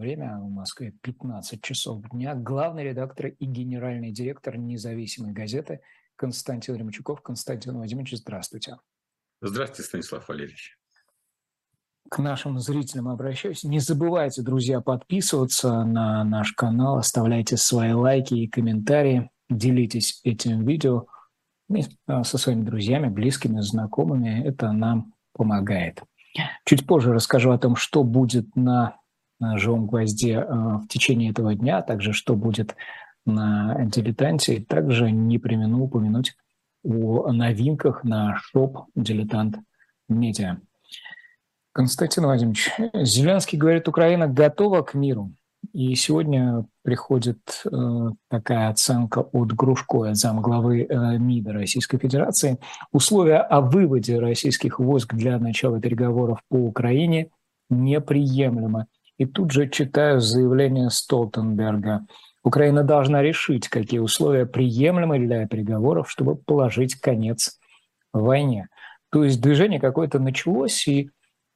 время, 0.00 0.38
в 0.38 0.50
Москве 0.50 0.92
15 1.02 1.62
часов 1.62 2.02
дня. 2.10 2.34
Главный 2.34 2.84
редактор 2.84 3.26
и 3.26 3.44
генеральный 3.44 4.10
директор 4.10 4.56
независимой 4.56 5.32
газеты 5.32 5.80
Константин 6.16 6.76
Ремчуков. 6.76 7.22
Константин 7.22 7.74
Владимирович, 7.74 8.16
здравствуйте. 8.16 8.78
Здравствуйте, 9.40 9.82
Станислав 9.88 10.28
Валерьевич. 10.28 10.76
К 12.10 12.18
нашим 12.18 12.58
зрителям 12.58 13.08
обращаюсь. 13.08 13.62
Не 13.62 13.78
забывайте, 13.78 14.42
друзья, 14.42 14.80
подписываться 14.80 15.84
на 15.84 16.24
наш 16.24 16.52
канал, 16.52 16.96
оставляйте 16.96 17.56
свои 17.56 17.92
лайки 17.92 18.34
и 18.34 18.48
комментарии, 18.48 19.30
делитесь 19.48 20.20
этим 20.24 20.66
видео 20.66 21.06
а, 22.06 22.24
со 22.24 22.36
своими 22.36 22.64
друзьями, 22.64 23.08
близкими, 23.08 23.60
знакомыми. 23.60 24.44
Это 24.44 24.72
нам 24.72 25.14
помогает. 25.34 26.02
Чуть 26.64 26.86
позже 26.86 27.12
расскажу 27.12 27.50
о 27.50 27.58
том, 27.58 27.76
что 27.76 28.02
будет 28.02 28.56
на 28.56 28.96
живом 29.56 29.86
гвозде 29.86 30.38
а, 30.38 30.78
в 30.78 30.88
течение 30.88 31.30
этого 31.30 31.54
дня, 31.54 31.78
а 31.78 31.82
также 31.82 32.12
что 32.12 32.34
будет 32.34 32.76
на 33.26 33.84
дилетанте. 33.84 34.60
Также 34.60 35.10
не 35.10 35.38
примену 35.38 35.84
упомянуть 35.84 36.36
о 36.82 37.30
новинках 37.32 38.04
на 38.04 38.36
шоп 38.36 38.86
«Дилетант 38.94 39.58
Медиа». 40.08 40.58
Константин 41.72 42.24
Владимирович, 42.24 42.70
Зеленский 42.94 43.56
говорит, 43.56 43.86
Украина 43.86 44.26
готова 44.26 44.82
к 44.82 44.94
миру. 44.94 45.32
И 45.72 45.94
сегодня 45.94 46.64
приходит 46.82 47.62
э, 47.64 48.08
такая 48.28 48.70
оценка 48.70 49.20
от 49.20 49.52
Грушко, 49.52 50.14
замглавы 50.14 50.82
э, 50.82 51.18
МИДа 51.18 51.52
Российской 51.52 51.98
Федерации. 51.98 52.58
Условия 52.92 53.38
о 53.38 53.60
выводе 53.60 54.18
российских 54.18 54.80
войск 54.80 55.14
для 55.14 55.38
начала 55.38 55.80
переговоров 55.80 56.40
по 56.48 56.56
Украине 56.56 57.30
неприемлемы. 57.68 58.86
И 59.20 59.26
тут 59.26 59.50
же 59.50 59.68
читаю 59.68 60.18
заявление 60.22 60.88
Столтенберга. 60.88 62.06
Украина 62.42 62.84
должна 62.84 63.20
решить, 63.20 63.68
какие 63.68 64.00
условия 64.00 64.46
приемлемы 64.46 65.18
для 65.18 65.46
переговоров, 65.46 66.10
чтобы 66.10 66.36
положить 66.36 66.94
конец 66.94 67.58
войне. 68.14 68.68
То 69.12 69.22
есть 69.22 69.42
движение 69.42 69.78
какое-то 69.78 70.20
началось, 70.20 70.88
и 70.88 71.10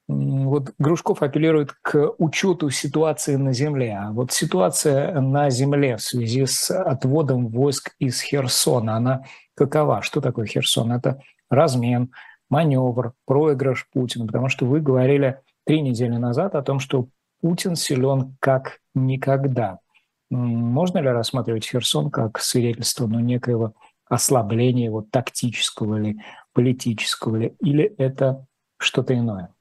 вот 0.08 0.74
Грушков 0.78 1.22
апеллирует 1.22 1.72
к 1.80 2.12
учету 2.18 2.68
ситуации 2.68 3.36
на 3.36 3.54
земле. 3.54 3.98
А 3.98 4.12
вот 4.12 4.30
ситуация 4.30 5.18
на 5.22 5.48
земле 5.48 5.96
в 5.96 6.02
связи 6.02 6.44
с 6.44 6.70
отводом 6.70 7.48
войск 7.48 7.94
из 7.98 8.20
Херсона, 8.20 8.96
она 8.96 9.24
какова? 9.54 10.02
Что 10.02 10.20
такое 10.20 10.44
Херсон? 10.44 10.92
Это 10.92 11.22
размен, 11.48 12.10
маневр, 12.50 13.14
проигрыш 13.24 13.88
Путина. 13.90 14.26
Потому 14.26 14.50
что 14.50 14.66
вы 14.66 14.80
говорили 14.80 15.40
три 15.64 15.80
недели 15.80 16.16
назад 16.16 16.56
о 16.56 16.62
том, 16.62 16.78
что 16.78 17.08
Путин 17.44 17.76
силен 17.76 18.38
как 18.40 18.78
никогда. 18.94 19.78
Можно 20.30 21.00
ли 21.00 21.08
рассматривать 21.08 21.66
Херсон 21.66 22.10
как 22.10 22.40
свидетельство 22.40 23.06
ну, 23.06 23.20
некоего 23.20 23.74
ослабления 24.06 24.86
его 24.86 25.02
тактического 25.02 25.98
или 26.00 26.24
политического, 26.54 27.36
или 27.42 27.84
это 27.98 28.46
что-то 28.78 29.12
иное? 29.14 29.52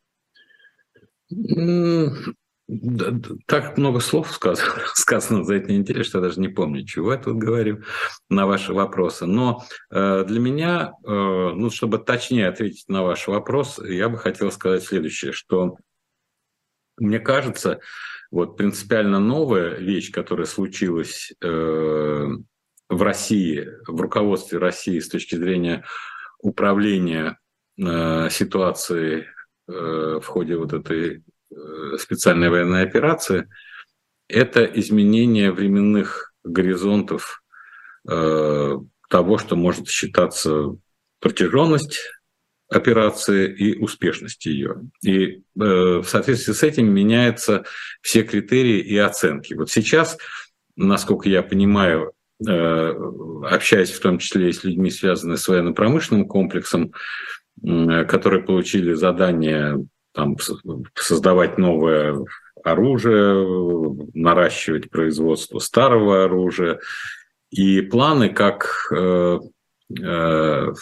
Так 3.47 3.77
много 3.77 3.99
слов 3.99 4.31
сказано, 4.95 5.43
за 5.43 5.55
этой 5.55 5.77
неделю, 5.77 6.05
что 6.05 6.19
я 6.19 6.23
даже 6.23 6.39
не 6.39 6.47
помню, 6.47 6.85
чего 6.85 7.11
я 7.11 7.19
тут 7.19 7.35
говорю 7.35 7.81
на 8.29 8.47
ваши 8.47 8.73
вопросы. 8.73 9.25
Но 9.25 9.61
э, 9.91 10.23
для 10.25 10.39
меня, 10.39 10.93
э, 11.05 11.09
ну, 11.09 11.69
чтобы 11.69 11.97
точнее 11.97 12.47
ответить 12.47 12.87
на 12.87 13.03
ваш 13.03 13.27
вопрос, 13.27 13.77
я 13.79 14.07
бы 14.07 14.17
хотел 14.17 14.53
сказать 14.53 14.83
следующее, 14.83 15.33
что 15.33 15.75
мне 16.97 17.19
кажется, 17.19 17.79
вот 18.31 18.57
принципиально 18.57 19.19
новая 19.19 19.75
вещь, 19.75 20.11
которая 20.11 20.45
случилась 20.45 21.33
э, 21.41 22.27
в 22.89 23.01
России, 23.01 23.69
в 23.87 23.99
руководстве 23.99 24.59
России 24.59 24.99
с 24.99 25.09
точки 25.09 25.35
зрения 25.35 25.83
управления 26.39 27.37
э, 27.77 28.29
ситуацией 28.29 29.25
Э, 29.67 30.19
в 30.21 30.25
ходе 30.25 30.57
вот 30.57 30.73
этой 30.73 31.23
э, 31.51 31.97
специальной 31.97 32.49
военной 32.49 32.83
операции, 32.83 33.47
это 34.27 34.65
изменение 34.65 35.53
временных 35.53 36.33
горизонтов 36.43 37.41
э, 38.09 38.77
того, 39.09 39.37
что 39.37 39.55
может 39.55 39.87
считаться 39.87 40.75
протяженность 41.21 42.01
операции 42.75 43.51
и 43.51 43.77
успешность 43.77 44.45
ее. 44.45 44.81
И 45.03 45.41
в 45.55 46.03
соответствии 46.03 46.53
с 46.53 46.63
этим 46.63 46.93
меняются 46.93 47.63
все 48.01 48.23
критерии 48.23 48.79
и 48.79 48.97
оценки. 48.97 49.53
Вот 49.53 49.69
сейчас, 49.69 50.17
насколько 50.75 51.29
я 51.29 51.43
понимаю, 51.43 52.13
общаясь 52.39 53.91
в 53.91 53.99
том 54.01 54.17
числе 54.17 54.49
и 54.49 54.53
с 54.53 54.63
людьми, 54.63 54.89
связанными 54.89 55.37
с 55.37 55.47
военно-промышленным 55.47 56.27
комплексом, 56.27 56.93
которые 57.61 58.43
получили 58.43 58.93
задание 58.93 59.85
там, 60.13 60.37
создавать 60.95 61.57
новое 61.57 62.19
оружие, 62.63 63.95
наращивать 64.13 64.89
производство 64.89 65.59
старого 65.59 66.23
оружия. 66.23 66.79
И 67.51 67.81
планы, 67.81 68.29
как 68.29 68.87
э, 68.91 69.39
э, 70.01 70.73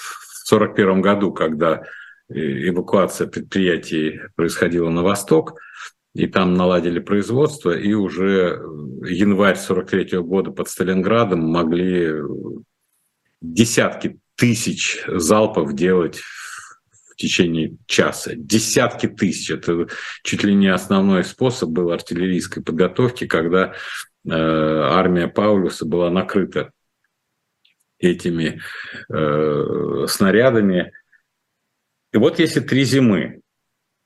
1941 0.49 1.01
году, 1.01 1.31
когда 1.31 1.83
эвакуация 2.29 3.27
предприятий 3.27 4.21
происходила 4.35 4.89
на 4.89 5.03
восток, 5.03 5.59
и 6.13 6.27
там 6.27 6.53
наладили 6.53 6.99
производство, 6.99 7.71
и 7.71 7.93
уже 7.93 8.61
январь 9.05 9.57
43 9.57 10.19
года 10.19 10.51
под 10.51 10.69
Сталинградом 10.69 11.41
могли 11.41 12.13
десятки 13.41 14.19
тысяч 14.35 15.03
залпов 15.07 15.73
делать 15.73 16.21
течение 17.21 17.77
часа. 17.85 18.31
Десятки 18.35 19.07
тысяч. 19.07 19.51
Это 19.51 19.87
чуть 20.23 20.43
ли 20.43 20.55
не 20.55 20.67
основной 20.67 21.23
способ 21.23 21.69
был 21.69 21.91
артиллерийской 21.91 22.63
подготовки, 22.63 23.27
когда 23.27 23.73
э, 24.25 24.31
армия 24.31 25.27
Паулюса 25.27 25.85
была 25.85 26.09
накрыта 26.09 26.71
этими 28.01 28.61
э, 29.09 30.05
снарядами. 30.07 30.91
И 32.11 32.17
вот 32.17 32.39
если 32.39 32.59
три 32.59 32.83
зимы, 32.83 33.41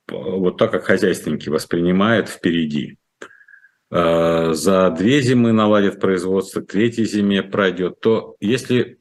вот 0.07 0.57
так 0.57 0.72
как 0.72 0.83
хозяйственники 0.83 1.50
воспринимают 1.50 2.29
впереди, 2.29 2.97
э, 3.91 4.53
за 4.53 4.89
две 4.91 5.22
зимы 5.22 5.51
наладят 5.53 6.00
производство, 6.00 6.61
третьей 6.61 7.06
зиме 7.06 7.41
пройдет, 7.41 8.00
то 8.00 8.35
если 8.39 9.00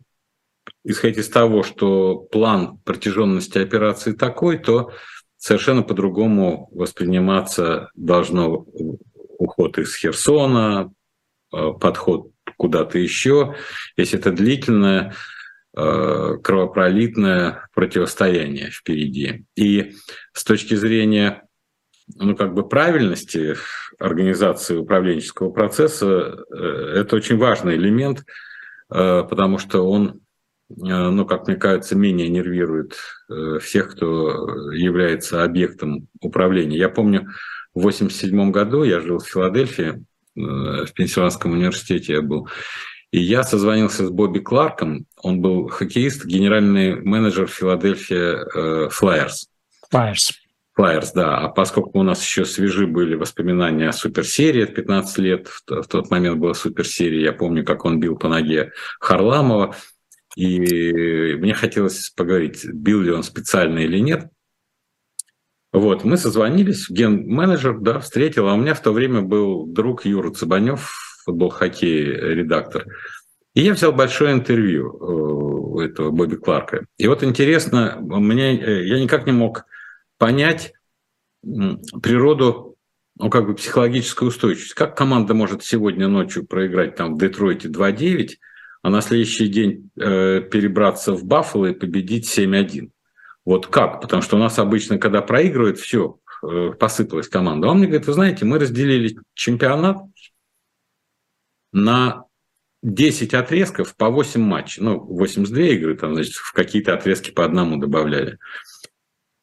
исходить 0.84 1.18
из 1.18 1.28
того, 1.28 1.62
что 1.62 2.16
план 2.16 2.78
протяженности 2.84 3.58
операции 3.58 4.12
такой, 4.12 4.58
то 4.58 4.92
совершенно 5.36 5.82
по-другому 5.82 6.68
восприниматься 6.72 7.90
должно 7.94 8.66
уход 9.38 9.78
из 9.78 9.94
Херсона, 9.96 10.92
э, 11.52 11.70
подход 11.80 12.33
куда-то 12.56 12.98
еще, 12.98 13.56
если 13.96 14.18
это 14.18 14.32
длительное 14.32 15.14
э, 15.76 16.36
кровопролитное 16.42 17.68
противостояние 17.74 18.70
впереди. 18.70 19.44
И 19.56 19.94
с 20.32 20.44
точки 20.44 20.74
зрения 20.74 21.42
ну, 22.16 22.36
как 22.36 22.52
бы 22.54 22.68
правильности 22.68 23.56
организации 23.98 24.76
управленческого 24.76 25.50
процесса, 25.50 26.44
э, 26.52 26.56
это 26.96 27.16
очень 27.16 27.38
важный 27.38 27.76
элемент, 27.76 28.24
потому 28.88 29.58
что 29.58 29.88
он 29.88 30.20
Э, 30.70 31.10
ну, 31.10 31.26
как 31.26 31.46
мне 31.46 31.56
кажется, 31.56 31.96
менее 31.96 32.28
нервирует 32.28 32.96
э, 33.28 33.58
всех, 33.60 33.92
кто 33.92 34.72
является 34.72 35.44
объектом 35.44 36.08
управления. 36.20 36.78
Я 36.78 36.88
помню, 36.88 37.28
в 37.74 37.80
1987 37.80 38.50
году 38.50 38.82
я 38.82 39.00
жил 39.00 39.18
в 39.18 39.26
Филадельфии, 39.26 39.94
э, 39.94 40.00
в 40.34 40.92
Пенсильванском 40.94 41.52
университете 41.52 42.14
я 42.14 42.22
был, 42.22 42.48
и 43.10 43.20
я 43.20 43.44
созвонился 43.44 44.06
с 44.06 44.10
Бобби 44.10 44.40
Кларком, 44.40 45.06
он 45.22 45.40
был 45.40 45.68
хоккеист, 45.68 46.24
генеральный 46.24 46.96
менеджер 46.96 47.46
Филадельфия 47.46 48.88
Флайерс. 48.90 49.48
Флайерс. 49.90 50.32
Флайерс, 50.74 51.12
да. 51.12 51.38
А 51.38 51.48
поскольку 51.48 52.00
у 52.00 52.02
нас 52.02 52.20
еще 52.24 52.44
свежи 52.44 52.88
были 52.88 53.14
воспоминания 53.14 53.88
о 53.88 53.92
суперсерии 53.92 54.64
от 54.64 54.74
15 54.74 55.18
лет, 55.18 55.48
в 55.68 55.86
тот 55.86 56.10
момент 56.10 56.38
была 56.38 56.54
суперсерия, 56.54 57.22
я 57.22 57.32
помню, 57.32 57.64
как 57.64 57.84
он 57.84 58.00
бил 58.00 58.16
по 58.16 58.28
ноге 58.28 58.72
Харламова, 58.98 59.76
и 60.34 61.36
мне 61.36 61.54
хотелось 61.54 62.10
поговорить, 62.10 62.64
бил 62.64 63.00
ли 63.00 63.12
он 63.12 63.22
специально 63.22 63.78
или 63.78 63.98
нет. 63.98 64.30
Вот, 65.74 66.04
мы 66.04 66.16
созвонились, 66.16 66.88
ген-менеджер, 66.88 67.80
да, 67.80 67.98
встретил, 67.98 68.48
а 68.48 68.54
у 68.54 68.56
меня 68.56 68.74
в 68.74 68.80
то 68.80 68.92
время 68.92 69.22
был 69.22 69.66
друг 69.66 70.04
Юра 70.04 70.30
Цыбанев, 70.30 70.88
футбол-хоккей 71.24 72.04
редактор. 72.12 72.86
И 73.54 73.62
я 73.62 73.72
взял 73.72 73.92
большое 73.92 74.34
интервью 74.34 74.92
э, 74.92 75.04
у 75.04 75.80
этого 75.80 76.12
Бобби 76.12 76.36
Кларка. 76.36 76.86
И 76.96 77.08
вот 77.08 77.24
интересно, 77.24 77.98
мне, 78.00 78.56
э, 78.56 78.86
я 78.86 79.02
никак 79.02 79.26
не 79.26 79.32
мог 79.32 79.64
понять 80.16 80.72
природу 81.42 82.76
ну, 83.18 83.28
как 83.28 83.46
бы 83.46 83.56
психологическая 83.56 84.28
устойчивость. 84.28 84.74
Как 84.74 84.96
команда 84.96 85.34
может 85.34 85.64
сегодня 85.64 86.06
ночью 86.06 86.46
проиграть 86.46 86.94
там 86.94 87.16
в 87.16 87.18
Детройте 87.18 87.66
2-9, 87.66 88.30
а 88.82 88.90
на 88.90 89.00
следующий 89.00 89.48
день 89.48 89.90
э, 89.96 90.40
перебраться 90.40 91.14
в 91.14 91.24
Баффало 91.24 91.66
и 91.66 91.74
победить 91.74 92.38
7-1? 92.38 92.90
Вот 93.44 93.66
как? 93.66 94.00
Потому 94.00 94.22
что 94.22 94.36
у 94.36 94.38
нас 94.38 94.58
обычно, 94.58 94.98
когда 94.98 95.20
проигрывают, 95.22 95.78
все, 95.78 96.18
э, 96.42 96.72
посыпалась 96.78 97.28
команда. 97.28 97.68
А 97.68 97.70
он 97.70 97.78
мне 97.78 97.86
говорит, 97.86 98.06
вы 98.06 98.12
знаете, 98.12 98.44
мы 98.44 98.58
разделили 98.58 99.16
чемпионат 99.34 99.98
на 101.72 102.24
10 102.82 103.34
отрезков 103.34 103.96
по 103.96 104.08
8 104.08 104.40
матчей. 104.40 104.82
Ну, 104.82 104.98
82 104.98 105.62
игры, 105.62 105.96
там, 105.96 106.14
значит, 106.14 106.34
в 106.34 106.52
какие-то 106.52 106.94
отрезки 106.94 107.30
по 107.30 107.44
одному 107.44 107.76
добавляли 107.76 108.38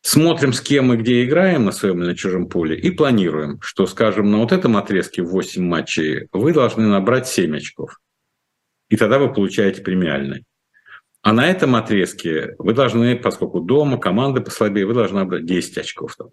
смотрим, 0.01 0.53
с 0.53 0.61
кем 0.61 0.93
и 0.93 0.97
где 0.97 1.23
играем 1.23 1.65
на 1.65 1.71
своем 1.71 1.99
или 2.01 2.09
на 2.09 2.15
чужом 2.15 2.47
поле, 2.47 2.77
и 2.77 2.91
планируем, 2.91 3.61
что, 3.61 3.85
скажем, 3.85 4.31
на 4.31 4.37
вот 4.37 4.51
этом 4.51 4.77
отрезке 4.77 5.21
8 5.21 5.63
матчей 5.63 6.27
вы 6.31 6.53
должны 6.53 6.87
набрать 6.87 7.27
7 7.27 7.55
очков. 7.55 7.99
И 8.89 8.97
тогда 8.97 9.19
вы 9.19 9.33
получаете 9.33 9.81
премиальный. 9.81 10.43
А 11.21 11.33
на 11.33 11.47
этом 11.47 11.75
отрезке 11.75 12.55
вы 12.57 12.73
должны, 12.73 13.15
поскольку 13.15 13.59
дома, 13.59 13.97
команда 13.99 14.41
послабее, 14.41 14.87
вы 14.87 14.95
должны 14.95 15.19
набрать 15.19 15.45
10 15.45 15.77
очков. 15.77 16.15
Там. 16.15 16.29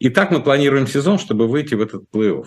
И 0.00 0.08
так 0.10 0.32
мы 0.32 0.42
планируем 0.42 0.86
сезон, 0.88 1.18
чтобы 1.18 1.46
выйти 1.46 1.74
в 1.74 1.80
этот 1.80 2.04
плей-офф. 2.12 2.46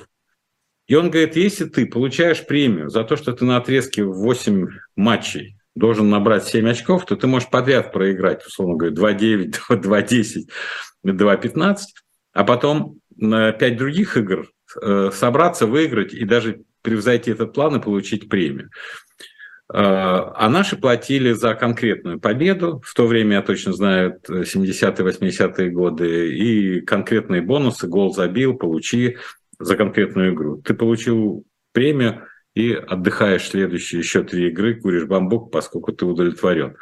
И 0.87 0.95
он 0.95 1.09
говорит, 1.09 1.37
если 1.37 1.65
ты 1.65 1.85
получаешь 1.85 2.45
премию 2.45 2.89
за 2.89 3.05
то, 3.05 3.15
что 3.15 3.31
ты 3.31 3.45
на 3.45 3.55
отрезке 3.55 4.03
8 4.03 4.67
матчей 4.97 5.55
должен 5.73 6.09
набрать 6.09 6.45
7 6.45 6.69
очков, 6.69 7.05
то 7.05 7.15
ты 7.15 7.27
можешь 7.27 7.49
подряд 7.49 7.93
проиграть, 7.93 8.45
условно 8.45 8.75
говоря, 8.75 9.15
2-9, 9.15 9.55
2-10, 9.69 10.49
2-15, 11.05 11.77
а 12.33 12.43
потом 12.43 12.99
на 13.15 13.53
5 13.53 13.77
других 13.77 14.17
игр 14.17 14.49
э, 14.81 15.11
собраться, 15.13 15.67
выиграть 15.67 16.13
и 16.13 16.25
даже 16.25 16.63
превзойти 16.81 17.31
этот 17.31 17.53
план 17.53 17.77
и 17.77 17.81
получить 17.81 18.27
премию. 18.27 18.69
А 19.73 20.49
наши 20.49 20.75
платили 20.75 21.31
за 21.31 21.53
конкретную 21.55 22.19
победу, 22.19 22.81
в 22.85 22.93
то 22.93 23.07
время, 23.07 23.37
я 23.37 23.41
точно 23.41 23.71
знаю, 23.71 24.19
70-е, 24.27 25.05
80-е 25.05 25.69
годы, 25.69 26.35
и 26.35 26.81
конкретные 26.81 27.41
бонусы, 27.41 27.87
гол 27.87 28.13
забил, 28.13 28.55
получи 28.55 29.17
за 29.59 29.77
конкретную 29.77 30.33
игру. 30.33 30.57
Ты 30.57 30.73
получил 30.73 31.45
премию, 31.71 32.27
и 32.53 32.73
отдыхаешь 32.73 33.47
следующие 33.47 33.99
еще 33.99 34.23
три 34.23 34.49
игры, 34.49 34.75
куришь 34.75 35.05
бамбук, 35.05 35.51
поскольку 35.51 35.93
ты 35.93 36.05
удовлетворен. 36.05 36.75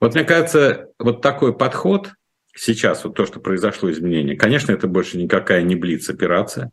Вот 0.00 0.14
мне 0.14 0.24
кажется, 0.24 0.88
вот 0.98 1.22
такой 1.22 1.56
подход 1.56 2.10
сейчас, 2.54 3.04
вот 3.04 3.16
то, 3.16 3.26
что 3.26 3.40
произошло 3.40 3.90
изменение, 3.90 4.36
конечно, 4.36 4.72
это 4.72 4.86
больше 4.86 5.16
никакая 5.16 5.62
не 5.62 5.74
блиц-операция, 5.74 6.70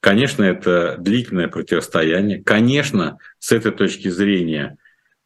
конечно, 0.00 0.44
это 0.44 0.96
длительное 0.98 1.48
противостояние, 1.48 2.42
конечно, 2.42 3.18
с 3.38 3.52
этой 3.52 3.72
точки 3.72 4.08
зрения, 4.08 4.76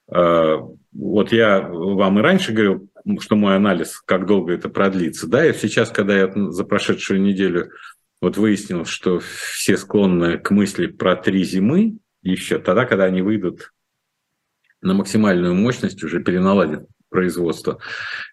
вот 0.09 1.33
я 1.33 1.61
вам 1.61 2.19
и 2.19 2.23
раньше 2.23 2.53
говорил, 2.53 2.89
что 3.21 3.37
мой 3.37 3.57
анализ, 3.57 4.01
как 4.01 4.27
долго 4.27 4.55
это 4.55 4.69
продлится, 4.69 5.27
да, 5.27 5.47
и 5.47 5.53
сейчас, 5.55 5.91
когда 5.91 6.17
я 6.17 6.33
за 6.35 6.65
прошедшую 6.65 7.21
неделю 7.21 7.71
вот 8.21 8.37
выяснил, 8.37 8.85
что 8.85 9.21
все 9.21 9.77
склонны 9.77 10.39
к 10.39 10.51
мысли 10.51 10.87
про 10.87 11.15
три 11.15 11.45
зимы, 11.45 11.99
еще 12.23 12.59
тогда, 12.59 12.85
когда 12.85 13.05
они 13.05 13.23
выйдут 13.23 13.73
на 14.81 14.95
максимальную 14.95 15.55
мощность, 15.55 16.03
уже 16.03 16.23
переналадят 16.23 16.87
производство 17.11 17.79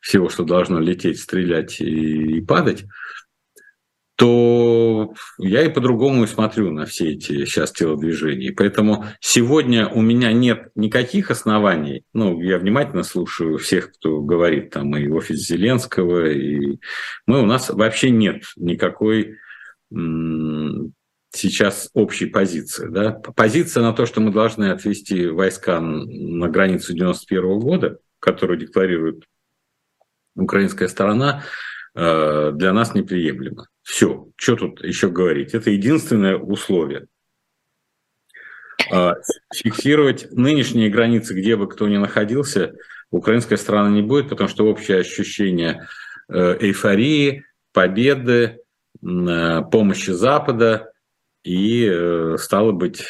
всего, 0.01 0.29
что 0.29 0.43
должно 0.43 0.79
лететь, 0.79 1.19
стрелять 1.19 1.79
и, 1.79 2.37
и 2.37 2.41
падать, 2.41 2.85
то 4.15 5.13
я 5.37 5.63
и 5.63 5.69
по-другому 5.69 6.25
смотрю 6.25 6.71
на 6.71 6.85
все 6.85 7.11
эти 7.11 7.45
сейчас 7.45 7.71
телодвижения. 7.73 8.53
Поэтому 8.55 9.05
сегодня 9.19 9.87
у 9.87 10.01
меня 10.01 10.31
нет 10.31 10.69
никаких 10.75 11.31
оснований, 11.31 12.03
ну, 12.13 12.41
я 12.41 12.57
внимательно 12.57 13.03
слушаю 13.03 13.57
всех, 13.57 13.91
кто 13.93 14.21
говорит, 14.21 14.69
там, 14.69 14.95
и 14.95 15.07
офис 15.09 15.45
Зеленского, 15.45 16.29
и 16.29 16.79
мы, 17.25 17.41
у 17.41 17.45
нас 17.45 17.69
вообще 17.69 18.09
нет 18.09 18.43
никакой 18.55 19.37
сейчас 21.31 21.89
общей 21.93 22.25
позиции. 22.27 22.87
Да? 22.87 23.11
Позиция 23.11 23.83
на 23.83 23.93
то, 23.93 24.05
что 24.05 24.21
мы 24.21 24.31
должны 24.31 24.71
отвести 24.71 25.27
войска 25.27 25.79
на 25.81 26.47
границу 26.47 26.93
91 26.93 27.59
года, 27.59 27.99
которую 28.19 28.57
декларирует 28.59 29.23
украинская 30.35 30.87
сторона, 30.87 31.43
э, 31.93 32.51
для 32.53 32.73
нас 32.73 32.93
неприемлема. 32.93 33.67
Все, 33.85 34.27
что 34.35 34.55
тут 34.55 34.83
еще 34.83 35.09
говорить? 35.09 35.53
Это 35.53 35.69
единственное 35.69 36.37
условие. 36.37 37.05
А, 38.91 39.13
фиксировать 39.53 40.31
нынешние 40.31 40.89
границы, 40.89 41.35
где 41.35 41.55
бы 41.55 41.69
кто 41.69 41.87
ни 41.87 41.97
находился, 41.97 42.73
украинская 43.11 43.59
сторона 43.59 43.91
не 43.91 44.01
будет, 44.01 44.27
потому 44.29 44.49
что 44.49 44.65
общее 44.65 44.97
ощущение 44.97 45.87
э, 46.27 46.57
эйфории, 46.61 47.45
победы, 47.73 48.57
э, 49.03 49.61
помощи 49.71 50.09
Запада 50.09 50.91
и, 51.43 51.87
э, 51.87 52.37
стало 52.39 52.71
быть, 52.71 53.05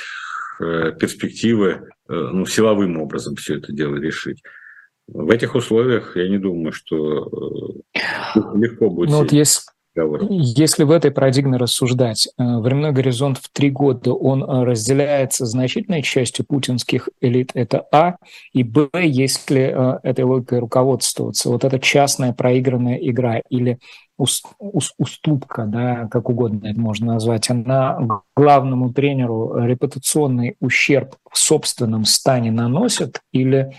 перспективы 0.57 1.89
ну, 2.07 2.45
силовым 2.45 3.01
образом 3.01 3.36
все 3.36 3.57
это 3.57 3.74
дело 3.74 3.98
решить. 3.98 4.42
В 5.06 5.30
этих 5.30 5.54
условиях 5.54 6.16
я 6.16 6.30
не 6.30 6.38
думаю, 6.38 6.72
что 6.72 7.74
легко 8.54 8.89
будет. 8.89 9.10
Ну, 9.10 9.18
вот 9.18 9.33
если, 9.96 10.28
если 10.30 10.84
в 10.84 10.92
этой 10.92 11.12
парадигме 11.12 11.58
рассуждать, 11.58 12.28
временной 12.38 12.92
горизонт 12.92 13.38
в 13.38 13.50
три 13.50 13.72
года, 13.72 14.14
он 14.14 14.44
разделяется 14.44 15.46
значительной 15.46 16.02
частью 16.02 16.46
путинских 16.46 17.10
элит, 17.22 17.52
это 17.54 17.86
А, 17.92 18.16
и 18.54 18.64
Б, 18.64 18.90
если 18.94 20.00
этой 20.04 20.26
логикой 20.26 20.60
руководствоваться. 20.60 21.50
Вот 21.50 21.64
эта 21.64 21.80
частная 21.80 22.34
проигранная 22.34 22.98
игра 22.98 23.42
или 23.50 23.80
уступка, 24.18 25.66
да, 25.66 26.08
как 26.10 26.30
угодно 26.30 26.68
это 26.68 26.80
можно 26.80 27.14
назвать, 27.14 27.50
она 27.50 28.00
главному 28.36 28.94
тренеру 28.94 29.58
репутационный 29.66 30.56
ущерб 30.60 31.16
в 31.30 31.38
собственном 31.38 32.06
стане 32.06 32.52
наносит 32.52 33.22
или 33.34 33.74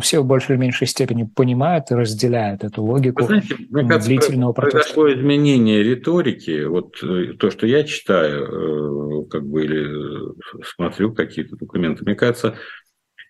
все 0.00 0.20
в 0.20 0.26
большей 0.26 0.54
или 0.54 0.60
меньшей 0.60 0.86
степени 0.86 1.24
понимают 1.24 1.90
и 1.90 1.94
разделяют 1.94 2.62
эту 2.62 2.82
логику 2.82 3.22
Вы 3.22 3.26
знаете, 3.26 3.56
мне 3.70 3.88
кажется, 3.88 4.08
длительного 4.08 4.52
процесса. 4.52 4.76
Произошло 4.76 5.12
изменение 5.12 5.82
риторики. 5.82 6.64
Вот 6.64 7.02
э, 7.02 7.34
то, 7.38 7.50
что 7.50 7.66
я 7.66 7.84
читаю, 7.84 9.24
э, 9.24 9.28
как 9.30 9.46
бы 9.46 9.64
или 9.64 10.34
смотрю 10.76 11.14
какие-то 11.14 11.56
документы, 11.56 12.04
мне 12.04 12.14
кажется, 12.14 12.56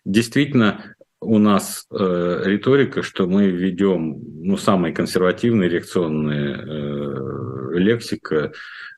действительно 0.03 0.95
у 1.21 1.37
нас 1.37 1.85
э, 1.89 2.41
риторика, 2.45 3.01
что 3.01 3.25
мы 3.27 3.47
ведем 3.47 4.19
ну, 4.43 4.57
самые 4.57 4.93
консервативные 4.93 5.69
реакционные 5.69 6.57
э, 6.57 7.79
лексика, 7.79 8.51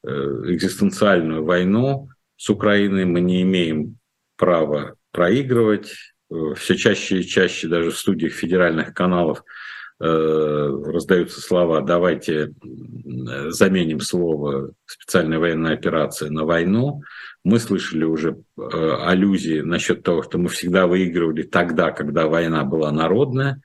э, 0.04 0.10
экзистенциальную 0.10 1.44
войну 1.44 2.10
с 2.38 2.50
Украиной. 2.50 3.06
Мы 3.06 3.22
не 3.22 3.44
имеем 3.44 3.98
права 4.36 4.96
проигрывать. 5.12 5.94
Э, 6.32 6.54
Все 6.56 6.76
чаще 6.76 7.20
и 7.20 7.24
чаще 7.24 7.68
даже 7.68 7.92
в 7.92 7.98
студиях 7.98 8.34
федеральных 8.34 8.94
каналов 8.94 9.44
э, 10.00 10.06
раздаются 10.06 11.42
слова 11.42 11.82
«давайте 11.82 12.54
заменим 13.50 14.00
слово 14.00 14.72
«специальная 14.86 15.40
военная 15.40 15.74
операция» 15.74 16.30
на 16.30 16.46
«войну». 16.46 17.02
Мы 17.44 17.60
слышали 17.60 18.04
уже 18.04 18.38
э, 18.58 18.62
аллюзии 18.62 19.62
насчет 19.62 20.04
того, 20.04 20.24
что 20.24 20.38
мы 20.38 20.50
всегда 20.50 20.88
выигрывали 20.88 21.44
тогда, 21.44 21.92
когда 21.92 22.28
война 22.28 22.64
была 22.64 22.92
народная. 22.92 23.62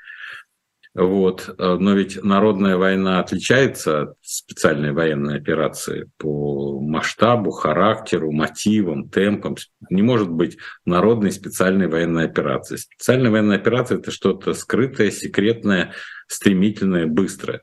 Вот. 0.95 1.55
Э, 1.57 1.77
но 1.79 1.95
ведь 1.95 2.23
народная 2.23 2.77
война 2.77 3.21
отличается 3.21 4.03
от 4.03 4.17
специальной 4.23 4.93
военной 4.93 5.37
операции 5.37 6.11
по 6.19 6.81
масштабу, 6.81 7.53
характеру, 7.53 8.33
мотивам, 8.33 9.09
темпам. 9.09 9.57
Не 9.89 10.03
может 10.03 10.29
быть 10.29 10.59
народной 10.85 11.31
специальной 11.31 11.87
военной 11.87 12.25
операции. 12.25 12.77
Специальная 12.77 13.31
военная 13.31 13.57
операция– 13.57 13.99
это 14.01 14.11
что-то 14.11 14.53
скрытое, 14.53 15.11
секретное, 15.11 15.93
стремительное, 16.27 17.07
быстрое. 17.07 17.63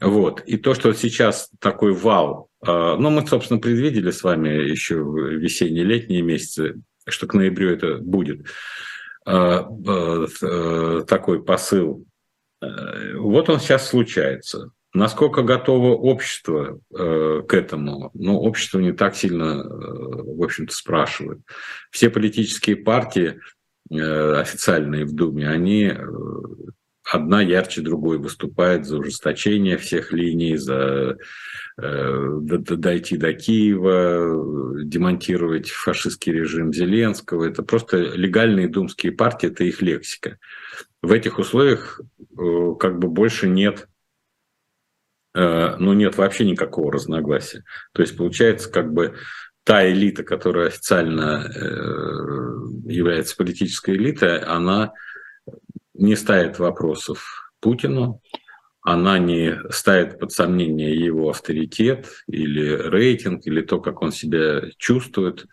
Вот. 0.00 0.42
И 0.46 0.56
то, 0.56 0.74
что 0.74 0.92
сейчас 0.92 1.50
такой 1.58 1.92
вал, 1.92 2.48
а, 2.64 2.96
ну, 2.96 3.10
мы, 3.10 3.26
собственно, 3.26 3.60
предвидели 3.60 4.12
с 4.12 4.22
вами 4.22 4.48
еще 4.48 4.96
весенние-летние 4.96 6.22
месяцы, 6.22 6.80
что 7.08 7.26
к 7.26 7.34
ноябрю 7.34 7.70
это 7.70 7.98
будет 7.98 8.46
а, 9.26 9.68
такой 11.08 11.44
посыл. 11.44 12.06
Вот 13.16 13.48
он 13.48 13.60
сейчас 13.60 13.88
случается. 13.88 14.70
Насколько 14.94 15.42
готово 15.42 15.94
общество 15.94 16.80
к 16.90 17.54
этому? 17.54 18.10
Ну, 18.14 18.38
общество 18.38 18.78
не 18.78 18.92
так 18.92 19.16
сильно, 19.16 19.64
в 19.64 20.42
общем-то, 20.42 20.74
спрашивает. 20.74 21.40
Все 21.90 22.10
политические 22.10 22.76
партии 22.76 23.40
официальные 23.90 25.06
в 25.06 25.14
Думе, 25.14 25.48
они 25.48 25.92
одна 27.10 27.42
ярче 27.42 27.80
другой 27.80 28.18
выступает 28.18 28.86
за 28.86 28.98
ужесточение 28.98 29.76
всех 29.76 30.12
линий, 30.12 30.56
за 30.56 30.74
э, 30.74 31.16
дойти 31.76 33.16
до 33.16 33.32
Киева, 33.32 34.84
демонтировать 34.84 35.70
фашистский 35.70 36.32
режим 36.32 36.72
Зеленского. 36.72 37.44
Это 37.44 37.62
просто 37.62 37.98
легальные 37.98 38.68
думские 38.68 39.12
партии, 39.12 39.48
это 39.48 39.64
их 39.64 39.80
лексика. 39.82 40.38
В 41.00 41.12
этих 41.12 41.38
условиях 41.38 42.00
э, 42.38 42.74
как 42.78 42.98
бы 42.98 43.08
больше 43.08 43.48
нет 43.48 43.88
э, 45.34 45.76
ну, 45.78 45.92
нет 45.94 46.16
вообще 46.16 46.44
никакого 46.44 46.92
разногласия. 46.92 47.64
То 47.92 48.02
есть, 48.02 48.16
получается, 48.16 48.70
как 48.70 48.92
бы 48.92 49.14
та 49.64 49.88
элита, 49.90 50.24
которая 50.24 50.68
официально 50.68 51.44
э, 51.44 52.90
является 52.90 53.36
политической 53.36 53.96
элитой, 53.96 54.38
она 54.40 54.92
не 55.94 56.16
ставит 56.16 56.58
вопросов 56.58 57.52
Путину, 57.60 58.20
она 58.82 59.18
не 59.18 59.58
ставит 59.70 60.18
под 60.18 60.32
сомнение 60.32 60.94
его 60.94 61.30
авторитет 61.30 62.08
или 62.26 62.68
рейтинг, 62.68 63.46
или 63.46 63.62
то, 63.62 63.80
как 63.80 64.02
он 64.02 64.10
себя 64.10 64.62
чувствует 64.76 65.46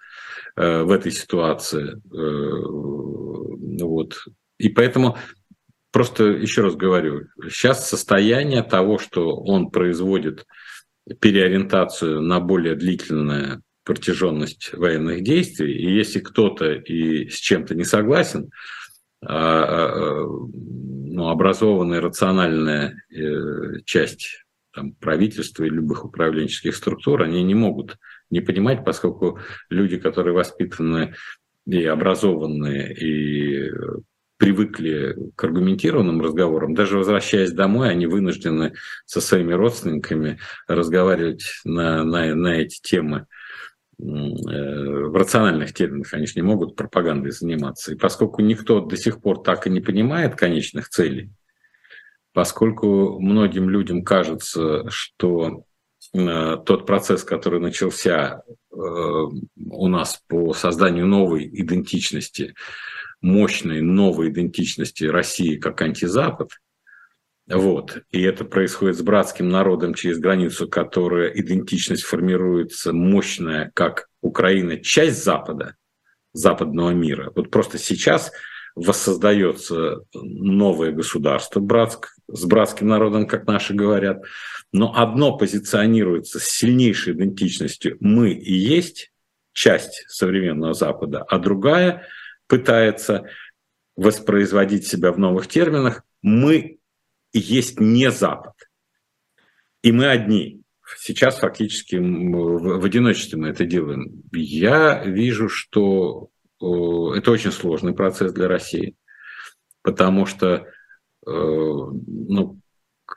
э, 0.55 0.81
в 0.81 0.91
этой 0.91 1.11
ситуации. 1.11 1.93
Э, 1.93 3.83
вот. 3.83 4.25
И 4.57 4.69
поэтому 4.69 5.17
просто 5.91 6.25
еще 6.25 6.63
раз 6.63 6.75
говорю, 6.75 7.27
сейчас 7.49 7.87
состояние 7.87 8.63
того, 8.63 8.97
что 8.97 9.35
он 9.35 9.69
производит 9.69 10.47
переориентацию 11.19 12.21
на 12.21 12.39
более 12.39 12.75
длительное 12.75 13.61
протяженность 13.83 14.73
военных 14.73 15.23
действий, 15.23 15.73
и 15.73 15.95
если 15.95 16.19
кто-то 16.19 16.73
и 16.73 17.29
с 17.29 17.35
чем-то 17.35 17.75
не 17.75 17.83
согласен, 17.83 18.49
ну, 21.19 21.27
образованная, 21.27 22.01
рациональная 22.01 22.95
э, 23.11 23.81
часть 23.85 24.45
там, 24.73 24.93
правительства 24.93 25.63
и 25.63 25.69
любых 25.69 26.05
управленческих 26.05 26.75
структур, 26.75 27.23
они 27.23 27.43
не 27.43 27.55
могут 27.55 27.97
не 28.29 28.41
понимать, 28.41 28.85
поскольку 28.85 29.39
люди, 29.69 29.97
которые 29.97 30.33
воспитаны 30.33 31.15
и 31.65 31.83
образованные, 31.83 32.93
и 32.93 33.71
привыкли 34.37 35.17
к 35.35 35.43
аргументированным 35.43 36.21
разговорам, 36.21 36.73
даже 36.73 36.97
возвращаясь 36.97 37.51
домой, 37.51 37.89
они 37.89 38.07
вынуждены 38.07 38.73
со 39.05 39.19
своими 39.19 39.51
родственниками 39.51 40.39
разговаривать 40.67 41.43
на, 41.65 42.05
на, 42.05 42.33
на 42.35 42.47
эти 42.55 42.79
темы 42.81 43.25
в 43.99 45.15
рациональных 45.15 45.73
терминах, 45.73 46.13
они 46.13 46.25
же 46.25 46.33
не 46.35 46.41
могут 46.41 46.75
пропагандой 46.75 47.31
заниматься. 47.31 47.91
И 47.91 47.97
поскольку 47.97 48.41
никто 48.41 48.79
до 48.79 48.95
сих 48.95 49.21
пор 49.21 49.43
так 49.43 49.67
и 49.67 49.69
не 49.69 49.81
понимает 49.81 50.35
конечных 50.35 50.89
целей, 50.89 51.31
поскольку 52.33 53.19
многим 53.19 53.69
людям 53.69 54.03
кажется, 54.03 54.89
что 54.89 55.65
э, 56.13 56.57
тот 56.65 56.85
процесс, 56.85 57.25
который 57.25 57.59
начался 57.59 58.43
э, 58.71 58.75
у 58.75 59.87
нас 59.87 60.21
по 60.27 60.53
созданию 60.53 61.05
новой 61.05 61.47
идентичности, 61.47 62.55
мощной 63.21 63.81
новой 63.81 64.29
идентичности 64.29 65.03
России 65.03 65.57
как 65.57 65.81
антизапад, 65.81 66.51
вот. 67.49 68.03
И 68.11 68.21
это 68.21 68.45
происходит 68.45 68.97
с 68.97 69.01
братским 69.01 69.49
народом 69.49 69.95
через 69.95 70.19
границу, 70.19 70.67
которая 70.67 71.29
идентичность 71.29 72.03
формируется 72.03 72.93
мощная, 72.93 73.71
как 73.73 74.07
Украина, 74.21 74.77
часть 74.77 75.23
Запада, 75.23 75.75
западного 76.33 76.91
мира. 76.91 77.31
Вот 77.35 77.49
просто 77.49 77.77
сейчас 77.77 78.31
воссоздается 78.75 80.01
новое 80.13 80.91
государство 80.91 81.59
братск, 81.59 82.15
с 82.27 82.45
братским 82.45 82.87
народом, 82.87 83.25
как 83.25 83.47
наши 83.47 83.73
говорят, 83.73 84.23
но 84.71 84.93
одно 84.95 85.35
позиционируется 85.35 86.39
с 86.39 86.43
сильнейшей 86.43 87.13
идентичностью 87.13 87.97
«мы 87.99 88.31
и 88.31 88.53
есть 88.53 89.11
часть 89.53 90.05
современного 90.07 90.73
Запада», 90.73 91.23
а 91.27 91.39
другая 91.39 92.05
пытается 92.47 93.25
воспроизводить 93.95 94.87
себя 94.87 95.11
в 95.11 95.17
новых 95.17 95.47
терминах 95.47 96.03
«мы 96.21 96.78
есть 97.33 97.79
не 97.79 98.11
Запад. 98.11 98.53
И 99.81 99.91
мы 99.91 100.07
одни. 100.07 100.61
Сейчас 100.97 101.37
фактически 101.37 101.95
в 101.97 102.83
одиночестве 102.83 103.37
мы 103.39 103.49
это 103.49 103.65
делаем. 103.65 104.23
Я 104.31 105.03
вижу, 105.05 105.47
что 105.47 106.29
это 106.59 107.31
очень 107.31 107.51
сложный 107.51 107.93
процесс 107.93 108.33
для 108.33 108.47
России, 108.47 108.95
потому 109.81 110.25
что, 110.25 110.65
э, 111.25 111.31
ну, 111.31 112.59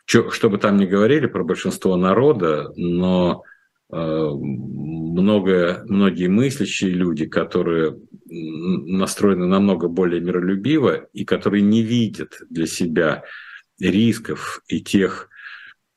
что 0.06 0.50
бы 0.50 0.58
там 0.58 0.76
ни 0.76 0.86
говорили 0.86 1.26
про 1.26 1.42
большинство 1.42 1.96
народа, 1.96 2.72
но 2.76 3.42
э, 3.92 3.96
много, 3.96 5.82
многие 5.86 6.28
мыслящие 6.28 6.90
люди, 6.90 7.26
которые 7.26 7.98
настроены 8.26 9.46
намного 9.46 9.88
более 9.88 10.20
миролюбиво 10.20 11.08
и 11.12 11.24
которые 11.24 11.62
не 11.62 11.82
видят 11.82 12.38
для 12.48 12.66
себя 12.66 13.24
рисков 13.90 14.62
и 14.68 14.80
тех 14.80 15.28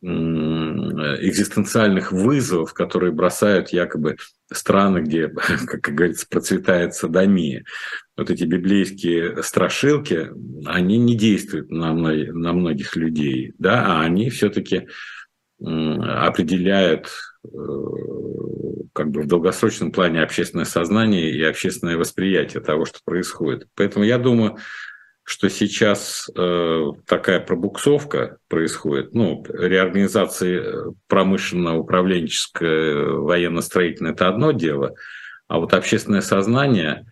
экзистенциальных 0.03 2.11
вызовов, 2.11 2.73
которые 2.73 3.11
бросают 3.11 3.69
якобы 3.69 4.17
страны, 4.51 4.99
где, 4.99 5.29
как 5.29 5.81
говорится, 5.81 6.27
процветает 6.29 6.93
садомия. 6.93 7.63
Вот 8.15 8.29
эти 8.29 8.43
библейские 8.43 9.41
страшилки, 9.41 10.29
они 10.65 10.97
не 10.97 11.17
действуют 11.17 11.71
на, 11.71 11.93
на 11.93 12.53
многих 12.53 12.95
людей, 12.95 13.53
да, 13.57 13.83
а 13.85 14.01
они 14.01 14.29
все-таки 14.29 14.87
определяют 15.59 17.09
э, 17.45 17.47
как 18.93 19.09
бы 19.09 19.21
в 19.21 19.27
долгосрочном 19.27 19.91
плане 19.91 20.21
общественное 20.21 20.65
сознание 20.65 21.31
и 21.31 21.41
общественное 21.43 21.97
восприятие 21.97 22.61
того, 22.61 22.85
что 22.85 22.99
происходит. 23.05 23.67
Поэтому 23.73 24.03
я 24.03 24.17
думаю, 24.17 24.57
что 25.25 25.49
сейчас 25.49 26.29
э, 26.37 26.85
такая 27.07 27.39
пробуксовка 27.39 28.37
происходит, 28.47 29.15
ну, 29.15 29.43
реорганизация 29.49 30.61
э, 30.61 30.83
промышленно-управленческое, 31.07 33.09
военно-строительное– 33.09 34.11
это 34.13 34.27
одно 34.27 34.51
дело, 34.51 34.93
а 35.47 35.57
вот 35.57 35.73
общественное 35.73 36.21
сознание, 36.21 37.07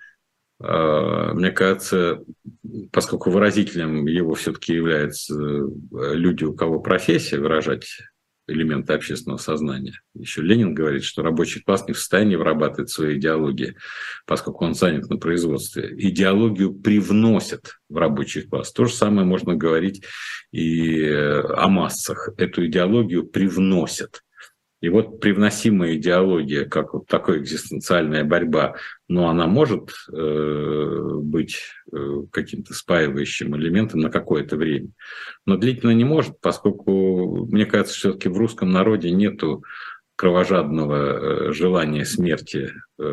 э, 0.64 1.32
мне 1.34 1.50
кажется, 1.50 2.24
поскольку 2.92 3.32
выразителем 3.32 4.06
его 4.06 4.36
все-таки 4.36 4.76
являются 4.76 5.34
люди, 5.92 6.44
у 6.44 6.54
кого 6.54 6.82
профессия 6.82 7.40
выражать 7.40 7.98
элементы 8.48 8.94
общественного 8.94 9.38
сознания. 9.38 9.94
Еще 10.14 10.42
Ленин 10.42 10.74
говорит, 10.74 11.04
что 11.04 11.22
рабочий 11.22 11.62
класс 11.62 11.86
не 11.88 11.94
в 11.94 11.98
состоянии 11.98 12.36
вырабатывать 12.36 12.90
свои 12.90 13.18
идеологии, 13.18 13.76
поскольку 14.26 14.66
он 14.66 14.74
занят 14.74 15.10
на 15.10 15.18
производстве. 15.18 15.94
Идеологию 15.98 16.74
привносят 16.74 17.78
в 17.90 17.98
рабочий 17.98 18.42
класс. 18.42 18.72
То 18.72 18.86
же 18.86 18.94
самое 18.94 19.26
можно 19.26 19.56
говорить 19.56 20.04
и 20.52 21.04
о 21.06 21.68
массах. 21.68 22.30
Эту 22.38 22.66
идеологию 22.66 23.26
привносят. 23.26 24.24
И 24.84 24.90
вот 24.90 25.22
привносимая 25.22 25.96
идеология, 25.96 26.66
как 26.66 26.94
вот 26.94 27.08
такая 27.08 27.40
экзистенциальная 27.40 28.26
борьба, 28.26 28.76
но 29.08 29.30
она 29.30 29.48
может 29.48 29.94
э, 30.12 31.20
быть 31.22 31.56
э, 31.90 32.24
каким-то 32.30 32.74
спаивающим 32.74 33.56
элементом 33.56 34.02
на 34.02 34.10
какое-то 34.10 34.58
время. 34.58 34.90
Но 35.46 35.56
длительно 35.56 35.92
не 35.92 36.04
может, 36.04 36.42
поскольку, 36.42 37.46
мне 37.46 37.66
кажется, 37.66 37.96
все-таки 37.96 38.28
в 38.28 38.38
русском 38.38 38.74
народе 38.74 39.10
нету 39.12 39.64
кровожадного 40.18 40.96
э, 41.48 41.54
желания 41.54 42.04
смерти 42.04 42.74
э, 43.00 43.04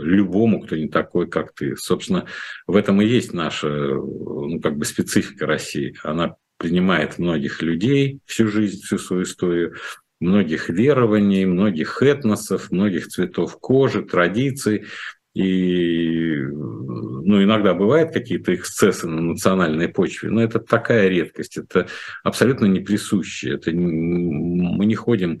любому, 0.00 0.62
кто 0.62 0.76
не 0.76 0.88
такой, 0.88 1.28
как 1.28 1.52
ты. 1.52 1.76
Собственно, 1.76 2.24
в 2.66 2.74
этом 2.74 3.02
и 3.02 3.06
есть 3.06 3.34
наша 3.34 3.68
ну, 3.68 4.58
как 4.62 4.78
бы 4.78 4.86
специфика 4.86 5.44
России. 5.44 5.94
Она 6.02 6.36
принимает 6.56 7.18
многих 7.18 7.60
людей 7.60 8.20
всю 8.24 8.48
жизнь, 8.48 8.80
всю 8.80 8.96
свою 8.96 9.24
историю, 9.24 9.74
многих 10.20 10.68
верований, 10.68 11.44
многих 11.44 12.02
этносов, 12.02 12.70
многих 12.70 13.08
цветов 13.08 13.58
кожи, 13.58 14.02
традиций. 14.02 14.86
И 15.34 16.36
ну, 16.40 17.42
иногда 17.42 17.74
бывают 17.74 18.12
какие-то 18.12 18.54
эксцессы 18.54 19.06
на 19.06 19.20
национальной 19.20 19.88
почве, 19.88 20.30
но 20.30 20.42
это 20.42 20.58
такая 20.58 21.08
редкость, 21.08 21.58
это 21.58 21.86
абсолютно 22.24 22.66
не 22.66 22.80
присуще. 22.80 23.54
Это 23.54 23.70
мы 23.70 24.84
не 24.84 24.96
ходим 24.96 25.38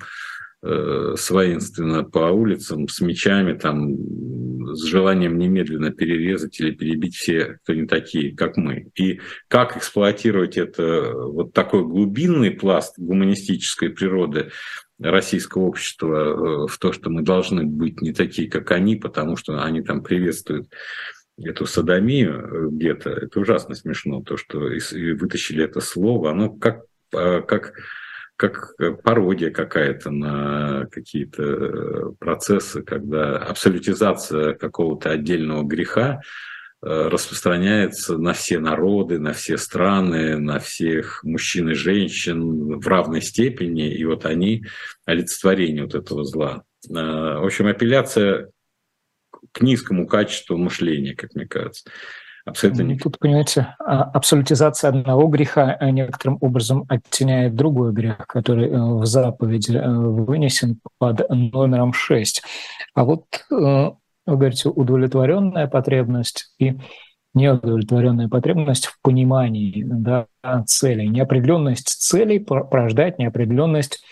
э, 0.62 1.14
с 1.16 1.30
воинственно 1.30 2.04
по 2.04 2.30
улицам 2.30 2.86
с 2.88 3.00
мечами, 3.00 3.54
там, 3.54 3.96
с 4.74 4.84
желанием 4.84 5.38
немедленно 5.38 5.90
перерезать 5.90 6.58
или 6.60 6.72
перебить 6.72 7.16
все, 7.16 7.58
кто 7.62 7.74
не 7.74 7.86
такие, 7.86 8.34
как 8.34 8.56
мы. 8.56 8.90
И 8.94 9.20
как 9.48 9.76
эксплуатировать 9.76 10.56
это, 10.56 11.12
вот 11.14 11.52
такой 11.52 11.84
глубинный 11.84 12.50
пласт 12.50 12.98
гуманистической 12.98 13.90
природы 13.90 14.50
российского 14.98 15.62
общества 15.62 16.64
э, 16.64 16.66
в 16.66 16.78
то, 16.78 16.92
что 16.92 17.10
мы 17.10 17.22
должны 17.22 17.64
быть 17.64 18.00
не 18.00 18.12
такие, 18.12 18.50
как 18.50 18.70
они, 18.72 18.96
потому 18.96 19.36
что 19.36 19.62
они 19.62 19.82
там 19.82 20.02
приветствуют 20.02 20.68
эту 21.40 21.66
садомию 21.66 22.70
где-то, 22.70 23.10
это 23.10 23.38
ужасно 23.40 23.74
смешно, 23.74 24.22
то, 24.22 24.36
что 24.36 24.58
вытащили 24.58 25.64
это 25.64 25.80
слово, 25.80 26.32
оно 26.32 26.50
как, 26.50 26.82
как 27.10 27.74
как 28.38 28.74
э, 28.78 28.92
пародия 28.92 29.50
какая-то 29.50 30.12
на 30.12 30.86
какие-то 30.86 31.42
э, 31.42 32.12
процессы, 32.20 32.82
когда 32.82 33.36
абсолютизация 33.36 34.54
какого-то 34.54 35.10
отдельного 35.10 35.64
греха 35.64 36.20
э, 36.80 37.08
распространяется 37.08 38.16
на 38.16 38.32
все 38.34 38.60
народы, 38.60 39.18
на 39.18 39.32
все 39.32 39.58
страны, 39.58 40.38
на 40.38 40.60
всех 40.60 41.24
мужчин 41.24 41.70
и 41.70 41.74
женщин 41.74 42.78
в 42.78 42.86
равной 42.86 43.22
степени, 43.22 43.92
и 43.92 44.04
вот 44.04 44.24
они 44.24 44.64
олицетворение 45.04 45.82
вот 45.82 45.96
этого 45.96 46.24
зла. 46.24 46.62
В 46.88 47.44
общем, 47.44 47.66
апелляция 47.66 48.50
к 49.50 49.62
низкому 49.62 50.06
качеству 50.06 50.56
мышления, 50.56 51.16
как 51.16 51.34
мне 51.34 51.46
кажется. 51.46 51.90
Абсолютно 52.48 52.82
не. 52.82 52.96
Тут, 52.96 53.18
понимаете, 53.18 53.76
а, 53.78 54.02
абсолютизация 54.04 54.88
одного 54.88 55.28
греха 55.28 55.76
а 55.78 55.90
некоторым 55.90 56.38
образом 56.40 56.84
оттеняет 56.88 57.54
другой 57.54 57.92
грех, 57.92 58.26
который 58.26 58.68
э, 58.68 58.78
в 58.78 59.04
заповеди 59.06 59.76
э, 59.76 59.88
вынесен 59.88 60.80
под 60.98 61.28
номером 61.28 61.92
6. 61.92 62.42
А 62.94 63.04
вот 63.04 63.24
э, 63.50 63.54
вы 63.54 64.36
говорите, 64.36 64.68
удовлетворенная 64.68 65.66
потребность 65.66 66.54
и 66.58 66.78
неудовлетворенная 67.34 68.28
потребность 68.28 68.86
в 68.86 68.98
понимании 69.02 69.84
да, 69.86 70.26
целей. 70.66 71.08
Неопределенность 71.08 71.88
целей 71.88 72.38
порождает 72.38 73.18
неопределенность 73.18 74.02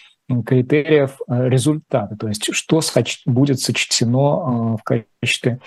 критериев 0.45 1.21
результата, 1.29 2.17
то 2.17 2.29
есть 2.29 2.53
что 2.53 2.81
будет 3.27 3.61
сочтено 3.61 4.77
в 4.77 4.83
качестве 4.85 5.61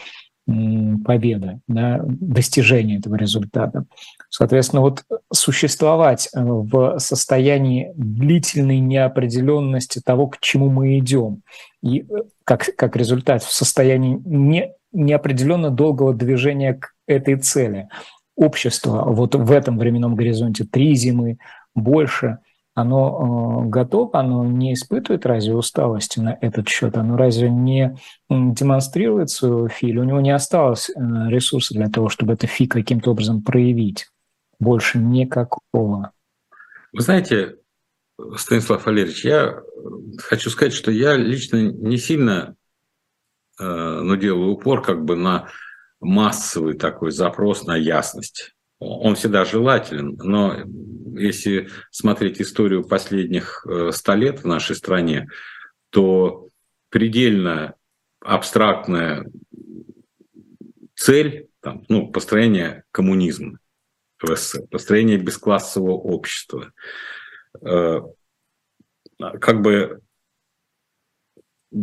победы, 1.06 1.60
да, 1.68 2.02
достижения 2.04 2.98
этого 2.98 3.16
результата. 3.16 3.86
Соответственно, 4.30 4.82
вот 4.82 5.04
существовать 5.32 6.30
э, 6.34 6.42
в 6.42 6.98
состоянии 6.98 7.92
длительной 7.96 8.80
неопределенности 8.80 10.02
того, 10.04 10.28
к 10.28 10.40
чему 10.40 10.70
мы 10.70 10.98
идем, 10.98 11.42
и 11.84 12.02
э, 12.02 12.04
как, 12.46 12.70
как 12.76 12.96
результат 12.96 13.44
в 13.44 13.54
состоянии 13.54 14.20
не, 14.26 14.72
неопределенно 14.92 15.70
долгого 15.70 16.14
движения 16.14 16.74
к 16.74 16.94
этой 17.08 17.36
цели. 17.36 17.88
Общество 18.36 19.04
вот 19.06 19.36
в 19.36 19.52
этом 19.52 19.78
временном 19.78 20.16
горизонте 20.16 20.64
три 20.64 20.96
зимы, 20.96 21.38
больше– 21.76 22.40
оно 22.80 23.64
э, 23.66 23.70
готово, 23.70 24.20
оно 24.20 24.46
не 24.46 24.74
испытывает 24.74 25.26
разве 25.26 25.56
усталости 25.56 26.20
на 26.20 26.38
этот 26.42 26.68
счет, 26.68 26.98
оно 26.98 27.18
разве 27.18 27.50
не 27.50 27.98
демонстрирует 28.30 29.30
свою 29.30 29.68
фи, 29.68 29.98
у 29.98 30.04
него 30.04 30.22
не 30.22 30.32
осталось 30.32 30.90
э, 30.90 30.94
ресурса 31.30 31.74
для 31.74 31.90
того, 31.90 32.10
чтобы 32.10 32.34
это 32.34 32.48
фи 32.48 32.68
каким-то 32.68 33.12
образом 33.12 33.42
проявить. 33.42 34.08
Больше 34.60 34.98
никакого. 34.98 36.12
Вы 36.92 37.02
знаете, 37.02 37.56
Станислав 38.36 38.86
Валерьевич, 38.86 39.24
я 39.24 39.62
хочу 40.18 40.50
сказать, 40.50 40.74
что 40.74 40.92
я 40.92 41.16
лично 41.16 41.58
не 41.58 41.98
сильно 41.98 42.56
э, 43.60 43.64
но 43.64 44.16
делаю 44.16 44.52
упор 44.52 44.82
как 44.82 45.04
бы 45.06 45.16
на 45.16 45.50
массовый 46.00 46.76
такой 46.76 47.12
запрос 47.12 47.66
на 47.66 47.76
ясность. 47.76 48.56
Он 48.80 49.16
всегда 49.16 49.44
желателен, 49.44 50.18
но 50.24 50.64
если 51.18 51.70
смотреть 51.92 52.42
историю 52.42 52.88
последних 52.88 53.66
э, 53.66 53.92
ста 53.92 54.16
лет 54.16 54.44
в 54.44 54.48
нашей 54.48 54.76
стране, 54.76 55.28
то 55.90 56.48
предельно 56.90 57.76
абстрактная 58.22 59.30
цель, 60.96 61.50
там, 61.62 61.84
ну, 61.90 62.10
построение 62.12 62.84
коммунизма 62.92 63.60
в 64.22 64.36
СССР, 64.36 64.68
построение 64.70 65.18
бесклассового 65.18 65.92
общества, 65.92 66.72
э, 67.62 68.00
как 69.18 69.62
бы 69.62 70.02
э, 71.72 71.78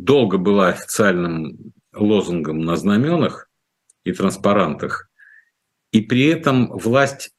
долго 0.00 0.38
была 0.38 0.68
официальным 0.68 1.72
лозунгом 1.92 2.60
на 2.60 2.76
знаменах 2.76 3.48
и 4.04 4.12
транспарантах, 4.12 5.08
и 5.94 6.00
при 6.00 6.26
этом 6.26 6.76
власть 6.76 7.30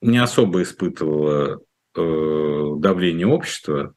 не 0.00 0.16
особо 0.16 0.62
испытывала 0.62 1.60
э, 1.94 2.74
давление 2.78 3.26
общества 3.26 3.94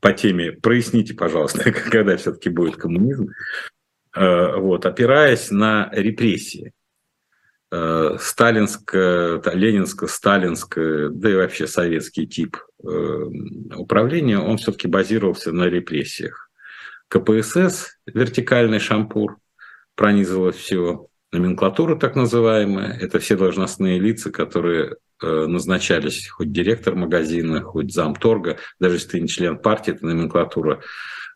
по 0.00 0.12
теме 0.12 0.52
«проясните, 0.52 1.14
пожалуйста, 1.14 1.72
когда 1.90 2.18
все-таки 2.18 2.50
будет 2.50 2.76
коммунизм», 2.76 3.30
э, 4.14 4.56
вот, 4.56 4.84
опираясь 4.84 5.50
на 5.50 5.88
репрессии. 5.90 6.74
Э, 7.70 8.18
сталинское, 8.20 9.40
ленинско-сталинское, 9.40 11.08
да 11.08 11.30
и 11.30 11.34
вообще 11.34 11.66
советский 11.66 12.26
тип 12.26 12.58
э, 12.84 12.88
управления, 13.74 14.38
он 14.38 14.58
все-таки 14.58 14.86
базировался 14.86 15.50
на 15.50 15.64
репрессиях. 15.64 16.50
КПСС, 17.08 17.96
вертикальный 18.04 18.80
шампур, 18.80 19.38
пронизывал 19.94 20.52
все 20.52 21.08
номенклатура 21.32 21.96
так 21.96 22.14
называемая. 22.14 22.96
Это 23.00 23.18
все 23.18 23.36
должностные 23.36 23.98
лица, 23.98 24.30
которые 24.30 24.96
э, 25.22 25.46
назначались, 25.46 26.28
хоть 26.28 26.52
директор 26.52 26.94
магазина, 26.94 27.62
хоть 27.62 27.92
замторга, 27.92 28.58
даже 28.78 28.96
если 28.96 29.08
ты 29.08 29.20
не 29.20 29.28
член 29.28 29.58
партии, 29.58 29.94
это 29.94 30.06
номенклатура 30.06 30.82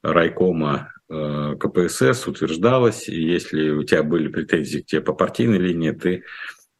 райкома 0.03 0.93
э, 1.09 1.55
КПСС 1.59 2.29
утверждалась, 2.29 3.09
и 3.09 3.21
если 3.21 3.71
у 3.71 3.83
тебя 3.85 4.03
были 4.03 4.29
претензии 4.29 4.81
к 4.81 4.87
тебе 4.87 5.01
по 5.01 5.15
партийной 5.15 5.59
линии, 5.59 5.93
ты 5.93 6.25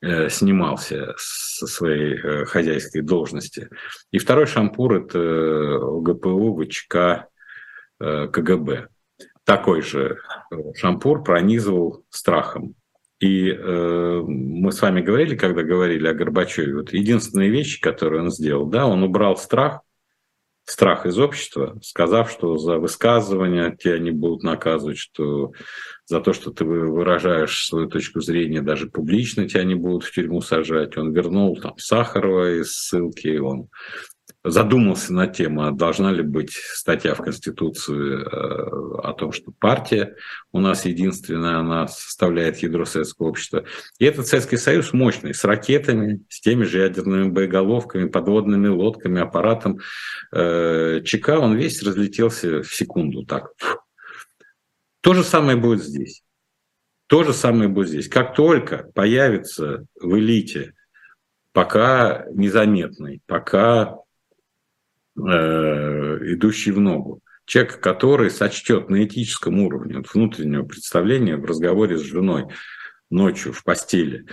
э, 0.03 0.29
снимался 0.29 1.15
со 1.17 1.67
своей 1.67 2.45
хозяйской 2.45 3.01
должности. 3.01 3.71
И 4.11 4.19
второй 4.19 4.47
шампур– 4.47 4.95
это 4.95 5.79
ГПУ, 6.03 6.63
ВЧК, 6.63 7.29
КГБ. 7.99 8.89
Такой 9.45 9.81
же 9.81 10.19
шампур 10.75 11.23
пронизывал 11.23 12.05
страхом 12.11 12.75
и 13.19 13.51
э, 13.51 14.23
мы 14.27 14.73
с 14.73 14.83
вами 14.83 15.01
говорили, 15.01 15.37
когда 15.37 15.63
говорили 15.63 16.07
о 16.07 16.15
Горбачеве, 16.15 16.75
вот 16.75 16.93
единственная 16.93 17.49
вещь, 17.49 17.81
которую 17.81 18.25
он 18.25 18.31
сделал, 18.31 18.67
да, 18.67 18.87
он 18.87 19.03
убрал 19.03 19.37
страх, 19.37 19.81
страх 20.65 21.07
из 21.07 21.19
общества, 21.19 21.79
сказав, 21.83 22.31
что 22.31 22.59
за 22.59 22.79
высказывания 22.79 23.75
тебя 23.77 23.99
не 23.99 24.11
будут 24.11 24.43
наказывать, 24.43 24.99
что 24.99 25.53
за 26.05 26.21
то, 26.21 26.33
что 26.33 26.51
ты 26.51 26.65
выражаешь 26.65 27.67
свою 27.67 27.89
точку 27.89 28.21
зрения, 28.21 28.61
даже 28.61 28.89
публично 28.89 29.49
тебя 29.49 29.65
не 29.65 29.77
будут 29.77 30.05
в 30.05 30.13
тюрьму 30.13 30.43
сажать. 30.43 30.97
Он 30.99 31.13
вернул 31.13 31.57
там 31.57 31.79
Сахарова 31.79 32.61
из 32.61 32.73
ссылки, 32.73 33.39
он 33.39 33.69
задумался 34.51 35.13
на 35.13 35.27
тему, 35.27 35.65
а 35.65 35.73
должна 35.73 36.13
ли 36.13 36.23
быть 36.23 36.53
статья 36.53 37.15
в 37.15 37.23
Конституции 37.23 38.23
э, 38.23 39.01
о 39.03 39.13
том, 39.13 39.33
что 39.33 39.53
партия 39.53 40.17
у 40.53 40.61
нас 40.61 40.85
единственная, 40.85 41.59
она 41.59 41.89
составляет 41.89 42.59
ядро 42.59 42.85
советского 42.85 43.29
общества. 43.29 43.65
И 43.99 44.05
этот 44.05 44.27
Советский 44.27 44.57
Союз 44.57 44.93
мощный, 44.93 45.35
с 45.35 45.45
ракетами, 45.45 46.23
с 46.29 46.41
теми 46.41 46.65
же 46.65 46.79
ядерными 46.79 47.29
боеголовками, 47.29 48.09
подводными 48.09 48.69
лодками, 48.69 49.21
аппаратом 49.21 49.81
э, 50.33 51.01
ЧК, 51.05 51.39
он 51.39 51.57
весь 51.57 51.83
разлетелся 51.83 52.63
в 52.63 52.75
секунду 52.75 53.25
так. 53.25 53.51
То 55.01 55.15
же 55.15 55.25
самое 55.25 55.57
будет 55.57 55.83
здесь. 55.83 56.23
То 57.07 57.23
же 57.23 57.33
самое 57.33 57.69
будет 57.69 57.89
здесь. 57.89 58.09
Как 58.09 58.35
только 58.35 58.91
появится 58.95 59.87
в 60.01 60.19
элите, 60.19 60.75
пока 61.53 62.27
незаметный, 62.33 63.23
пока 63.27 63.97
идущий 65.17 66.73
в 66.73 66.81
ногу. 66.81 67.21
Человек, 67.47 67.81
который 67.81 68.31
сочтет 68.31 68.91
на 68.91 69.05
этическом 69.05 69.61
уровне 69.61 69.99
вот 69.99 70.13
внутреннего 70.13 70.65
представления 70.65 71.37
в 71.37 71.45
разговоре 71.45 71.97
с 71.97 72.03
женой 72.03 72.47
ночью 73.09 73.53
в 73.53 73.63
постели. 73.63 74.27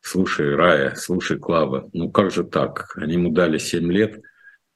Слушай, 0.00 0.54
Рая, 0.54 0.94
слушай, 0.94 1.38
Клава, 1.38 1.88
ну 1.92 2.10
как 2.10 2.30
же 2.30 2.44
так? 2.44 2.92
Они 2.96 3.14
ему 3.14 3.30
дали 3.30 3.58
7 3.58 3.90
лет 3.90 4.20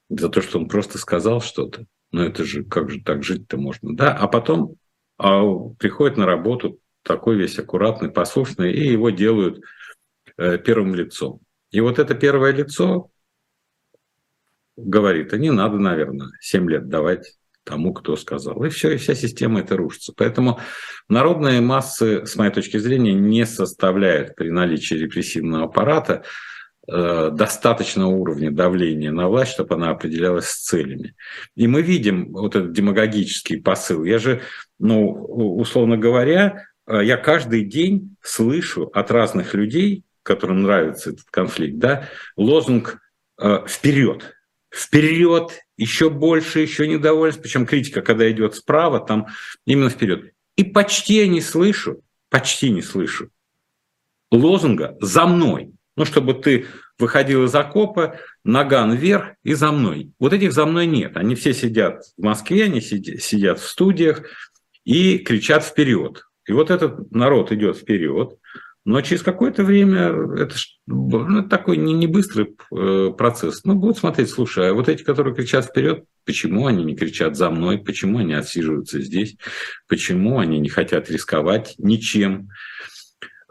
за 0.09 0.29
то, 0.29 0.40
что 0.43 0.59
он 0.59 0.69
просто 0.69 0.99
сказал 0.99 1.40
что-то. 1.40 1.85
Ну 2.12 2.23
это 2.23 2.45
же, 2.45 2.64
как 2.64 2.90
же 2.90 3.01
так 3.03 3.23
жить-то 3.23 3.57
можно? 3.57 3.95
Да, 3.95 4.12
а 4.16 4.27
потом 4.27 4.77
а 5.19 5.43
приходит 5.79 6.16
на 6.16 6.27
работу 6.27 6.79
такой 7.03 7.37
весь 7.37 7.59
аккуратный, 7.59 8.11
послушный, 8.11 8.73
и 8.73 8.88
его 8.88 9.11
делают 9.11 9.62
э, 10.38 10.59
первым 10.59 10.95
лицом. 10.95 11.40
И 11.71 11.81
вот 11.81 11.99
это 11.99 12.14
первое 12.14 12.53
лицо, 12.53 13.10
говорит, 14.85 15.33
а 15.33 15.38
не 15.38 15.51
надо, 15.51 15.79
наверное, 15.79 16.29
7 16.40 16.69
лет 16.69 16.88
давать 16.88 17.35
тому, 17.64 17.93
кто 17.93 18.16
сказал. 18.16 18.64
И 18.64 18.69
все, 18.69 18.93
и 18.93 18.97
вся 18.97 19.14
система 19.14 19.61
это 19.61 19.77
рушится. 19.77 20.12
Поэтому 20.16 20.61
народные 21.09 21.61
массы, 21.61 22.27
с 22.27 22.37
моей 22.37 22.53
точки 22.53 22.79
зрения, 22.79 23.12
не 23.12 23.47
составляют 23.47 24.35
при 24.35 24.51
наличии 24.51 24.95
репрессивного 24.95 25.64
аппарата 25.64 26.25
э, 26.88 27.31
достаточного 27.33 28.11
уровня 28.11 28.51
давления 28.51 29.12
на 29.12 29.29
власть, 29.29 29.53
чтобы 29.53 29.75
она 29.75 29.90
определялась 29.90 30.47
с 30.47 30.64
целями. 30.64 31.14
И 31.55 31.66
мы 31.66 31.83
видим 31.83 32.33
вот 32.33 32.57
этот 32.57 32.73
демагогический 32.73 33.61
посыл. 33.61 34.05
Я 34.05 34.19
же, 34.19 34.40
ну, 34.79 35.11
условно 35.12 35.97
говоря, 35.97 36.64
э, 36.87 37.05
я 37.05 37.16
каждый 37.16 37.64
день 37.64 38.16
слышу 38.23 38.90
от 38.93 39.11
разных 39.11 39.55
людей, 39.55 40.05
которым 40.23 40.62
нравится 40.62 41.11
этот 41.11 41.27
конфликт, 41.31 41.79
да, 41.79 42.09
лозунг 42.37 42.99
э, 43.40 43.64
«вперед», 43.66 44.35
«вперед», 44.72 45.61
еще 45.76 46.11
больше, 46.11 46.61
еще 46.61 46.87
недовольство, 46.87 47.42
причем 47.42 47.66
критика, 47.66 48.02
когда 48.02 48.30
идет 48.30 48.54
справа, 48.54 49.00
там 49.00 49.26
именно 49.66 49.90
вперед. 49.90 50.33
И 50.56 50.64
почти 50.64 51.14
я 51.14 51.26
не 51.26 51.40
слышу, 51.40 52.02
почти 52.28 52.70
не 52.70 52.83
слышу 52.83 53.30
лозунга 54.30 54.96
«за 55.00 55.26
мной». 55.26 55.72
Ну, 55.96 56.04
чтобы 56.04 56.35
ты 56.35 56.66
выходил 56.98 57.44
из 57.44 57.54
окопа, 57.54 58.18
наган 58.44 58.94
вверх 58.94 59.35
и 59.42 59.54
за 59.54 59.70
мной. 59.70 60.12
Вот 60.18 60.33
этих 60.33 60.52
за 60.52 60.64
мной 60.64 60.87
нет. 60.87 61.16
Они 61.16 61.35
все 61.35 61.52
сидят 61.52 62.04
в 62.16 62.22
Москве, 62.22 62.64
они 62.64 62.80
сидят 62.80 63.59
в 63.59 63.68
студиях 63.68 64.22
и 64.85 65.18
кричат 65.18 65.64
вперед. 65.64 66.24
И 66.46 66.52
вот 66.52 66.70
этот 66.70 67.11
народ 67.11 67.52
идет 67.52 67.76
вперед, 67.76 68.38
но 68.90 69.03
через 69.03 69.22
какое-то 69.22 69.62
время 69.62 70.12
это, 70.37 70.57
ну, 70.88 71.48
такой 71.48 71.76
не, 71.76 71.92
не 71.92 72.09
быстрый 72.09 72.57
э, 72.76 73.12
процесс. 73.16 73.62
Ну, 73.62 73.76
будут 73.76 73.98
смотреть, 73.98 74.31
слушай, 74.31 74.68
а 74.68 74.74
вот 74.74 74.88
эти, 74.88 75.05
которые 75.05 75.33
кричат 75.33 75.66
вперед, 75.66 76.07
почему 76.24 76.66
они 76.66 76.83
не 76.83 76.96
кричат 76.96 77.37
за 77.37 77.50
мной, 77.50 77.79
почему 77.79 78.18
они 78.18 78.35
отсиживаются 78.35 79.00
здесь, 79.00 79.37
почему 79.87 80.40
они 80.40 80.59
не 80.59 80.68
хотят 80.68 81.09
рисковать 81.09 81.76
ничем. 81.79 82.48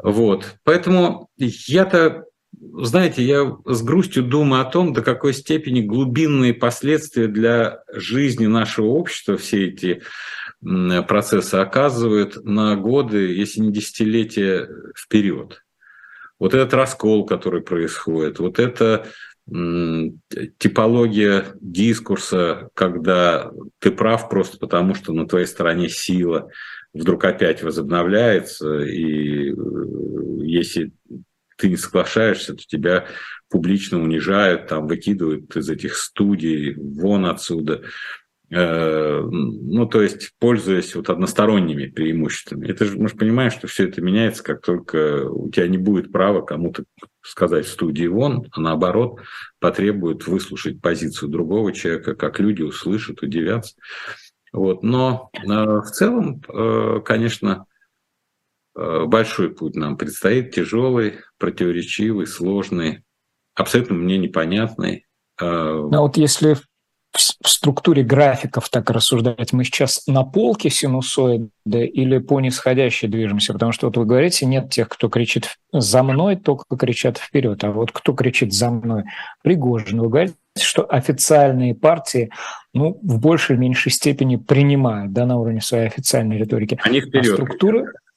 Вот. 0.03 0.55
Поэтому 0.65 1.29
я-то, 1.37 2.25
знаете, 2.59 3.23
я 3.23 3.55
с 3.65 3.81
грустью 3.81 4.23
думаю 4.23 4.63
о 4.63 4.69
том, 4.69 4.91
до 4.91 5.01
какой 5.01 5.33
степени 5.33 5.79
глубинные 5.79 6.53
последствия 6.53 7.27
для 7.27 7.79
жизни 7.93 8.45
нашего 8.45 8.87
общества 8.87 9.37
все 9.37 9.67
эти 9.67 10.01
процессы 10.61 11.55
оказывают 11.55 12.43
на 12.43 12.75
годы, 12.75 13.33
если 13.33 13.61
не 13.61 13.71
десятилетия 13.71 14.69
вперед. 14.97 15.63
Вот 16.37 16.53
этот 16.53 16.73
раскол, 16.73 17.25
который 17.25 17.61
происходит, 17.61 18.39
вот 18.39 18.59
эта 18.59 19.07
типология 20.57 21.45
дискурса, 21.59 22.69
когда 22.75 23.51
ты 23.79 23.91
прав 23.91 24.29
просто 24.29 24.57
потому, 24.59 24.93
что 24.93 25.11
на 25.11 25.27
твоей 25.27 25.47
стороне 25.47 25.89
сила, 25.89 26.49
вдруг 26.93 27.25
опять 27.25 27.63
возобновляется, 27.63 28.79
и 28.81 29.51
э, 29.51 29.55
если 30.43 30.91
ты 31.57 31.69
не 31.69 31.77
соглашаешься, 31.77 32.53
то 32.53 32.63
тебя 32.65 33.05
публично 33.49 34.01
унижают, 34.01 34.67
там 34.67 34.87
выкидывают 34.87 35.55
из 35.55 35.69
этих 35.69 35.95
студий, 35.95 36.75
вон 36.75 37.25
отсюда. 37.25 37.81
Э, 38.51 39.21
ну, 39.21 39.85
то 39.85 40.01
есть, 40.01 40.33
пользуясь 40.39 40.95
вот 40.95 41.09
односторонними 41.09 41.85
преимуществами. 41.85 42.67
Это 42.67 42.85
же, 42.85 42.97
мы 42.97 43.07
же 43.07 43.15
понимаем, 43.15 43.51
что 43.51 43.67
все 43.67 43.87
это 43.87 44.01
меняется, 44.01 44.43
как 44.43 44.61
только 44.61 45.29
у 45.29 45.49
тебя 45.51 45.67
не 45.67 45.77
будет 45.77 46.11
права 46.11 46.41
кому-то 46.41 46.83
сказать 47.21 47.67
в 47.67 47.71
студии 47.71 48.07
вон, 48.07 48.47
а 48.51 48.59
наоборот 48.59 49.19
потребует 49.59 50.25
выслушать 50.25 50.81
позицию 50.81 51.29
другого 51.29 51.73
человека, 51.73 52.15
как 52.15 52.39
люди 52.39 52.63
услышат, 52.63 53.21
удивятся. 53.21 53.75
Вот. 54.51 54.81
Но 54.81 55.29
э, 55.33 55.47
в 55.47 55.91
целом, 55.91 56.41
э, 56.47 57.01
конечно, 57.05 57.65
большой 58.75 59.49
путь 59.49 59.75
нам 59.75 59.97
предстоит, 59.97 60.55
тяжелый, 60.55 61.15
противоречивый, 61.37 62.25
сложный, 62.25 63.03
абсолютно 63.53 63.95
мне 63.95 64.17
непонятный. 64.17 65.05
Но 65.41 65.89
вот 65.89 66.15
если 66.15 66.55
в 67.11 67.49
структуре 67.49 68.03
графиков 68.03 68.69
так 68.69 68.89
рассуждать, 68.89 69.51
мы 69.51 69.63
сейчас 69.63 70.05
на 70.07 70.23
полке 70.23 70.69
синусоида 70.69 71.49
или 71.65 72.19
по 72.19 72.39
нисходящей 72.39 73.07
движемся? 73.07 73.53
Потому 73.53 73.71
что 73.71 73.87
вот 73.87 73.97
вы 73.97 74.05
говорите, 74.05 74.45
нет 74.45 74.69
тех, 74.69 74.89
кто 74.89 75.09
кричит 75.09 75.57
за 75.73 76.03
мной, 76.03 76.35
только 76.35 76.77
кричат 76.77 77.17
вперед. 77.17 77.63
А 77.63 77.71
вот 77.71 77.91
кто 77.91 78.13
кричит 78.13 78.53
за 78.53 78.69
мной? 78.69 79.03
Пригожин. 79.43 80.01
Вы 80.01 80.09
говорите, 80.09 80.35
что 80.59 80.83
официальные 80.83 81.73
партии 81.73 82.29
ну, 82.73 82.99
в 83.01 83.19
большей 83.19 83.55
или 83.55 83.61
меньшей 83.61 83.91
степени 83.91 84.35
принимают 84.35 85.11
да, 85.11 85.25
на 85.25 85.37
уровне 85.37 85.61
своей 85.61 85.87
официальной 85.87 86.37
риторики. 86.37 86.79
Они 86.83 87.01
вперед. 87.01 87.31
А 87.31 87.33
структуры, 87.33 87.85
а 87.85 88.08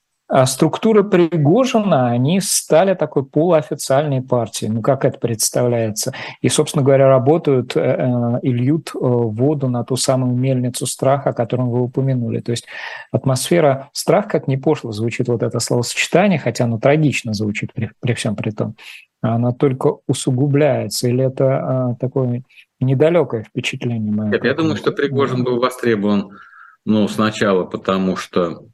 структуры 0.46 1.04
Пригожина, 1.04 2.08
они 2.08 2.40
стали 2.40 2.94
такой 2.94 3.24
полуофициальной 3.24 4.22
партией. 4.22 4.70
Ну, 4.70 4.80
как 4.80 5.04
это 5.04 5.18
представляется? 5.18 6.14
И, 6.40 6.48
собственно 6.48 6.82
говоря, 6.82 7.08
работают 7.08 7.76
э, 7.76 7.80
э 7.80 8.40
и 8.42 8.50
льют 8.50 8.92
э, 8.94 8.98
воду 8.98 9.68
на 9.68 9.84
ту 9.84 9.96
самую 9.96 10.34
мельницу 10.34 10.86
страха, 10.86 11.30
о 11.30 11.32
котором 11.34 11.70
вы 11.70 11.82
упомянули. 11.82 12.40
То 12.40 12.52
есть 12.52 12.66
атмосфера 13.10 13.90
страх, 13.92 14.26
как 14.28 14.48
не 14.48 14.56
пошло 14.56 14.92
звучит 14.92 15.28
вот 15.28 15.42
это 15.42 15.60
словосочетание, 15.60 16.38
хотя 16.38 16.64
оно 16.64 16.78
трагично 16.78 17.34
звучит 17.34 17.72
при, 17.74 17.90
при 18.00 18.14
всем 18.14 18.34
при 18.34 18.50
том, 18.50 18.74
она 19.20 19.52
только 19.52 19.96
усугубляется. 20.06 21.08
Или 21.08 21.26
это 21.26 21.96
такое 22.00 22.42
недалекое 22.80 23.44
впечатление? 23.44 24.12
Мое, 24.12 24.30
Нет, 24.30 24.44
я 24.44 24.54
думаю, 24.54 24.76
что 24.76 24.92
Пригожин 24.92 25.44
был 25.44 25.60
востребован 25.60 26.38
ну, 26.84 27.06
сначала 27.06 27.64
потому, 27.64 28.16
что 28.16 28.64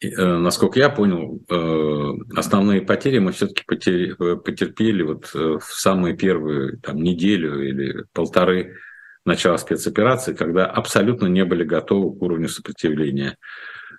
насколько 0.00 0.78
я 0.78 0.90
понял, 0.90 1.42
э, 1.48 2.36
основные 2.36 2.82
потери 2.82 3.18
мы 3.18 3.32
все-таки 3.32 3.64
э, 3.68 4.36
потерпели 4.36 5.02
вот 5.02 5.32
в 5.32 5.62
самые 5.62 6.16
первые 6.16 6.78
там, 6.78 7.02
неделю 7.02 7.62
или 7.62 8.04
полторы 8.12 8.76
начала 9.24 9.56
спецоперации, 9.58 10.34
когда 10.34 10.66
абсолютно 10.66 11.26
не 11.26 11.44
были 11.44 11.64
готовы 11.64 12.16
к 12.16 12.22
уровню 12.22 12.48
сопротивления 12.48 13.36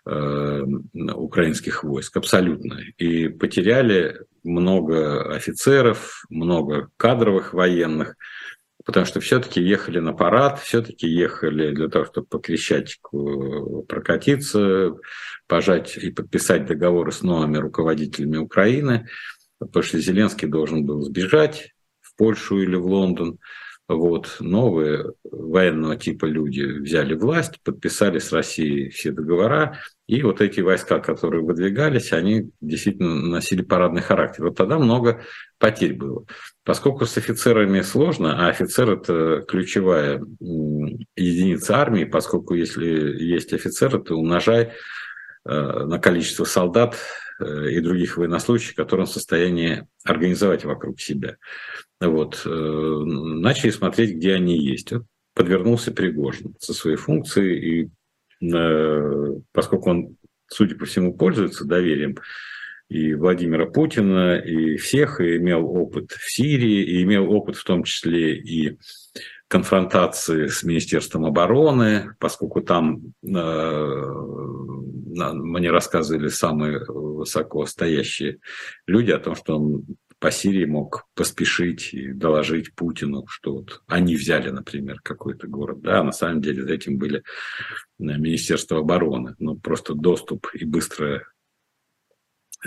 украинских 0.06 1.86
войск, 1.86 2.17
абсолютно. 2.17 2.78
И 2.98 3.30
потеряли 3.30 4.19
много 4.43 5.34
офицеров, 5.34 6.26
много 6.30 6.89
кадровых 6.98 7.54
военных, 7.54 8.17
потому 8.86 9.06
что 9.06 9.19
все-таки 9.19 9.62
ехали 9.62 10.00
на 10.00 10.13
парад, 10.13 10.60
все-таки 10.60 11.08
ехали 11.08 11.74
для 11.74 11.88
того, 11.89 12.06
чтобы 12.06 12.28
по 12.28 12.39
Крещатику 12.39 13.86
прокатиться, 13.88 14.93
пожать 15.48 15.98
и 15.98 16.12
подписать 16.12 16.65
договоры 16.65 17.12
с 17.12 17.22
новыми 17.22 17.58
руководителями 17.58 18.38
Украины, 18.38 19.08
потому 19.60 19.84
что 19.84 20.00
Зеленский 20.00 20.48
должен 20.48 20.86
был 20.86 21.02
сбежать 21.02 21.74
в 22.02 22.15
Польшу 22.15 22.62
или 22.62 22.76
в 22.76 22.86
Лондон. 22.86 23.39
Вот, 23.89 24.38
новые 24.39 25.12
военного 25.24 25.98
типа 25.98 26.26
люди 26.26 26.62
взяли 26.62 27.15
власть, 27.15 27.60
подписали 27.63 28.17
с 28.17 28.32
Россией 28.32 28.89
все 28.89 29.12
договора, 29.12 29.78
и 30.08 30.24
вот 30.24 30.39
эти 30.39 30.62
войска, 30.62 31.00
которые 31.00 31.43
выдвигались, 31.43 32.13
они 32.13 32.50
действительно 32.62 33.15
носили 33.15 33.62
парадный 33.62 34.02
характер. 34.02 34.46
Вот 34.46 34.56
тогда 34.56 34.80
много 34.80 35.22
потерь 35.60 35.96
было. 35.96 36.26
Поскольку 36.63 37.06
с 37.06 37.17
офицерами 37.17 37.82
сложно, 37.82 38.46
а 38.46 38.50
офицер– 38.50 38.89
это 38.91 39.43
ключевая 39.48 40.24
единица 40.39 41.76
армии, 41.78 42.06
поскольку 42.06 42.54
если 42.54 42.86
есть 42.86 43.52
офицеры, 43.52 44.02
то 44.02 44.15
умножай 44.15 44.72
Э, 45.46 45.84
на 45.86 46.00
количество 46.00 46.46
солдат 46.46 46.96
э, 46.96 46.98
и 47.41 47.80
других 47.80 48.17
военнослужащих, 48.17 48.76
которые 48.76 49.06
он 49.06 49.10
в 49.10 49.13
состоянии 49.13 49.88
организовать 50.04 50.65
вокруг 50.65 51.00
себя. 51.00 51.38
Вот. 52.00 52.41
Э, 52.46 52.50
начали 52.50 53.72
смотреть, 53.72 54.15
где 54.15 54.34
они 54.34 54.58
есть. 54.58 54.91
Вот 54.91 55.04
подвернулся 55.34 55.91
Пригожин 55.91 56.56
со 56.60 56.74
своей 56.74 56.98
функцией, 56.98 57.82
и 57.82 57.89
поскольку 59.52 59.89
он, 59.89 60.17
судя 60.48 60.76
по 60.76 60.86
всему, 60.86 61.13
пользуется 61.13 61.65
доверием 61.65 62.17
и 62.89 63.13
Владимира 63.13 63.65
Путина, 63.65 64.36
и 64.36 64.76
всех, 64.76 65.22
и 65.22 65.38
имел 65.38 65.65
опыт 65.65 66.12
в 66.12 66.32
Сирии, 66.32 66.84
и 66.84 67.04
имел 67.04 67.32
опыт 67.32 67.56
в 67.56 67.63
том 67.63 67.84
числе 67.84 68.38
и 68.38 68.78
конфронтации 69.54 70.48
с 70.48 70.63
Министерством 70.63 71.26
обороны, 71.28 72.16
поскольку 72.18 72.62
там 72.62 73.13
мне 75.22 75.70
рассказывали 75.70 76.30
самые 76.30 76.84
высокостоящие 76.88 78.39
люди 78.88 79.12
о 79.12 79.20
том, 79.20 79.36
что 79.36 79.60
он 79.60 79.86
по 80.18 80.32
Сирии 80.32 80.66
мог 80.66 81.06
поспешить 81.13 81.94
и 81.94 82.13
доложить 82.13 82.74
Путину, 82.74 83.28
что 83.28 83.58
вот 83.58 83.84
они 83.86 84.16
взяли, 84.16 84.50
например, 84.50 85.02
какой-то 85.04 85.48
город. 85.48 85.82
Да, 85.82 86.04
на 86.04 86.13
самом 86.13 86.42
деле 86.42 86.63
за 86.63 86.74
этим 86.74 86.98
были 86.98 87.20
э, 87.20 87.22
Министерство 88.00 88.80
обороны. 88.80 89.36
Но 89.38 89.56
просто 89.56 89.94
доступ 89.94 90.48
и 90.56 90.66
быстрое 90.66 91.28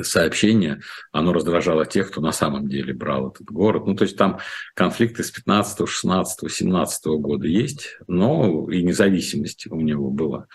сообщение, 0.02 0.80
оно 1.12 1.32
раздражало 1.32 1.86
тех, 1.86 2.10
кто 2.10 2.20
на 2.20 2.32
самом 2.32 2.68
деле 2.68 2.92
брал 2.92 3.30
этот 3.30 3.46
город. 3.46 3.86
Ну, 3.86 3.94
то 3.94 4.04
есть 4.04 4.16
там 4.16 4.38
конфликты 4.74 5.24
с 5.24 5.30
15, 5.30 5.88
16, 5.88 6.52
17 6.52 7.06
года 7.06 7.46
есть, 7.46 7.98
но 8.06 8.70
и 8.70 8.82
независимость 8.82 9.66
у 9.68 9.80
него 9.80 10.10
была. 10.10 10.46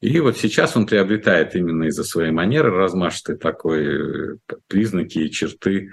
И 0.00 0.20
вот 0.20 0.36
сейчас 0.36 0.76
он 0.76 0.86
приобретает 0.86 1.54
именно 1.54 1.84
из-за 1.84 2.04
своей 2.04 2.30
манеры 2.30 2.70
размашистой 2.70 3.36
такой 3.36 4.34
э, 4.34 4.36
признаки 4.68 5.18
и 5.18 5.30
черты 5.30 5.90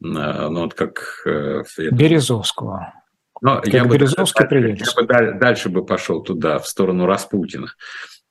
ну, 0.00 0.60
вот 0.60 0.74
как... 0.74 1.22
Березовского. 1.76 2.94
Но 3.42 3.62
я 3.64 3.84
бы, 3.84 3.96
Березовский 3.96 4.46
дальше, 4.46 4.84
я 4.96 5.02
бы 5.02 5.38
дальше 5.38 5.68
бы 5.68 5.84
пошел 5.84 6.22
туда, 6.22 6.58
в 6.58 6.66
сторону 6.66 7.06
Распутина 7.06 7.72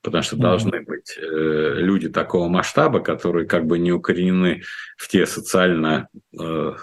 потому 0.01 0.23
что 0.23 0.37
должны 0.37 0.81
быть 0.81 1.17
э, 1.17 1.75
люди 1.77 2.09
такого 2.09 2.47
масштаба, 2.47 2.99
которые 2.99 3.47
как 3.47 3.65
бы 3.65 3.79
не 3.79 3.91
укоренены 3.91 4.63
в 4.97 5.07
те 5.07 5.25
социально 5.25 6.07
э, 6.33 6.73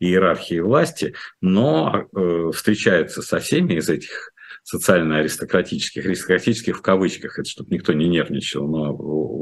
иерархии 0.00 0.60
власти, 0.60 1.14
но 1.40 2.06
э, 2.14 2.50
встречаются 2.54 3.22
со 3.22 3.38
всеми 3.38 3.74
из 3.74 3.88
этих 3.88 4.32
социально-аристократических, 4.68 6.04
аристократических 6.04 6.78
в 6.78 6.82
кавычках, 6.82 7.38
это 7.38 7.48
чтобы 7.48 7.74
никто 7.74 7.94
не 7.94 8.06
нервничал, 8.06 8.68
но 8.68 8.94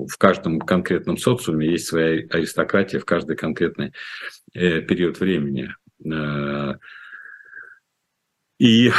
в 0.07 0.17
каждом 0.19 0.61
конкретном 0.61 1.17
социуме 1.19 1.69
есть 1.69 1.89
своя 1.89 2.25
аристократия 2.31 3.01
в 3.01 3.05
каждый 3.05 3.37
конкретный 3.37 3.93
э, 4.55 4.81
период 4.83 5.19
времени. 5.19 5.75
Э, 6.05 6.75
и 8.59 8.89
э, 8.89 8.93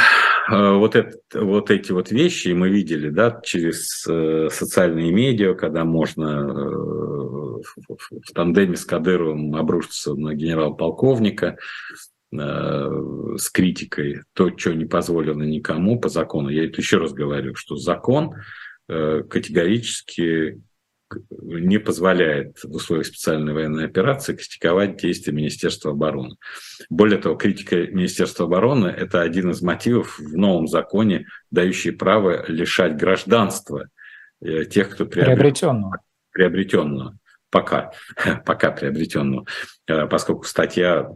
вот, 0.50 0.94
это, 0.94 1.18
вот 1.34 1.70
эти 1.70 1.92
вот 1.92 2.10
вещи 2.10 2.48
мы 2.48 2.68
видели 2.68 3.10
да, 3.10 3.40
через 3.42 4.06
э, 4.08 4.48
социальные 4.50 5.12
медиа, 5.12 5.54
когда 5.54 5.84
можно 5.84 6.24
э, 6.24 7.62
в 7.62 8.32
тандеме 8.32 8.76
с 8.76 8.84
Кадыровым 8.84 9.56
обрушиться 9.56 10.14
на 10.14 10.34
генерал-полковника 10.34 11.56
с 12.30 13.48
критикой, 13.50 14.20
то, 14.34 14.50
что 14.54 14.74
не 14.74 14.84
позволено 14.84 15.44
никому 15.44 15.98
по 15.98 16.10
закону. 16.10 16.50
Я 16.50 16.66
это 16.66 16.82
еще 16.82 16.98
раз 16.98 17.14
говорю, 17.14 17.54
что 17.54 17.76
закон 17.76 18.34
категорически 18.86 20.60
не 21.30 21.78
позволяет 21.78 22.58
в 22.62 22.74
условиях 22.74 23.06
специальной 23.06 23.52
военной 23.52 23.86
операции 23.86 24.34
критиковать 24.34 24.96
действия 24.96 25.32
Министерства 25.32 25.92
обороны. 25.92 26.36
Более 26.90 27.18
того, 27.18 27.36
критика 27.36 27.76
Министерства 27.76 28.46
обороны– 28.46 28.86
это 28.96 29.22
один 29.22 29.50
из 29.50 29.62
мотивов 29.62 30.18
в 30.18 30.36
новом 30.36 30.66
законе, 30.66 31.26
дающий 31.50 31.92
право 31.92 32.44
лишать 32.50 32.96
гражданства 32.96 33.88
э, 34.40 34.64
тех, 34.64 34.90
кто 34.90 35.06
приобретенного. 35.06 35.98
приобретенного 36.32 37.18
пока, 37.50 37.92
пока 38.46 38.70
приобретенного, 38.70 39.46
э, 39.86 40.06
поскольку 40.06 40.44
статья 40.44 41.10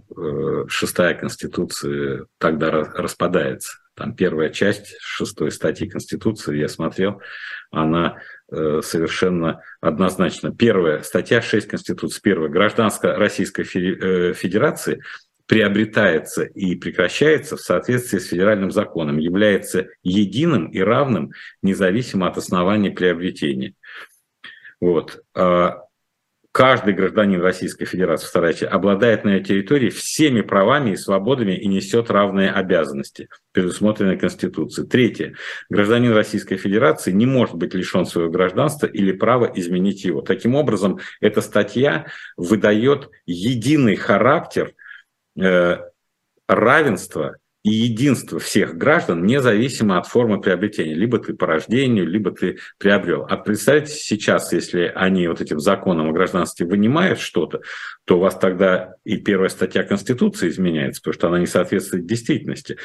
6 0.69 0.99
э, 0.99 1.15
Конституции 1.15 2.27
тогда 2.39 2.71
распадается. 2.71 3.79
Там 3.95 4.15
первая 4.15 4.49
часть 4.49 4.97
шестой 5.01 5.51
статьи 5.53 5.89
Конституции, 5.89 6.59
я 6.59 6.69
смотрел, 6.69 7.21
она 7.71 8.23
совершенно 8.83 9.63
однозначно. 9.81 10.55
Первая 10.55 11.03
статья 11.03 11.41
6 11.41 11.69
Конституции, 11.69 12.21
первая, 12.23 12.51
гражданская 12.51 13.17
Российской 13.17 13.65
Федерации 13.65 15.03
приобретается 15.47 16.45
и 16.45 16.77
прекращается 16.77 17.57
в 17.57 17.61
соответствии 17.61 18.19
с 18.19 18.29
федеральным 18.29 18.71
законом, 18.71 19.19
является 19.19 19.89
единым 20.03 20.69
и 20.69 20.81
равным, 20.81 21.33
независимо 21.63 22.29
от 22.29 22.39
основания 22.39 22.91
приобретения. 22.91 23.75
Вот. 24.81 25.23
Каждый 26.53 26.93
гражданин 26.93 27.41
Российской 27.41 27.87
Федерации, 27.87 28.27
вторая 28.27 28.53
обладает 28.69 29.25
на 29.25 29.31
этой 29.31 29.45
территории 29.45 29.89
всеми 29.89 30.43
правами 30.43 30.91
и 30.91 30.97
свободами 30.97 31.53
и 31.53 31.67
несет 31.67 32.11
равные 32.11 32.51
обязанности, 32.51 33.31
предусмотренные 33.53 34.19
Конституцией. 34.19 34.87
Третье. 34.87 35.35
Гражданин 35.71 36.13
Российской 36.13 36.59
Федерации 36.59 37.11
не 37.11 37.25
может 37.25 37.55
быть 37.55 37.73
лишен 37.73 38.05
своего 38.05 38.31
гражданства 38.31 38.87
или 38.87 39.13
права 39.13 39.51
изменить 39.55 40.05
его. 40.05 40.21
Таким 40.21 40.55
образом, 40.55 40.99
эта 41.23 41.41
статья 41.41 42.07
выдает 42.37 43.09
единый 43.25 43.97
характер 43.97 44.75
э, 45.41 45.79
равенства 46.47 47.37
и 47.65 47.71
единство 47.71 48.41
всех 48.41 48.77
граждан, 48.77 49.25
независимо 49.25 49.99
от 49.99 50.07
формы 50.07 50.41
приобретения. 50.41 50.95
Либо 50.95 51.19
ты 51.19 51.35
по 51.35 51.47
рождению, 51.47 52.07
либо 52.07 52.33
ты 52.33 52.59
приобрел. 52.79 53.25
А 53.29 53.37
представьте 53.37 53.95
сейчас, 53.95 54.53
если 54.53 54.91
они 54.95 55.29
вот 55.29 55.41
этим 55.41 55.61
законом 55.61 56.09
о 56.09 56.13
гражданстве 56.13 56.67
вынимают 56.67 57.21
что-то, 57.21 57.61
то 58.05 58.17
у 58.17 58.21
вас 58.21 58.37
тогда 58.37 58.95
и 59.05 59.17
первая 59.17 59.49
статья 59.49 59.85
Конституции 59.85 60.49
изменяется, 60.49 61.01
потому 61.01 61.15
что 61.15 61.29
она 61.29 61.39
не 61.39 61.47
соответствует 61.47 62.05
действительности. 62.05 62.79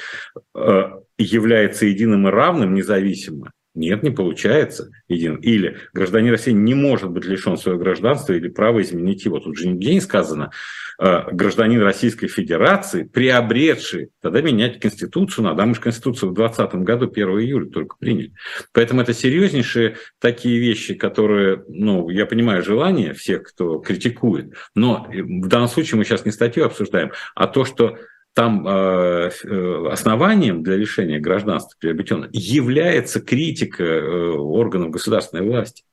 Э, 0.56 0.90
является 1.18 1.88
единым 1.88 2.28
и 2.28 2.32
равным 2.32 2.76
независимо. 2.76 3.52
Нет, 3.78 4.04
не 4.04 4.12
получается 4.12 4.90
единым. 5.08 5.38
Или 5.38 5.78
гражданин 5.94 6.32
России 6.32 6.52
не 6.52 6.74
может 6.74 7.10
быть 7.12 7.26
лишен 7.26 7.58
своего 7.58 7.80
гражданства 7.80 8.34
или 8.34 8.50
права 8.50 8.82
изменить 8.82 9.26
его. 9.26 9.40
Тут 9.40 9.58
же 9.58 9.68
нигде 9.68 9.94
не 9.94 10.02
сказано, 10.02 10.52
Э, 11.00 11.26
гражданин 11.32 11.82
Российской 11.82 12.28
Федерации, 12.28 13.04
приобретший, 13.04 14.10
тогда 14.20 14.42
менять 14.42 14.80
Конституцию 14.80 15.46
надо. 15.46 15.62
А 15.62 15.66
мы 15.68 15.76
же 15.76 15.82
Конституцию 15.82 16.32
в 16.32 16.34
2020 16.34 16.84
году 16.84 17.12
1 17.12 17.28
июля 17.40 17.70
только 17.70 17.98
приняли. 17.98 18.34
Поэтому 18.74 19.02
это 19.02 19.13
серьезнейшие 19.13 19.98
такие 20.20 20.58
вещи, 20.58 20.96
которые, 20.96 21.63
ну, 21.68 22.10
я 22.10 22.26
понимаю 22.26 22.63
желание 22.63 23.13
всех, 23.13 23.44
кто 23.44 23.78
критикует, 23.78 24.54
но 24.74 25.08
в 25.12 25.48
данном 25.48 25.68
случае 25.68 26.00
мы 26.00 26.04
сейчас 26.04 26.26
не 26.26 26.32
статью 26.32 26.66
обсуждаем, 26.66 27.12
а 27.36 27.46
то, 27.46 27.63
что 27.63 28.00
там 28.38 28.67
э, 28.67 29.32
э 29.45 29.88
основанием 29.91 30.62
для 30.62 30.76
лишения 30.76 31.19
гражданства 31.19 31.76
приобретенного 31.80 32.30
является 32.32 33.19
критика 33.19 33.84
э, 33.84 34.30
органов 34.36 34.91
государственной 34.91 35.41
власти. 35.41 35.84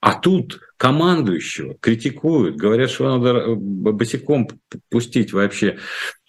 А 0.00 0.14
тут 0.14 0.58
командующего 0.78 1.76
критикуют, 1.78 2.56
говорят, 2.56 2.88
что 2.88 3.18
надо 3.18 3.40
э, 3.40 3.54
босиком 3.54 4.48
пустить 4.90 5.34
вообще, 5.34 5.80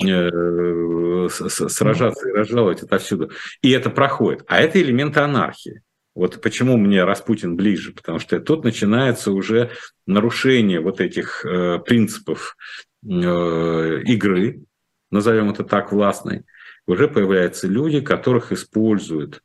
э, 0.06 1.30
сражаться 1.30 2.28
и 2.28 2.34
разжаловать 2.34 2.84
отовсюду. 2.84 3.32
И 3.62 3.72
это 3.72 3.90
проходит. 3.90 4.44
А 4.50 4.60
это 4.60 4.82
элементы 4.82 5.22
анархии. 5.22 5.82
Вот 6.14 6.42
почему 6.42 6.76
мне 6.76 7.06
Распутин 7.06 7.56
ближе, 7.56 7.94
потому 7.94 8.20
что 8.20 8.38
тут 8.42 8.66
начинается 8.66 9.32
уже 9.32 9.72
нарушение 10.06 10.82
вот 10.82 11.00
этих 11.00 11.46
э, 11.46 11.80
принципов 11.80 12.58
э, 13.06 14.02
игры, 14.04 14.66
назовем 15.14 15.52
это 15.52 15.64
так, 15.64 15.92
властной. 15.92 16.44
Уже 16.88 17.08
появляются 17.08 17.68
люди, 17.68 18.02
которых 18.02 18.52
используют 18.52 19.42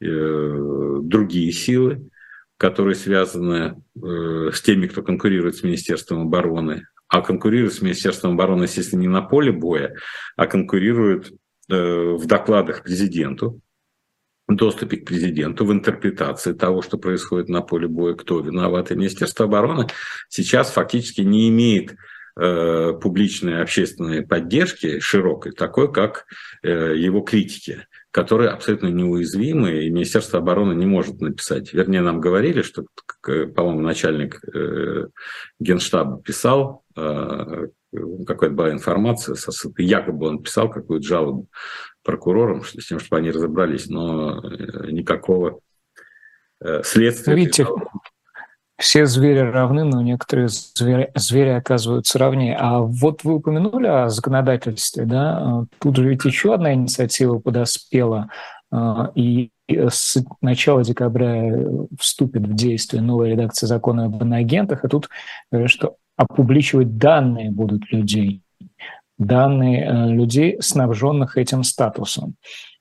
э, 0.00 0.96
другие 1.02 1.52
силы, 1.52 2.08
которые 2.56 2.94
связаны 2.94 3.82
э, 3.96 4.50
с 4.52 4.62
теми, 4.62 4.86
кто 4.86 5.02
конкурирует 5.02 5.56
с 5.56 5.62
Министерством 5.62 6.22
обороны, 6.22 6.86
а 7.08 7.20
конкурируют 7.20 7.74
с 7.74 7.82
Министерством 7.82 8.34
обороны, 8.34 8.64
естественно, 8.64 9.00
не 9.00 9.08
на 9.08 9.22
поле 9.22 9.52
боя, 9.52 9.94
а 10.36 10.46
конкурируют 10.46 11.32
э, 11.68 12.12
в 12.14 12.26
докладах 12.26 12.84
президенту, 12.84 13.60
в 14.46 14.54
доступе 14.54 14.96
к 14.96 15.04
президенту, 15.04 15.66
в 15.66 15.72
интерпретации 15.72 16.52
того, 16.52 16.80
что 16.80 16.96
происходит 16.96 17.48
на 17.48 17.60
поле 17.60 17.86
боя, 17.86 18.14
кто 18.14 18.40
виноват. 18.40 18.90
И 18.90 18.94
Министерство 18.96 19.44
обороны 19.44 19.88
сейчас 20.28 20.70
фактически 20.70 21.20
не 21.20 21.48
имеет 21.50 21.96
э, 22.38 22.92
публичной 23.00 23.62
общественной 23.62 24.26
поддержки 24.26 25.00
широкой, 25.00 25.52
такой, 25.52 25.92
как 25.92 26.26
э, 26.62 26.94
его 26.96 27.20
критики 27.20 27.84
которые 28.10 28.50
абсолютно 28.50 28.88
неуязвимы, 28.88 29.84
и 29.84 29.90
Министерство 29.90 30.38
обороны 30.38 30.72
не 30.72 30.86
может 30.86 31.20
написать. 31.20 31.72
Вернее, 31.72 32.00
нам 32.00 32.20
говорили, 32.20 32.62
что, 32.62 32.84
по-моему, 33.22 33.80
начальник 33.80 34.40
э, 34.52 35.08
Генштаба 35.60 36.20
писал, 36.22 36.84
э, 36.96 37.68
какая-то 38.26 38.54
была 38.54 38.72
информация, 38.72 39.36
якобы 39.76 40.26
он 40.26 40.42
писал 40.42 40.70
какую-то 40.70 41.06
жалобу 41.06 41.46
прокурорам, 42.02 42.64
с 42.64 42.86
тем, 42.86 42.98
чтобы 42.98 43.18
они 43.18 43.30
разобрались, 43.30 43.88
но 43.88 44.40
э, 44.42 44.90
никакого 44.90 45.60
следствия... 46.82 47.36
Видите, 47.36 47.66
все 48.78 49.06
звери 49.06 49.40
равны, 49.40 49.84
но 49.84 50.00
некоторые 50.02 50.48
звери, 50.48 51.10
звери 51.16 51.50
оказываются 51.50 52.18
равнее. 52.18 52.56
А 52.56 52.78
вот 52.78 53.24
вы 53.24 53.34
упомянули 53.34 53.88
о 53.88 54.08
законодательстве, 54.08 55.04
да? 55.04 55.64
Тут 55.80 55.96
же 55.96 56.08
ведь 56.08 56.24
еще 56.24 56.54
одна 56.54 56.72
инициатива 56.72 57.38
подоспела, 57.40 58.30
а, 58.70 59.10
и 59.16 59.50
с 59.68 60.16
начала 60.40 60.84
декабря 60.84 61.52
вступит 61.98 62.46
в 62.46 62.54
действие 62.54 63.02
новая 63.02 63.30
редакция 63.30 63.66
закона 63.66 64.06
об 64.06 64.22
иноагентах, 64.22 64.84
и 64.84 64.88
тут 64.88 65.08
говорят, 65.50 65.70
что 65.70 65.96
опубличивать 66.16 66.98
данные 66.98 67.50
будут 67.50 67.90
людей, 67.92 68.42
данные 69.18 69.84
э, 69.84 70.08
людей, 70.08 70.56
снабженных 70.60 71.36
этим 71.36 71.64
статусом. 71.64 72.36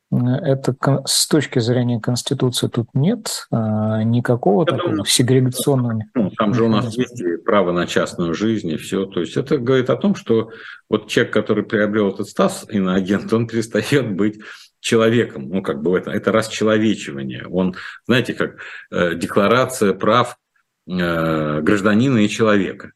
Это 0.09 0.73
с 1.05 1.27
точки 1.27 1.59
зрения 1.59 1.99
Конституции 1.99 2.69
тут 2.69 2.87
нет 2.93 3.45
а, 3.51 4.03
никакого 4.03 4.63
это, 4.63 4.77
такого 4.77 5.05
сегрегационного. 5.05 6.03
Ну, 6.15 6.29
там 6.31 6.53
же 6.53 6.63
у 6.63 6.69
нас 6.69 6.95
есть 6.95 7.21
право 7.43 7.73
на 7.73 7.85
частную 7.87 8.33
жизнь 8.33 8.69
и 8.69 8.77
все. 8.77 9.05
То 9.05 9.19
есть 9.19 9.35
это 9.35 9.57
говорит 9.57 9.89
о 9.89 9.97
том, 9.97 10.15
что 10.15 10.51
вот 10.89 11.09
человек, 11.09 11.33
который 11.33 11.65
приобрел 11.65 12.11
этот 12.11 12.29
статус 12.29 12.65
иноагент, 12.69 13.33
он 13.33 13.47
перестает 13.47 14.15
быть 14.15 14.39
человеком. 14.79 15.49
Ну, 15.49 15.61
как 15.61 15.81
бы 15.81 15.97
это, 15.97 16.11
это 16.11 16.31
расчеловечивание. 16.31 17.45
Он, 17.47 17.75
знаете, 18.05 18.33
как 18.33 18.59
э, 18.91 19.15
декларация 19.15 19.93
прав 19.93 20.37
э, 20.87 21.61
гражданина 21.61 22.19
и 22.19 22.29
человека. 22.29 22.93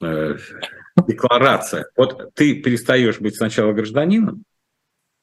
э, 0.00 0.36
декларация. 1.08 1.86
Вот 1.96 2.34
ты 2.34 2.54
перестаешь 2.62 3.18
быть 3.18 3.34
сначала 3.34 3.72
гражданином, 3.72 4.44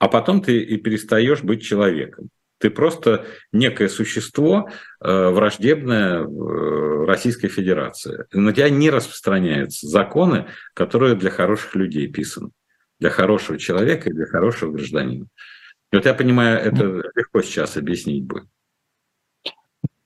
а 0.04 0.10
потом 0.10 0.42
ты 0.42 0.60
и 0.60 0.76
перестаешь 0.76 1.44
быть 1.44 1.63
человеком. 1.63 2.28
Ты 2.58 2.70
просто 2.70 3.26
некое 3.54 3.88
существо, 3.88 4.70
э, 5.00 5.30
враждебное 5.30 6.26
э, 6.26 7.06
Российской 7.06 7.48
Федерации. 7.48 8.26
На 8.34 8.52
тебя 8.52 8.70
не 8.70 8.89
распространяются 8.89 9.88
законы, 9.88 10.48
которые 10.74 11.16
для 11.16 11.30
хороших 11.30 11.76
людей 11.76 12.12
писаны. 12.12 12.50
Для 13.00 13.12
хорошего 13.12 13.58
человека 13.58 14.10
и 14.10 14.13
для 14.13 14.26
хорошего 14.26 14.74
гражданина. 14.74 15.26
Вот 15.94 16.06
я 16.06 16.13
понимаю, 16.13 16.60
это 16.60 16.84
легко 17.16 17.42
сейчас 17.42 17.78
объяснить 17.78 18.26
будет. 18.26 18.50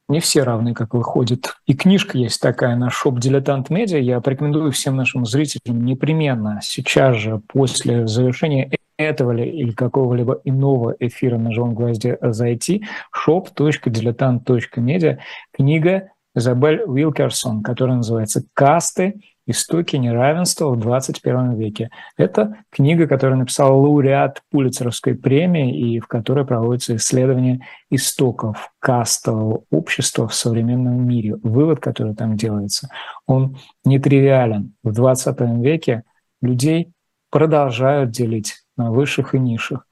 Не 0.10 0.22
все 0.22 0.44
равны, 0.44 0.74
как 0.74 0.94
выходит. 0.94 1.56
И 1.66 1.74
книжка 1.74 2.18
есть 2.18 2.42
такая 2.42 2.78
на 2.78 2.90
шоп 2.90 3.20
«Дилетант 3.20 3.70
Медиа». 3.70 4.00
Я 4.00 4.22
порекомендую 4.22 4.72
всем 4.72 4.96
нашим 4.96 5.26
зрителям 5.26 5.84
непременно 5.84 6.62
сейчас 6.64 7.18
же, 7.18 7.42
после 7.48 8.08
завершения 8.08 8.72
этого 8.98 9.34
или 9.34 9.72
какого-либо 9.72 10.40
иного 10.46 10.96
эфира 11.00 11.38
на 11.38 11.52
«Живом 11.52 11.76
гвозде» 11.76 12.18
зайти 12.22 12.86
shop.diletant.media. 13.14 15.18
Книга 15.52 16.12
Изабель 16.34 16.84
Уилкерсон, 16.84 17.62
которая 17.62 17.98
называется 17.98 18.44
«Касты. 18.54 19.20
Истоки 19.48 19.96
неравенства 19.96 20.70
в 20.70 20.80
21 20.80 21.56
веке». 21.56 21.90
Это 22.16 22.58
книга, 22.70 23.08
которую 23.08 23.40
написал 23.40 23.82
лауреат 23.82 24.44
Пулицеровской 24.52 25.16
премии 25.16 25.96
и 25.96 26.00
в 26.00 26.08
которой 26.08 26.46
проводится 26.46 26.96
исследование 26.96 27.62
истоков 27.90 28.72
кастового 28.80 29.64
общества 29.72 30.28
в 30.28 30.36
современном 30.36 31.08
мире. 31.08 31.36
Вывод, 31.42 31.80
который 31.80 32.14
там 32.14 32.38
делается, 32.38 32.90
он 33.26 33.58
нетривиален. 33.84 34.76
В 34.84 34.94
20 34.94 35.40
веке 35.64 36.04
людей 36.42 36.92
продолжают 37.30 38.12
делить 38.12 38.56
на 38.78 38.92
высших 38.92 39.36
и 39.36 39.40
низших. 39.40 39.86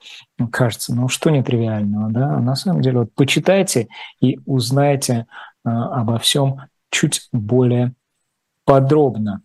Кажется, 0.52 0.96
ну 0.96 1.08
что 1.08 1.30
нетривиального, 1.30 2.12
да? 2.12 2.36
А 2.36 2.39
на 2.39 2.56
самом 2.56 2.82
деле, 2.82 3.00
вот 3.00 3.13
почитайте 3.15 3.88
и 4.22 4.39
узнайте 4.46 5.26
а, 5.63 6.02
обо 6.02 6.20
всем 6.20 6.62
чуть 6.91 7.28
более 7.34 7.94
подробно. 8.65 9.41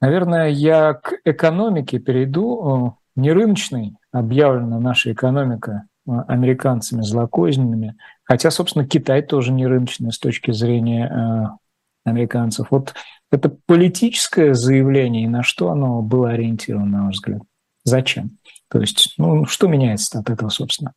Наверное, 0.00 0.48
я 0.48 0.94
к 0.94 1.14
экономике 1.24 1.98
перейду. 1.98 2.98
Не 3.16 3.32
рыночной 3.32 3.96
объявлена 4.12 4.78
наша 4.80 5.12
экономика 5.12 5.86
а, 6.06 6.22
американцами 6.22 7.02
злокозненными, 7.02 7.96
хотя, 8.24 8.50
собственно, 8.50 8.86
Китай 8.86 9.22
тоже 9.22 9.52
не 9.52 9.66
рыночный 9.66 10.12
с 10.12 10.18
точки 10.18 10.50
зрения 10.50 11.06
а, 11.06 11.56
американцев. 12.04 12.66
Вот 12.70 12.94
это 13.30 13.56
политическое 13.66 14.54
заявление, 14.54 15.24
и 15.24 15.28
на 15.28 15.42
что 15.42 15.70
оно 15.70 16.02
было 16.02 16.30
ориентировано, 16.30 16.98
на 16.98 17.06
ваш 17.06 17.14
взгляд? 17.14 17.42
Зачем? 17.84 18.38
То 18.68 18.80
есть, 18.80 19.14
ну, 19.16 19.46
что 19.46 19.66
меняется 19.66 20.18
от 20.18 20.30
этого, 20.30 20.48
собственно? 20.48 20.92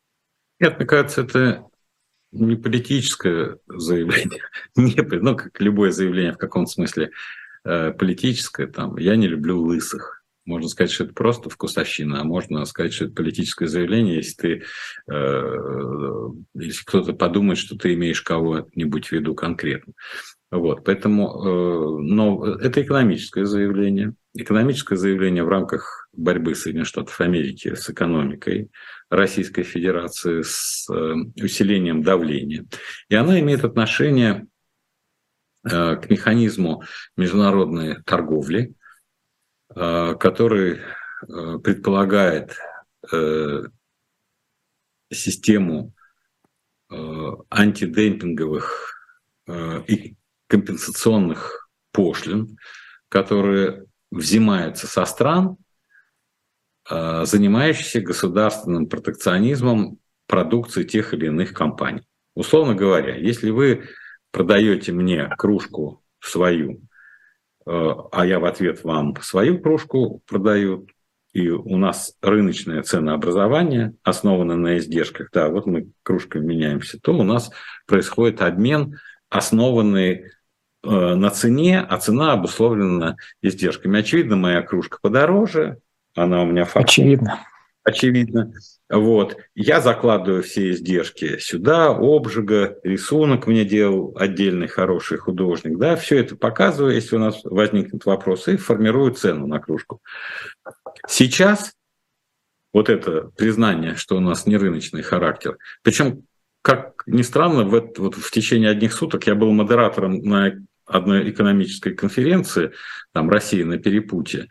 Нет, 0.60 0.78
мне 0.78 0.86
кажется, 0.86 1.22
это 1.22 1.66
не 2.32 2.56
политическое 2.56 3.58
заявление, 3.68 4.42
не, 4.76 4.96
ну, 5.22 5.36
как 5.36 5.60
любое 5.62 5.92
заявление 5.92 6.34
в 6.34 6.38
каком-то 6.38 6.72
смысле 6.72 7.06
э, 7.06 7.10
политическое, 7.98 8.68
там, 8.68 8.98
я 8.98 9.16
не 9.16 9.28
люблю 9.28 9.62
лысых. 9.62 10.18
Можно 10.48 10.70
сказать, 10.70 10.92
что 10.92 11.04
это 11.04 11.14
просто 11.14 11.50
вкусовщина, 11.50 12.22
а 12.22 12.24
можно 12.24 12.64
сказать, 12.64 12.94
что 12.94 13.06
это 13.06 13.14
политическое 13.14 13.68
заявление, 13.68 14.16
если 14.16 14.34
ты, 14.34 14.64
э, 15.12 16.30
если 16.56 16.86
кто-то 16.86 17.12
подумает, 17.12 17.60
что 17.60 17.78
ты 17.78 17.94
имеешь 17.96 18.22
кого-нибудь 18.22 19.08
в 19.08 19.12
виду 19.12 19.36
конкретно. 19.36 19.92
Вот, 20.50 20.86
поэтому, 20.86 21.28
э, 21.28 22.02
но 22.02 22.46
это 22.62 22.82
экономическое 22.82 23.46
заявление. 23.46 24.14
Экономическое 24.34 24.96
заявление 24.96 25.44
в 25.44 25.50
рамках 25.50 26.08
борьбы 26.14 26.56
Соединенных 26.56 26.88
Штатов 26.88 27.20
Америки 27.20 27.76
с 27.76 27.90
экономикой 27.90 28.70
Российской 29.10 29.64
Федерации, 29.64 30.44
с 30.44 30.88
э, 30.90 31.14
усилением 31.44 32.04
давления. 32.04 32.66
И 33.10 33.16
оно 33.16 33.38
имеет 33.38 33.66
отношение 33.66 34.32
э, 34.44 34.57
к 35.70 36.10
механизму 36.10 36.84
международной 37.16 38.02
торговли, 38.04 38.74
который 39.70 40.82
предполагает 41.64 42.58
систему 45.12 45.94
антидемпинговых 46.90 48.98
и 49.88 50.18
компенсационных 50.48 51.70
пошлин, 51.92 52.58
которые 53.10 53.86
взимаются 54.12 54.88
со 54.88 55.06
стран, 55.06 55.58
э, 56.90 57.26
занимающихся 57.26 58.02
государственным 58.02 58.88
протекционизмом 58.88 60.00
продукции 60.28 60.84
тех 60.84 61.14
или 61.14 61.28
иных 61.28 61.54
компаний. 61.54 62.04
Условно 62.36 62.76
говоря, 62.76 63.16
если 63.16 63.50
вы 63.50 63.90
продаете 64.32 64.92
мне 64.92 65.30
кружку 65.38 66.04
свою, 66.20 66.82
э, 67.66 67.94
а 68.12 68.26
я 68.26 68.40
в 68.40 68.46
ответ 68.46 68.84
вам 68.84 69.16
свою 69.22 69.60
кружку 69.60 70.22
продаю, 70.28 70.88
и 71.34 71.50
у 71.50 71.78
нас 71.78 72.16
рыночное 72.22 72.82
ценообразование 72.84 73.94
основано 74.04 74.56
на 74.56 74.78
издержках, 74.78 75.30
да, 75.32 75.50
вот 75.50 75.66
мы 75.66 75.92
кружками 76.04 76.46
меняемся, 76.46 77.00
то 77.00 77.14
у 77.14 77.24
нас 77.24 77.52
происходит 77.86 78.42
обмен, 78.42 78.98
основанный 79.30 80.32
Э, 80.84 81.16
на 81.16 81.30
цене, 81.32 81.82
а 81.82 81.98
цена 81.98 82.34
обусловлена 82.34 83.18
издержками. 83.42 84.00
Очевидно, 84.00 84.38
моя 84.38 84.62
кружка 84.62 85.00
подороже, 85.02 85.80
она 86.16 86.44
у 86.44 86.46
меня 86.46 86.64
факт. 86.66 86.86
Очевидно. 86.86 87.40
Очевидно. 87.88 88.52
Вот. 88.90 89.38
Я 89.56 89.80
закладываю 89.80 90.44
все 90.44 90.72
издержки 90.72 91.38
сюда, 91.38 91.88
обжига, 91.88 92.78
рисунок 92.84 93.48
мне 93.48 93.64
делал 93.64 94.14
отдельный 94.20 94.68
хороший 94.68 95.18
художник. 95.18 95.78
Да, 95.78 95.96
все 95.96 96.18
это 96.18 96.36
показываю, 96.36 96.96
если 96.96 97.16
у 97.16 97.20
нас 97.20 97.40
возникнут 97.46 98.06
вопросы, 98.06 98.56
и 98.56 98.58
формирую 98.58 99.14
цену 99.14 99.48
на 99.48 99.60
кружку. 99.60 100.02
Сейчас 101.08 101.72
вот 102.74 102.90
это 102.90 103.32
признание, 103.38 103.96
что 103.96 104.18
у 104.18 104.20
нас 104.20 104.46
не 104.46 104.58
рыночный 104.58 105.02
характер, 105.02 105.58
причем 105.82 106.24
как 106.62 107.04
ни 107.06 107.22
странно, 107.22 107.64
в, 107.64 107.74
это, 107.74 108.02
вот 108.02 108.16
в 108.16 108.32
течение 108.32 108.70
одних 108.70 108.92
суток 108.92 109.28
я 109.28 109.36
был 109.36 109.54
модератором 109.54 110.20
на 110.24 110.52
одной 110.86 111.30
экономической 111.30 111.96
конференции, 111.96 112.74
там 113.14 113.30
Россия 113.30 113.64
на 113.64 113.78
перепутье, 113.78 114.50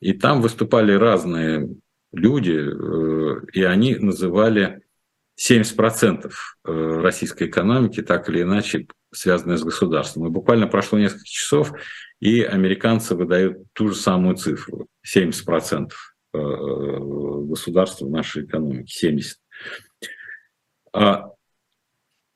и 0.00 0.14
там 0.14 0.40
выступали 0.40 0.94
разные 0.94 1.68
люди, 2.12 2.52
э, 2.52 3.40
и 3.52 3.62
они 3.62 3.96
называли 3.96 4.82
70% 5.36 6.30
э, 6.64 6.70
российской 7.00 7.48
экономики 7.48 8.02
так 8.02 8.28
или 8.28 8.42
иначе 8.42 8.86
связанные 9.12 9.58
с 9.58 9.64
государством. 9.64 10.26
И 10.26 10.30
буквально 10.30 10.66
прошло 10.68 10.98
несколько 10.98 11.26
часов, 11.26 11.72
и 12.20 12.42
американцы 12.42 13.14
выдают 13.14 13.64
ту 13.72 13.88
же 13.88 13.94
самую 13.94 14.36
цифру. 14.36 14.86
70% 15.06 15.90
э, 16.34 16.38
государства 16.38 18.06
в 18.06 18.10
нашей 18.10 18.44
экономике. 18.44 19.10
70%. 19.10 20.10
А 20.94 21.30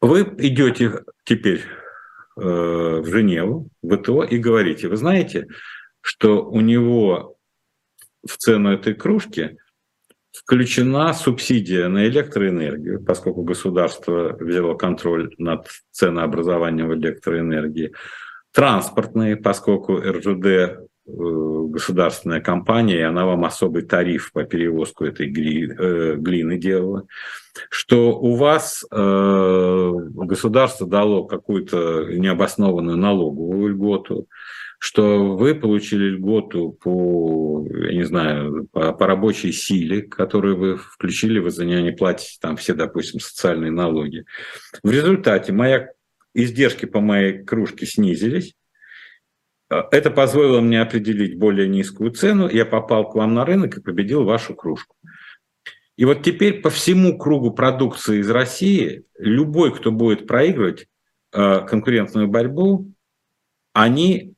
вы 0.00 0.22
идете 0.38 1.02
теперь 1.24 1.62
в 2.36 3.04
Женеву, 3.06 3.68
в 3.82 3.96
ВТО, 3.96 4.22
и 4.22 4.36
говорите, 4.36 4.88
вы 4.88 4.96
знаете, 4.96 5.46
что 6.02 6.44
у 6.44 6.60
него 6.60 7.36
в 8.26 8.36
цену 8.36 8.72
этой 8.72 8.94
кружки 8.94 9.56
включена 10.38 11.12
субсидия 11.12 11.88
на 11.88 12.06
электроэнергию, 12.06 13.04
поскольку 13.04 13.42
государство 13.42 14.36
взяло 14.38 14.74
контроль 14.74 15.34
над 15.38 15.68
ценообразованием 15.90 16.92
электроэнергии, 16.94 17.92
транспортные, 18.52 19.36
поскольку 19.36 19.96
РЖД 19.98 20.86
Э, 21.08 21.12
государственная 21.68 22.40
компания, 22.40 22.98
и 22.98 23.02
она 23.02 23.26
вам 23.26 23.44
особый 23.44 23.82
тариф 23.82 24.32
по 24.32 24.42
перевозку 24.42 25.04
этой 25.04 25.28
гли, 25.28 25.70
э, 25.70 26.16
глины 26.16 26.58
делала, 26.58 27.06
что 27.70 28.18
у 28.18 28.34
вас 28.34 28.84
э, 28.90 29.92
государство 29.94 30.84
дало 30.84 31.24
какую-то 31.24 32.06
необоснованную 32.10 32.96
налоговую 32.96 33.68
льготу, 33.68 34.26
что 34.78 35.36
вы 35.36 35.54
получили 35.54 36.10
льготу 36.10 36.72
по, 36.72 37.66
я 37.70 37.92
не 37.94 38.04
знаю, 38.04 38.68
по, 38.72 38.92
по 38.92 39.06
рабочей 39.06 39.52
силе, 39.52 40.02
которую 40.02 40.56
вы 40.56 40.76
включили, 40.76 41.38
вы 41.38 41.50
за 41.50 41.64
нее 41.64 41.82
не 41.82 41.92
платите 41.92 42.38
там 42.40 42.56
все, 42.56 42.74
допустим, 42.74 43.20
социальные 43.20 43.70
налоги. 43.70 44.24
В 44.82 44.90
результате 44.90 45.52
моя 45.52 45.88
издержки 46.34 46.84
по 46.84 47.00
моей 47.00 47.44
кружке 47.44 47.86
снизились, 47.86 48.54
это 49.68 50.10
позволило 50.10 50.60
мне 50.60 50.80
определить 50.80 51.38
более 51.38 51.66
низкую 51.66 52.12
цену. 52.12 52.48
Я 52.48 52.64
попал 52.64 53.10
к 53.10 53.14
вам 53.16 53.34
на 53.34 53.44
рынок 53.44 53.78
и 53.78 53.82
победил 53.82 54.24
вашу 54.24 54.54
кружку. 54.54 54.94
И 55.96 56.04
вот 56.04 56.22
теперь 56.22 56.60
по 56.60 56.70
всему 56.70 57.18
кругу 57.18 57.50
продукции 57.50 58.20
из 58.20 58.30
России 58.30 59.04
любой, 59.18 59.74
кто 59.74 59.90
будет 59.90 60.26
проигрывать 60.26 60.86
э, 61.32 61.66
конкурентную 61.66 62.28
борьбу, 62.28 62.92
они 63.72 64.35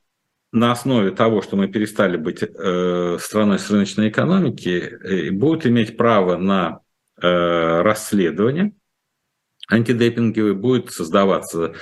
на 0.53 0.73
основе 0.73 1.11
того, 1.11 1.43
что 1.43 1.57
мы 1.57 1.69
перестали 1.69 2.17
быть 2.17 2.43
э, 2.43 3.19
страной 3.21 3.59
с 3.59 3.71
рыночной 3.71 4.09
экономики, 4.09 4.99
э, 5.03 5.31
будут 5.31 5.67
иметь 5.67 5.97
право 5.97 6.37
на 6.37 6.81
э, 7.21 7.83
расследование 7.83 8.73
антидепинговые, 9.71 10.55
будет 10.55 10.91
создаваться 10.91 11.75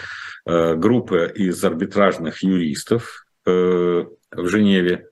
э, 0.45 0.75
группа 0.75 1.27
из 1.27 1.62
арбитражных 1.64 2.43
юристов 2.43 3.25
э, 3.47 3.51
в 3.51 4.49
Женеве, 4.49 5.09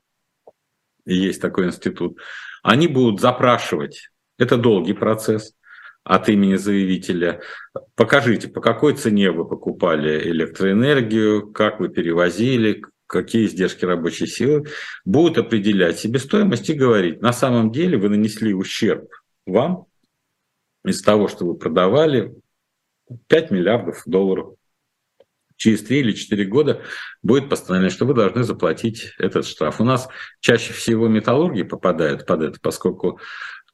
есть 1.07 1.41
такой 1.41 1.67
институт, 1.67 2.19
они 2.63 2.89
будут 2.89 3.21
запрашивать, 3.21 4.11
это 4.39 4.57
долгий 4.57 4.95
процесс, 4.95 5.55
от 6.05 6.29
имени 6.29 6.57
заявителя. 6.57 7.41
Покажите, 7.97 8.49
по 8.49 8.61
какой 8.61 8.95
цене 8.95 9.31
вы 9.31 9.49
покупали 9.49 10.29
электроэнергию, 10.29 11.51
как 11.51 11.81
вы 11.81 11.89
перевозили, 11.89 12.83
какие 13.15 13.47
издержки 13.47 13.85
рабочей 13.85 14.27
силы, 14.27 14.67
будут 15.05 15.39
определять 15.39 16.01
себестоимость 16.01 16.69
и 16.69 16.75
говорить, 16.75 17.23
на 17.23 17.33
самом 17.33 17.71
деле 17.71 17.97
вы 17.97 18.09
нанесли 18.09 18.53
ущерб 18.53 19.09
вам 19.47 19.87
из 20.85 21.01
того, 21.01 21.29
что 21.29 21.47
вы 21.47 21.55
продавали 21.57 22.35
5 23.29 23.51
миллиардов 23.53 24.03
долларов. 24.05 24.57
Через 25.57 25.85
3 25.85 26.01
или 26.01 26.13
4 26.13 26.45
года 26.47 26.83
будет 27.23 27.49
постановление, 27.49 27.95
что 27.95 28.05
вы 28.05 28.15
должны 28.15 28.43
заплатить 28.43 29.13
этот 29.19 29.47
штраф. 29.47 29.81
У 29.81 29.85
нас 29.85 30.09
чаще 30.41 30.73
всего 30.73 31.07
металлурги 31.07 31.63
попадают 31.63 32.27
под 32.27 32.43
это, 32.43 32.59
поскольку 32.61 33.21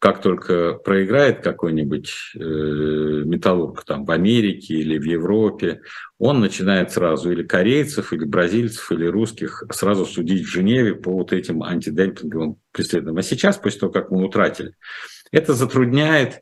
как 0.00 0.22
только 0.22 0.74
проиграет 0.74 1.42
какой-нибудь 1.42 2.10
э, 2.34 2.38
металлург 2.38 3.84
там 3.84 4.06
в 4.06 4.10
Америке 4.10 4.74
или 4.74 4.98
в 4.98 5.04
Европе, 5.04 5.82
он 6.18 6.40
начинает 6.40 6.90
сразу 6.90 7.30
или 7.30 7.42
корейцев, 7.42 8.14
или 8.14 8.24
бразильцев, 8.24 8.90
или 8.92 9.04
русских 9.04 9.62
сразу 9.70 10.06
судить 10.06 10.46
в 10.46 10.50
Женеве 10.50 10.94
по 10.94 11.12
вот 11.12 11.34
этим 11.34 11.62
антидемпинговым 11.62 12.56
преследованиям. 12.72 13.18
А 13.18 13.22
сейчас, 13.22 13.58
после 13.58 13.80
того, 13.80 13.92
как 13.92 14.10
мы 14.10 14.24
утратили, 14.24 14.72
это 15.32 15.52
затрудняет 15.52 16.40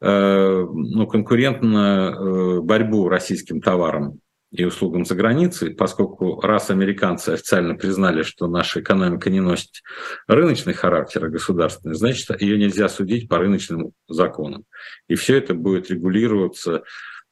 э, 0.00 0.66
ну, 0.68 1.06
конкурентную 1.06 2.58
э, 2.58 2.60
борьбу 2.62 3.08
российским 3.08 3.60
товарам 3.60 4.18
и 4.52 4.64
услугам 4.64 5.04
за 5.04 5.14
границей, 5.14 5.74
поскольку 5.74 6.40
раз 6.40 6.70
американцы 6.70 7.30
официально 7.30 7.74
признали, 7.74 8.22
что 8.22 8.46
наша 8.46 8.80
экономика 8.80 9.28
не 9.28 9.40
носит 9.40 9.82
рыночный 10.28 10.72
характер, 10.72 11.24
а 11.24 11.28
государственный, 11.28 11.94
значит, 11.94 12.40
ее 12.40 12.58
нельзя 12.58 12.88
судить 12.88 13.28
по 13.28 13.38
рыночным 13.38 13.92
законам. 14.08 14.64
И 15.08 15.14
все 15.14 15.36
это 15.36 15.54
будет 15.54 15.90
регулироваться, 15.90 16.84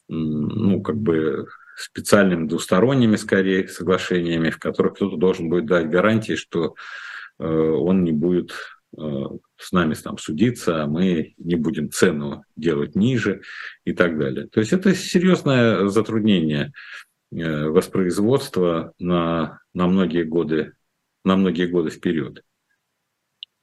ну, 0.09 0.83
как 0.83 0.97
бы 0.97 1.47
специальными 1.77 2.47
двусторонними, 2.47 3.17
скорее, 3.17 3.69
соглашениями, 3.69 4.51
в 4.51 4.59
которых 4.59 4.95
кто-то 4.95 5.17
должен 5.17 5.49
будет 5.49 5.67
дать 5.67 5.89
гарантии, 5.89 6.35
что 6.35 6.75
э, 7.39 7.45
он 7.47 8.05
не 8.05 8.13
будет 8.13 8.53
с 8.97 9.73
нами 9.73 9.95
там 9.95 10.19
судиться, 10.19 10.83
а 10.83 10.87
мы 10.87 11.35
не 11.39 11.57
будем 11.57 11.91
цену 11.91 12.45
делать 12.57 12.95
ниже 12.95 13.43
и 13.85 13.93
так 13.93 14.19
далее. 14.19 14.47
То 14.49 14.61
есть 14.61 14.73
это 14.73 14.95
серьезное 14.95 15.89
затруднение 15.89 16.73
Э, 17.37 17.67
воспроизводства 17.67 18.93
на, 19.01 19.59
на 19.73 19.89
многие 19.89 20.23
годы, 20.23 20.75
на 21.25 21.37
многие 21.37 21.67
годы 21.67 21.91
вперед. 21.91 22.45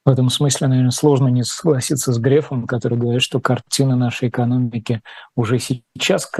В 0.04 0.10
этом 0.10 0.28
смысле, 0.28 0.66
наверное, 0.66 0.90
сложно 0.90 1.28
не 1.28 1.42
согласиться 1.42 2.12
с 2.12 2.18
Грефом, 2.18 2.66
который 2.66 2.98
говорит, 2.98 3.22
что 3.22 3.40
картина 3.40 3.96
нашей 3.96 4.28
экономики 4.28 5.00
уже 5.36 5.58
сейчас 5.58 6.30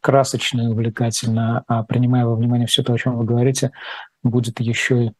красочная 0.00 0.66
и 0.66 0.68
увлекательна, 0.68 1.64
а 1.66 1.82
принимая 1.82 2.24
во 2.24 2.36
внимание 2.36 2.68
все 2.68 2.84
то, 2.84 2.92
о 2.92 2.98
чем 2.98 3.16
вы 3.16 3.24
говорите, 3.24 3.72
будет 4.22 4.60
еще 4.60 5.06
и 5.06 5.12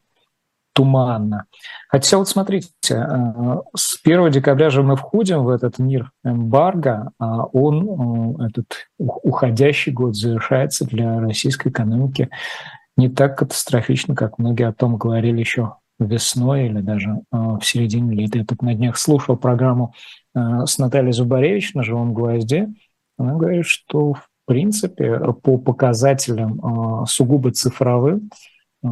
туманно. 0.77 1.45
Хотя 1.89 2.19
вот 2.19 2.29
смотрите, 2.29 2.69
э, 2.91 3.61
с 3.75 3.99
1 4.03 4.29
декабря 4.29 4.69
же 4.69 4.83
мы 4.83 4.95
входим 4.95 5.43
в 5.43 5.49
этот 5.49 5.79
мир 5.79 6.11
эмбарго, 6.23 7.09
а 7.17 7.45
он, 7.45 8.37
э, 8.39 8.45
этот 8.49 8.87
уходящий 8.99 9.91
год 9.91 10.15
завершается 10.15 10.85
для 10.85 11.19
российской 11.19 11.69
экономики 11.69 12.29
не 12.95 13.09
так 13.09 13.39
катастрофично, 13.39 14.13
как 14.13 14.37
многие 14.37 14.67
о 14.67 14.73
том 14.73 14.97
говорили 14.97 15.39
еще 15.39 15.77
весной 15.97 16.67
или 16.67 16.81
даже 16.81 17.09
э, 17.09 17.37
в 17.37 17.61
середине 17.63 18.15
лета. 18.15 18.37
Я 18.37 18.45
тут 18.45 18.61
на 18.61 18.75
днях 18.75 18.97
слушал 18.97 19.35
программу 19.35 19.93
с 20.35 20.77
Натальей 20.77 21.13
Зубаревич 21.13 21.73
на 21.73 21.81
«Живом 21.81 22.13
гвозде». 22.13 22.69
Она 23.17 23.33
говорит, 23.33 23.65
что 23.65 24.13
в 24.13 24.27
принципе 24.45 25.19
по 25.41 25.57
показателям 25.57 27.07
сугубо 27.07 27.51
цифровым 27.51 28.29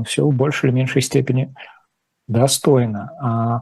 все 0.08 0.26
в 0.26 0.34
большей 0.34 0.70
или 0.70 0.76
меньшей 0.76 1.04
степени 1.04 1.54
достойно. 2.28 3.12
А 3.22 3.62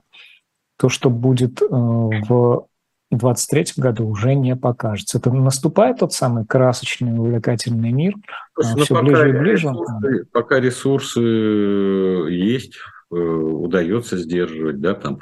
то, 0.78 0.89
что 0.89 1.09
будет 1.09 1.61
э, 1.61 1.66
в 1.70 2.68
23 3.11 3.66
году, 3.78 4.07
уже 4.07 4.36
не 4.36 4.55
покажется. 4.55 5.18
Это 5.18 5.32
наступает 5.32 5.99
тот 5.99 6.14
самый 6.14 6.45
красочный, 6.45 7.18
увлекательный 7.18 7.91
мир, 7.91 8.16
Слушай, 8.59 8.84
все 8.84 8.95
ну, 8.95 9.01
ближе 9.03 9.30
и 9.30 9.32
ближе. 9.32 9.68
Ресурсы, 9.68 10.26
пока 10.32 10.59
ресурсы 10.59 11.22
э, 11.22 12.32
есть, 12.32 12.76
э, 13.11 13.16
удается 13.16 14.18
сдерживать, 14.18 14.82
да, 14.82 14.95
там 14.95 15.20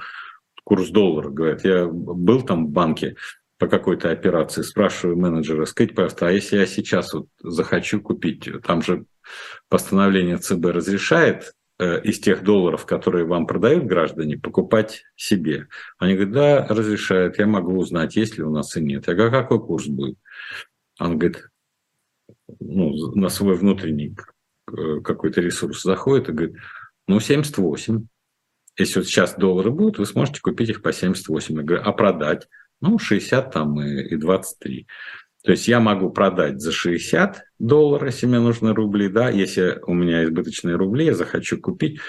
курс 0.64 0.90
доллара, 0.90 1.30
говорят. 1.30 1.64
Я 1.64 1.88
был 1.88 2.42
там 2.44 2.68
в 2.68 2.70
банке 2.70 3.16
по 3.58 3.68
какой-то 3.68 4.10
операции, 4.10 4.64
спрашиваю 4.64 5.20
менеджера, 5.20 5.66
скажите, 5.66 5.94
пожалуйста, 5.94 6.28
а 6.28 6.32
если 6.32 6.58
я 6.58 6.66
сейчас 6.66 7.14
вот 7.14 7.28
захочу 7.44 8.02
купить, 8.02 8.50
там 8.66 8.82
же 8.82 9.06
постановление 9.70 10.38
ЦБ 10.38 10.66
разрешает 10.66 11.54
из 11.82 12.20
тех 12.20 12.44
долларов, 12.44 12.86
которые 12.86 13.26
вам 13.26 13.48
продают 13.48 13.86
граждане, 13.86 14.38
покупать 14.38 15.04
себе. 15.16 15.68
Они 15.98 16.14
говорят, 16.14 16.34
да, 16.34 16.68
разрешают, 16.68 17.40
я 17.40 17.48
могу 17.48 17.78
узнать, 17.78 18.16
есть 18.16 18.38
ли 18.38 18.44
у 18.44 18.52
нас 18.52 18.76
и 18.78 18.82
нет. 18.82 19.08
Я 19.08 19.16
говорю, 19.16 19.32
а 19.32 19.42
какой 19.42 19.60
курс 19.60 19.88
будет? 19.88 20.18
Он 21.00 21.18
говорит, 21.18 21.48
ну, 22.60 23.16
на 23.16 23.30
свой 23.30 23.56
внутренний 23.56 24.16
э, 24.72 25.00
какой-то 25.04 25.42
ресурс 25.42 25.82
заходит 25.82 26.30
и 26.30 26.34
говорит, 26.34 26.56
ну, 27.08 27.20
78. 27.20 28.06
Если 28.78 29.00
вот 29.00 29.08
сейчас 29.08 29.36
доллары 29.36 29.72
будут, 29.72 30.00
вы 30.00 30.06
сможете 30.06 30.42
купить 30.42 30.70
их 30.70 30.82
по 30.82 30.94
78. 30.94 31.56
Я 31.56 31.64
говорю, 31.64 31.84
а 31.84 31.92
продать? 31.92 32.48
Ну, 32.80 32.98
60 32.98 33.52
там 33.52 33.82
и, 33.82 34.04
и 34.04 34.16
23. 34.16 34.88
То 35.44 35.52
есть 35.52 35.68
я 35.68 35.80
могу 35.80 36.12
продать 36.12 36.62
за 36.62 36.72
60 36.72 37.44
долларов, 37.60 38.06
если 38.06 38.28
мне 38.28 38.40
нужны 38.40 38.74
рубли, 38.74 39.08
да, 39.08 39.30
если 39.30 39.80
у 39.86 39.94
меня 39.94 40.24
избыточные 40.24 40.76
рубли, 40.76 41.06
я 41.06 41.16
захочу 41.16 41.60
купить. 41.60 42.00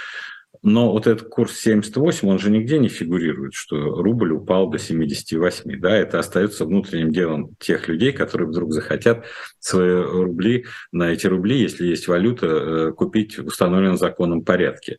Но 0.62 0.92
вот 0.92 1.08
этот 1.08 1.28
курс 1.28 1.56
78, 1.58 2.28
он 2.28 2.38
же 2.38 2.50
нигде 2.50 2.78
не 2.78 2.88
фигурирует, 2.88 3.54
что 3.54 3.76
рубль 4.00 4.32
упал 4.32 4.70
до 4.70 4.78
78, 4.78 5.80
да, 5.80 5.96
это 5.96 6.20
остается 6.20 6.66
внутренним 6.66 7.10
делом 7.10 7.56
тех 7.58 7.88
людей, 7.88 8.12
которые 8.12 8.48
вдруг 8.48 8.72
захотят 8.72 9.24
свои 9.58 9.90
рубли, 9.90 10.66
на 10.92 11.10
эти 11.10 11.26
рубли, 11.26 11.58
если 11.58 11.86
есть 11.86 12.06
валюта, 12.06 12.46
э, 12.46 12.92
купить 12.92 13.38
в 13.38 13.46
установленном 13.46 13.96
законном 13.96 14.44
порядке. 14.44 14.98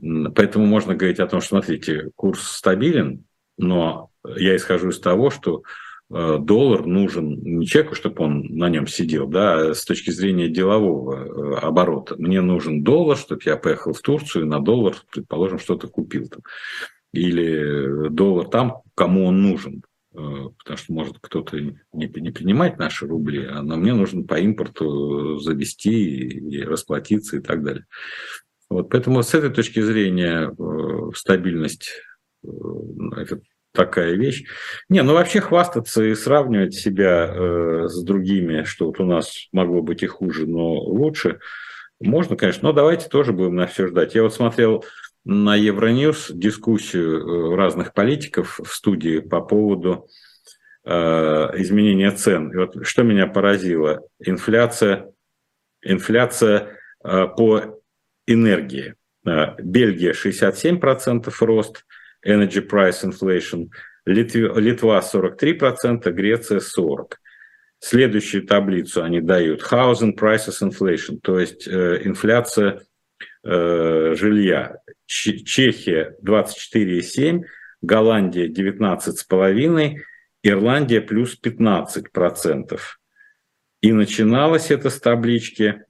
Поэтому 0.00 0.64
можно 0.66 0.94
говорить 0.94 1.20
о 1.20 1.26
том, 1.26 1.40
что, 1.40 1.50
смотрите, 1.50 2.10
курс 2.14 2.42
стабилен, 2.42 3.24
но 3.58 4.10
я 4.36 4.56
исхожу 4.56 4.90
из 4.90 5.00
того, 5.00 5.30
что 5.30 5.62
доллар 6.08 6.86
нужен 6.86 7.40
не 7.42 7.66
человеку, 7.66 7.96
чтобы 7.96 8.24
он 8.24 8.42
на 8.42 8.68
нем 8.68 8.86
сидел, 8.86 9.26
да, 9.26 9.70
а 9.70 9.74
с 9.74 9.84
точки 9.84 10.10
зрения 10.10 10.48
делового 10.48 11.14
э, 11.16 11.58
оборота. 11.58 12.14
Мне 12.16 12.40
нужен 12.40 12.84
доллар, 12.84 13.16
чтобы 13.16 13.40
я 13.44 13.56
поехал 13.56 13.92
в 13.92 14.00
Турцию 14.00 14.44
и 14.44 14.48
на 14.48 14.60
доллар, 14.60 14.96
предположим, 15.10 15.58
что-то 15.58 15.88
купил 15.88 16.28
там. 16.28 16.42
Или 17.12 18.08
доллар 18.10 18.48
там, 18.48 18.82
кому 18.94 19.26
он 19.26 19.42
нужен. 19.42 19.82
Э, 20.14 20.48
потому 20.58 20.76
что 20.76 20.92
может 20.92 21.18
кто-то 21.20 21.58
не, 21.58 21.74
не 21.92 22.30
принимать 22.30 22.78
наши 22.78 23.06
рубли, 23.06 23.44
а 23.44 23.62
на 23.62 23.76
мне 23.76 23.92
нужно 23.92 24.22
по 24.22 24.38
импорту 24.38 25.38
завести 25.38 26.28
и 26.28 26.62
расплатиться 26.62 27.38
и 27.38 27.40
так 27.40 27.64
далее. 27.64 27.86
Вот, 28.70 28.90
поэтому 28.90 29.22
с 29.22 29.34
этой 29.34 29.50
точки 29.50 29.80
зрения 29.80 30.54
стабильность 31.14 31.90
это 32.44 33.40
такая 33.76 34.14
вещь. 34.14 34.44
Не, 34.88 35.02
ну 35.02 35.12
вообще 35.12 35.40
хвастаться 35.40 36.02
и 36.02 36.14
сравнивать 36.14 36.74
себя 36.74 37.28
э, 37.28 37.84
с 37.88 38.02
другими, 38.02 38.64
что 38.64 38.86
вот 38.86 38.98
у 38.98 39.04
нас 39.04 39.48
могло 39.52 39.82
быть 39.82 40.02
и 40.02 40.06
хуже, 40.06 40.46
но 40.46 40.74
лучше, 40.74 41.38
можно, 42.00 42.36
конечно, 42.36 42.68
но 42.68 42.72
давайте 42.72 43.08
тоже 43.08 43.32
будем 43.32 43.54
на 43.54 43.66
все 43.66 43.86
ждать. 43.86 44.14
Я 44.14 44.22
вот 44.22 44.34
смотрел 44.34 44.84
на 45.24 45.56
Евроньюз 45.56 46.30
дискуссию 46.32 47.52
э, 47.52 47.56
разных 47.56 47.92
политиков 47.92 48.60
в 48.62 48.72
студии 48.72 49.20
по 49.20 49.40
поводу 49.40 50.08
э, 50.84 50.90
изменения 50.92 52.10
цен. 52.12 52.52
И 52.52 52.56
вот 52.56 52.86
что 52.86 53.02
меня 53.02 53.26
поразило, 53.26 54.02
инфляция, 54.20 55.10
инфляция 55.82 56.78
э, 57.04 57.26
по 57.26 57.80
энергии. 58.26 58.94
Э, 59.26 59.54
Бельгия 59.58 60.12
67% 60.12 61.32
рост, 61.40 61.84
Energy 62.26 62.66
Price 62.66 63.04
Inflation, 63.04 63.68
Литва 64.04 65.00
43%, 65.00 66.10
Греция 66.12 66.60
40%. 66.60 67.14
Следующую 67.78 68.46
таблицу 68.46 69.04
они 69.04 69.20
дают 69.20 69.62
Housing 69.62 70.16
Prices 70.16 70.62
Inflation, 70.62 71.18
то 71.22 71.38
есть 71.38 71.68
э, 71.68 72.02
инфляция 72.04 72.80
э, 73.44 74.14
жилья. 74.16 74.78
Чехия 75.06 76.16
24,7, 76.24 77.42
Голландия 77.82 78.48
19,5, 78.48 79.96
Ирландия 80.42 81.00
плюс 81.00 81.36
15 81.36 82.10
процентов. 82.12 82.98
И 83.82 83.92
начиналось 83.92 84.70
это 84.70 84.90
с 84.90 84.98
таблички 84.98 85.84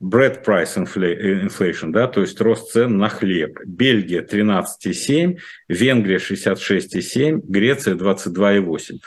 bread 0.00 0.44
price 0.44 0.76
inflation, 0.76 1.90
да, 1.90 2.06
то 2.06 2.20
есть 2.20 2.40
рост 2.40 2.72
цен 2.72 2.98
на 2.98 3.08
хлеб. 3.08 3.58
Бельгия 3.66 4.22
13,7, 4.22 5.38
Венгрия 5.68 6.18
66,7, 6.18 7.40
Греция 7.44 7.94
22,8. 7.94 8.98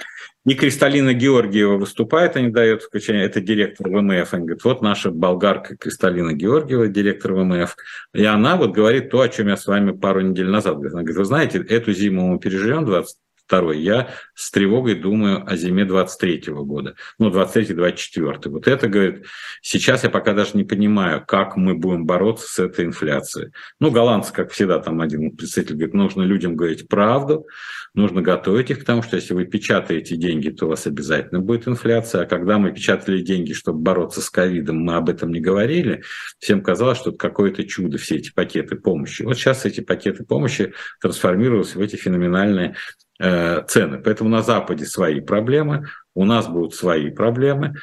И 0.44 0.56
Кристалина 0.56 1.14
Георгиева 1.14 1.78
выступает, 1.78 2.36
они 2.36 2.50
дают 2.50 2.82
включение, 2.82 3.26
это 3.26 3.42
директор 3.42 3.88
ВМФ. 3.88 4.34
Они 4.34 4.46
говорят, 4.46 4.64
вот 4.64 4.82
наша 4.82 5.12
болгарка 5.12 5.78
Кристалина 5.78 6.34
Георгиева, 6.34 6.88
директор 6.88 7.34
ВМФ. 7.34 7.76
И 8.16 8.26
она 8.26 8.56
вот 8.56 8.72
говорит 8.72 9.12
то, 9.12 9.22
о 9.22 9.30
чем 9.30 9.50
я 9.50 9.58
с 9.58 9.68
вами 9.68 9.92
пару 9.92 10.22
недель 10.22 10.48
назад 10.48 10.78
говорил. 10.78 10.94
Она 10.94 11.04
говорит, 11.04 11.18
вы 11.18 11.26
знаете, 11.26 11.60
эту 11.60 11.94
зиму 11.94 12.28
мы 12.28 12.40
переживем 12.40 12.86
20 12.86 13.18
Второй, 13.52 13.82
я 13.82 14.08
с 14.34 14.50
тревогой 14.50 14.96
думаю 14.96 15.44
о 15.46 15.58
зиме 15.58 15.84
23 15.84 16.54
года, 16.54 16.96
ну, 17.20 17.30
23-24. 17.30 18.48
Вот 18.48 18.66
это, 18.66 18.88
говорит, 18.88 19.26
сейчас 19.62 20.06
я 20.06 20.10
пока 20.10 20.32
даже 20.32 20.52
не 20.54 20.64
понимаю, 20.64 21.22
как 21.28 21.58
мы 21.58 21.74
будем 21.74 22.06
бороться 22.06 22.48
с 22.48 22.60
этой 22.60 22.86
инфляцией. 22.86 23.52
Ну, 23.82 23.92
голландцы, 23.92 24.32
как 24.32 24.52
всегда, 24.52 24.80
там 24.80 25.02
один 25.02 25.36
представитель 25.36 25.76
говорит, 25.76 25.94
нужно 25.94 26.22
людям 26.22 26.56
говорить 26.56 26.88
правду, 26.88 27.46
нужно 27.94 28.22
готовить 28.22 28.72
их 28.72 28.80
к 28.80 28.86
тому, 28.86 29.02
что 29.02 29.18
если 29.18 29.34
вы 29.34 29.44
печатаете 29.44 30.16
деньги, 30.16 30.50
то 30.50 30.68
у 30.68 30.70
вас 30.70 30.88
обязательно 30.88 31.42
будет 31.42 31.68
инфляция. 31.68 32.22
А 32.22 32.26
когда 32.26 32.58
мы 32.58 32.72
печатали 32.72 33.20
деньги, 33.20 33.52
чтобы 33.52 33.80
бороться 33.80 34.22
с 34.22 34.30
ковидом, 34.30 34.78
мы 34.78 34.96
об 34.96 35.10
этом 35.10 35.30
не 35.30 35.42
говорили. 35.42 36.04
Всем 36.40 36.64
казалось, 36.64 37.00
что 37.00 37.10
это 37.10 37.20
какое-то 37.20 37.66
чудо, 37.66 37.98
все 37.98 38.16
эти 38.16 38.32
пакеты 38.32 38.78
помощи. 38.78 39.24
Вот 39.24 39.36
сейчас 39.36 39.66
эти 39.66 39.82
пакеты 39.82 40.24
помощи 40.24 40.72
трансформировались 41.02 41.76
в 41.76 41.82
эти 41.82 41.98
феноменальные 41.98 42.76
Э, 43.24 43.62
цены. 43.68 44.00
Поэтому 44.00 44.32
на 44.32 44.42
Западе 44.42 44.86
свои 44.86 45.20
проблемы, 45.20 45.86
у 46.16 46.26
нас 46.26 46.48
будут 46.48 46.74
свои 46.74 47.12
проблемы. 47.12 47.76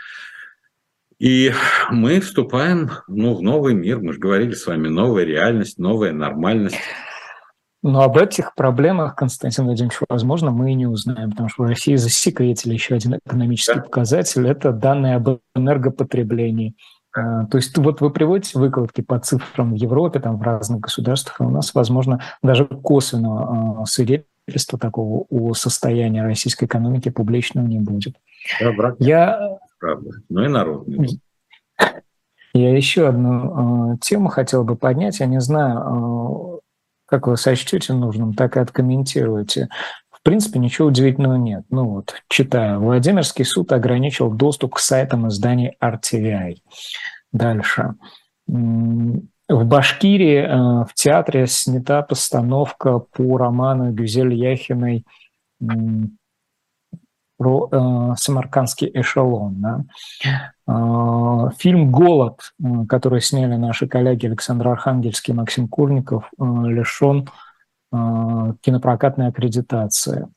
И 1.20 1.52
мы 1.90 2.18
вступаем 2.18 2.90
ну, 3.06 3.34
в 3.34 3.42
новый 3.42 3.74
мир. 3.74 4.00
Мы 4.00 4.14
же 4.14 4.18
говорили 4.18 4.54
с 4.54 4.66
вами, 4.66 4.88
новая 4.88 5.24
реальность, 5.24 5.78
новая 5.78 6.12
нормальность. 6.12 6.78
Но 7.84 8.02
об 8.02 8.18
этих 8.18 8.56
проблемах, 8.56 9.14
Константин 9.14 9.66
Владимирович, 9.66 10.00
возможно, 10.08 10.50
мы 10.50 10.72
и 10.72 10.74
не 10.74 10.88
узнаем, 10.88 11.30
потому 11.30 11.48
что 11.48 11.62
в 11.62 11.66
России 11.66 11.94
засекретили 11.94 12.74
еще 12.74 12.96
один 12.96 13.20
экономический 13.24 13.76
да. 13.76 13.82
показатель– 13.82 14.44
это 14.48 14.72
данные 14.72 15.14
об 15.16 15.38
энергопотреблении. 15.54 16.74
Э, 17.16 17.46
то 17.48 17.58
есть 17.58 17.78
вот 17.78 18.00
вы 18.00 18.10
приводите 18.10 18.58
выкладки 18.58 19.02
по 19.02 19.20
цифрам 19.20 19.70
в 19.72 19.76
Европе, 19.76 20.18
там 20.18 20.36
в 20.36 20.42
разных 20.42 20.80
государствах, 20.80 21.40
а 21.40 21.44
у 21.44 21.50
нас, 21.50 21.72
возможно, 21.74 22.20
даже 22.42 22.64
косвенного 22.64 23.84
свидетельства 23.84 24.37
свидетельства 24.48 24.78
такого 24.78 25.26
о 25.30 25.54
состоянии 25.54 26.20
российской 26.20 26.64
экономики 26.64 27.10
публичного 27.10 27.66
не 27.66 27.78
будет. 27.78 28.16
Да, 28.60 28.72
брат, 28.72 28.96
Я... 28.98 29.58
Правда. 29.78 30.10
Ну 30.28 30.44
и 30.44 30.48
народный. 30.48 31.20
Я 32.52 32.76
еще 32.76 33.08
одну 33.08 33.92
э, 33.92 33.98
тему 34.00 34.28
хотел 34.28 34.64
бы 34.64 34.74
поднять. 34.74 35.20
Я 35.20 35.26
не 35.26 35.40
знаю, 35.40 35.78
э, 35.78 36.58
как 37.06 37.28
вы 37.28 37.36
сочтете 37.36 37.92
нужным, 37.92 38.34
так 38.34 38.56
и 38.56 38.60
откомментируете. 38.60 39.68
В 40.10 40.20
принципе, 40.22 40.58
ничего 40.58 40.88
удивительного 40.88 41.36
нет. 41.36 41.64
Ну 41.70 41.84
вот, 41.88 42.14
читаю. 42.28 42.80
Владимирский 42.80 43.44
суд 43.44 43.70
ограничил 43.70 44.32
доступ 44.32 44.74
к 44.74 44.78
сайтам 44.80 45.28
изданий 45.28 45.76
RTVI. 45.80 46.56
Дальше. 47.30 47.94
В 49.48 49.64
Башкирии 49.64 50.42
э, 50.42 50.84
в 50.84 50.92
театре 50.92 51.46
снята 51.46 52.02
постановка 52.02 52.98
по 52.98 53.38
роману 53.38 53.90
Гюзель 53.92 54.34
Яхиной 54.34 55.06
про 57.38 57.68
э, 57.70 58.14
самаркандский 58.16 58.90
эшелон. 58.92 59.54
Да? 59.56 59.84
Э, 60.68 61.50
фильм 61.58 61.90
«Голод», 61.90 62.52
который 62.90 63.22
сняли 63.22 63.56
наши 63.56 63.88
коллеги 63.88 64.26
Александр 64.26 64.68
Архангельский 64.68 65.32
и 65.32 65.36
Максим 65.36 65.66
Курников, 65.66 66.30
лишен 66.38 67.28
кинопрокатной 67.90 69.28
аккредитации. 69.28 70.28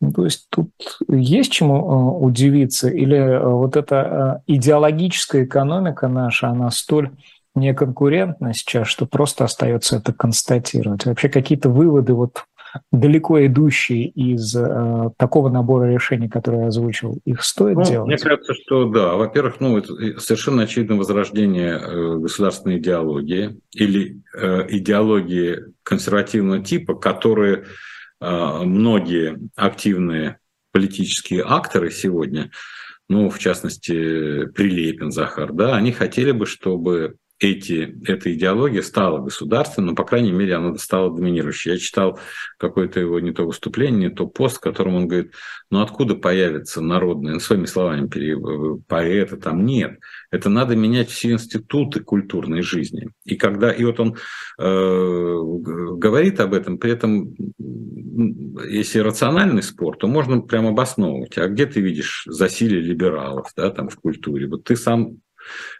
Ну, 0.00 0.12
то 0.12 0.24
есть 0.24 0.48
тут 0.50 0.72
есть 1.08 1.52
чему 1.52 2.20
удивиться? 2.20 2.88
Или 2.88 3.40
вот 3.40 3.76
эта 3.76 4.42
идеологическая 4.48 5.44
экономика 5.44 6.08
наша, 6.08 6.48
она 6.48 6.72
столь 6.72 7.12
не 7.54 7.74
конкурентно 7.74 8.54
сейчас, 8.54 8.88
что 8.88 9.06
просто 9.06 9.44
остается 9.44 9.96
это 9.96 10.12
констатировать. 10.12 11.06
Вообще 11.06 11.28
какие-то 11.28 11.70
выводы 11.70 12.14
вот 12.14 12.44
далеко 12.92 13.44
идущие 13.46 14.08
из 14.08 14.54
э, 14.54 15.10
такого 15.16 15.48
набора 15.48 15.90
решений, 15.90 16.28
которые 16.28 16.62
я 16.62 16.68
озвучил, 16.68 17.20
их 17.24 17.42
стоит 17.42 17.76
ну, 17.76 17.84
делать? 17.84 18.08
Мне 18.08 18.18
кажется, 18.18 18.54
что 18.54 18.88
да. 18.88 19.14
Во-первых, 19.14 19.60
ну, 19.60 19.78
это 19.78 20.20
совершенно 20.20 20.62
очевидно 20.62 20.96
возрождение 20.96 21.78
э, 21.78 22.16
государственной 22.18 22.78
идеологии 22.78 23.58
или 23.72 24.20
э, 24.34 24.66
идеологии 24.68 25.60
консервативного 25.82 26.62
типа, 26.62 26.94
которые 26.94 27.64
э, 28.20 28.60
многие 28.64 29.38
активные 29.56 30.38
политические 30.72 31.44
акторы 31.46 31.90
сегодня, 31.90 32.50
ну, 33.08 33.30
в 33.30 33.38
частности, 33.38 34.46
Прилепин 34.48 35.10
Захар, 35.10 35.52
да, 35.52 35.76
они 35.76 35.92
хотели 35.92 36.30
бы, 36.30 36.44
чтобы 36.44 37.16
эти, 37.40 37.96
эта 38.06 38.34
идеология 38.34 38.82
стала 38.82 39.18
государственной, 39.22 39.88
но, 39.88 39.94
по 39.94 40.04
крайней 40.04 40.32
мере, 40.32 40.56
она 40.56 40.76
стала 40.76 41.14
доминирующей. 41.14 41.72
Я 41.72 41.78
читал 41.78 42.18
какое-то 42.58 42.98
его 42.98 43.20
не 43.20 43.32
то 43.32 43.44
выступление, 43.44 44.08
не 44.08 44.14
то 44.14 44.26
пост, 44.26 44.56
в 44.56 44.60
котором 44.60 44.96
он 44.96 45.06
говорит, 45.06 45.32
ну 45.70 45.80
откуда 45.80 46.16
появится 46.16 46.80
народные, 46.80 47.34
ну, 47.34 47.40
своими 47.40 47.66
словами, 47.66 48.08
поэты 48.88 49.36
там 49.36 49.64
нет. 49.64 50.00
Это 50.30 50.48
надо 50.48 50.74
менять 50.74 51.10
все 51.10 51.30
институты 51.30 52.00
культурной 52.00 52.62
жизни. 52.62 53.08
И 53.24 53.36
когда, 53.36 53.70
и 53.70 53.84
вот 53.84 54.00
он 54.00 54.16
э, 54.58 55.36
говорит 55.96 56.40
об 56.40 56.54
этом, 56.54 56.78
при 56.78 56.90
этом, 56.90 57.34
если 58.68 58.98
рациональный 58.98 59.62
спор, 59.62 59.96
то 59.96 60.08
можно 60.08 60.40
прямо 60.40 60.70
обосновывать. 60.70 61.38
А 61.38 61.46
где 61.46 61.66
ты 61.66 61.80
видишь 61.80 62.24
засилие 62.26 62.80
либералов 62.80 63.52
да, 63.56 63.70
там, 63.70 63.88
в 63.88 63.96
культуре? 63.96 64.48
Вот 64.48 64.64
ты 64.64 64.74
сам 64.74 65.18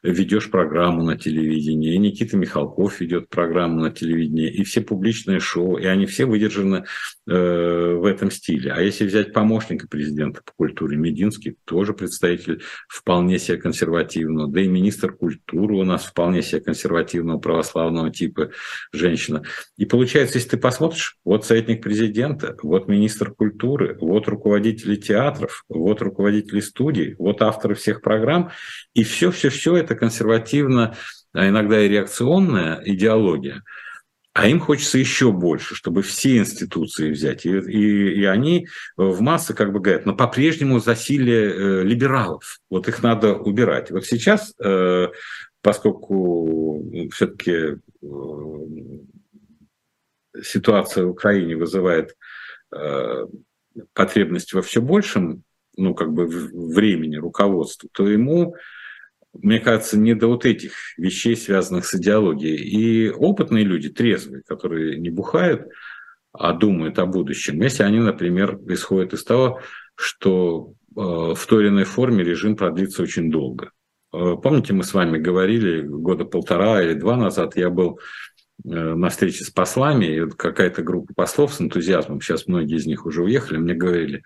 ведешь 0.02 0.50
программу 0.50 1.02
на 1.02 1.16
телевидении, 1.16 1.94
и 1.94 1.98
Никита 1.98 2.36
Михалков 2.36 3.00
ведет 3.00 3.28
программу 3.28 3.80
на 3.80 3.90
телевидении, 3.90 4.50
и 4.50 4.64
все 4.64 4.80
публичные 4.80 5.40
шоу, 5.40 5.76
и 5.76 5.86
они 5.86 6.06
все 6.06 6.24
выдержаны 6.26 6.84
э, 7.26 7.94
в 7.94 8.04
этом 8.04 8.30
стиле. 8.30 8.72
А 8.72 8.80
если 8.80 9.06
взять 9.06 9.32
помощника 9.32 9.88
президента 9.88 10.42
по 10.44 10.52
культуре, 10.52 10.96
Мединский 10.96 11.56
тоже 11.64 11.94
представитель 11.94 12.62
вполне 12.88 13.38
себе 13.38 13.58
консервативного, 13.58 14.50
да 14.50 14.60
и 14.60 14.68
министр 14.68 15.12
культуры 15.12 15.74
у 15.74 15.84
нас 15.84 16.04
вполне 16.04 16.42
себе 16.42 16.60
консервативного 16.60 17.38
православного 17.38 18.10
типа 18.10 18.50
женщина. 18.92 19.42
И 19.76 19.84
получается, 19.84 20.38
если 20.38 20.50
ты 20.50 20.56
посмотришь, 20.56 21.16
вот 21.24 21.44
советник 21.44 21.82
президента, 21.82 22.56
вот 22.62 22.88
министр 22.88 23.32
культуры, 23.32 23.96
вот 24.00 24.28
руководители 24.28 24.96
театров, 24.96 25.64
вот 25.68 26.02
руководители 26.02 26.60
студий, 26.60 27.14
вот 27.18 27.42
авторы 27.42 27.74
всех 27.74 28.00
программ, 28.00 28.50
и 28.94 29.04
все-все 29.04 29.50
все 29.58 29.76
это 29.76 29.94
консервативно, 29.94 30.96
а 31.32 31.48
иногда 31.48 31.80
и 31.80 31.88
реакционная 31.88 32.80
идеология. 32.84 33.62
А 34.32 34.46
им 34.46 34.60
хочется 34.60 34.98
еще 34.98 35.32
больше, 35.32 35.74
чтобы 35.74 36.02
все 36.02 36.38
институции 36.38 37.10
взять. 37.10 37.44
И, 37.44 37.50
и, 37.50 38.20
и 38.20 38.24
они 38.24 38.68
в 38.96 39.20
массы 39.20 39.52
как 39.52 39.72
бы 39.72 39.80
говорят, 39.80 40.06
но 40.06 40.14
по-прежнему 40.14 40.78
засилие 40.78 41.50
э, 41.50 41.82
либералов. 41.82 42.60
Вот 42.70 42.86
их 42.86 43.02
надо 43.02 43.34
убирать. 43.34 43.90
Вот 43.90 44.06
сейчас, 44.06 44.54
э, 44.62 45.08
поскольку 45.60 46.88
все-таки 47.12 47.50
э, 47.50 47.76
ситуация 50.40 51.04
в 51.04 51.10
Украине 51.10 51.56
вызывает 51.56 52.14
э, 52.72 53.26
потребность 53.92 54.52
во 54.52 54.62
все 54.62 54.80
большем, 54.80 55.42
ну, 55.76 55.94
как 55.94 56.12
бы 56.12 56.26
времени 56.26 57.16
руководства, 57.16 57.88
то 57.92 58.08
ему 58.08 58.54
мне 59.34 59.60
кажется, 59.60 59.98
не 59.98 60.14
до 60.14 60.28
вот 60.28 60.44
этих 60.44 60.72
вещей, 60.96 61.36
связанных 61.36 61.86
с 61.86 61.94
идеологией. 61.94 62.56
И 62.56 63.10
опытные 63.10 63.64
люди, 63.64 63.88
трезвые, 63.88 64.42
которые 64.46 64.98
не 64.98 65.10
бухают, 65.10 65.68
а 66.32 66.52
думают 66.52 66.98
о 66.98 67.06
будущем, 67.06 67.60
если 67.62 67.82
они, 67.82 67.98
например, 67.98 68.58
исходят 68.68 69.12
из 69.12 69.24
того, 69.24 69.60
что 69.94 70.74
э, 70.96 71.00
в 71.00 71.46
той 71.48 71.64
или 71.64 71.70
иной 71.70 71.84
форме 71.84 72.22
режим 72.22 72.56
продлится 72.56 73.02
очень 73.02 73.30
долго. 73.30 73.72
Э, 74.12 74.36
помните, 74.40 74.72
мы 74.72 74.84
с 74.84 74.94
вами 74.94 75.18
говорили 75.18 75.82
года 75.82 76.24
полтора 76.24 76.82
или 76.82 76.94
два 76.94 77.16
назад, 77.16 77.56
я 77.56 77.70
был 77.70 77.98
э, 78.64 78.68
на 78.68 79.08
встрече 79.08 79.44
с 79.44 79.50
послами, 79.50 80.06
и 80.06 80.30
какая-то 80.30 80.82
группа 80.82 81.12
послов 81.14 81.54
с 81.54 81.60
энтузиазмом, 81.60 82.20
сейчас 82.20 82.46
многие 82.46 82.76
из 82.76 82.86
них 82.86 83.06
уже 83.06 83.22
уехали, 83.22 83.58
мне 83.58 83.74
говорили, 83.74 84.22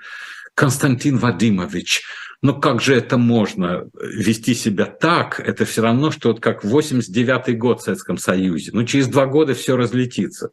Константин 0.55 1.19
Вадимович, 1.19 2.03
но 2.43 2.59
как 2.59 2.83
же 2.83 2.95
это 2.95 3.19
можно 3.19 3.89
вести 3.95 4.55
себя 4.55 4.87
так? 4.87 5.39
Это 5.39 5.65
все 5.65 5.83
равно, 5.83 6.11
что 6.11 6.31
вот 6.31 6.41
как 6.41 6.65
89-й 6.65 7.55
год 7.55 7.81
в 7.81 7.85
Советском 7.85 8.19
Союзе. 8.19 8.71
Ну, 8.75 8.85
через 8.85 9.07
два 9.07 9.27
года 9.27 9.55
все 9.55 9.77
разлетится. 9.77 10.51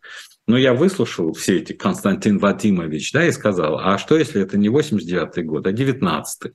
Но 0.47 0.58
я 0.58 0.74
выслушал 0.74 1.34
все 1.34 1.58
эти 1.58 1.74
Константин 1.74 2.38
Вадимович, 2.38 3.12
да, 3.12 3.26
и 3.26 3.32
сказал, 3.32 3.80
а 3.80 3.97
что 3.97 4.18
если 4.18 4.41
это 4.41 4.58
не 4.58 4.68
89-й 4.68 5.43
год, 5.43 5.68
а 5.68 5.72
19-й? 5.72 6.54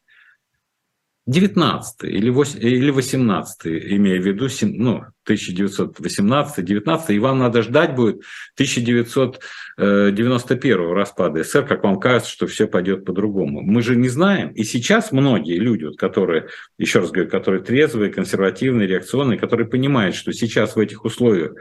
19 1.27 2.05
или 2.05 2.29
8, 2.29 2.61
или 2.61 2.91
18 2.91 3.67
имея 3.67 4.21
в 4.21 4.27
виду 4.27 4.49
ну, 4.77 5.05
1918-19, 5.27 7.15
и 7.15 7.19
вам 7.19 7.39
надо 7.39 7.63
ждать 7.63 7.95
будет 7.95 8.17
1991 8.57 10.93
распада 10.93 11.43
СССР, 11.43 11.67
как 11.67 11.83
вам 11.83 11.99
кажется, 11.99 12.31
что 12.31 12.47
все 12.47 12.67
пойдет 12.67 13.07
по-другому. 13.07 13.63
Мы 13.63 13.81
же 13.81 13.97
не 13.97 14.11
знаем. 14.11 14.51
И 14.51 14.65
сейчас 14.65 15.13
многие 15.13 15.59
люди, 15.59 15.91
которые, 15.97 16.49
еще 16.77 16.99
раз 16.99 17.11
говорю, 17.11 17.31
которые 17.31 17.63
трезвые, 17.63 18.13
консервативные, 18.13 18.87
реакционные, 18.87 19.39
которые 19.39 19.67
понимают, 19.67 20.17
что 20.17 20.31
сейчас 20.35 20.77
в 20.77 20.79
этих 20.79 21.07
условиях, 21.07 21.55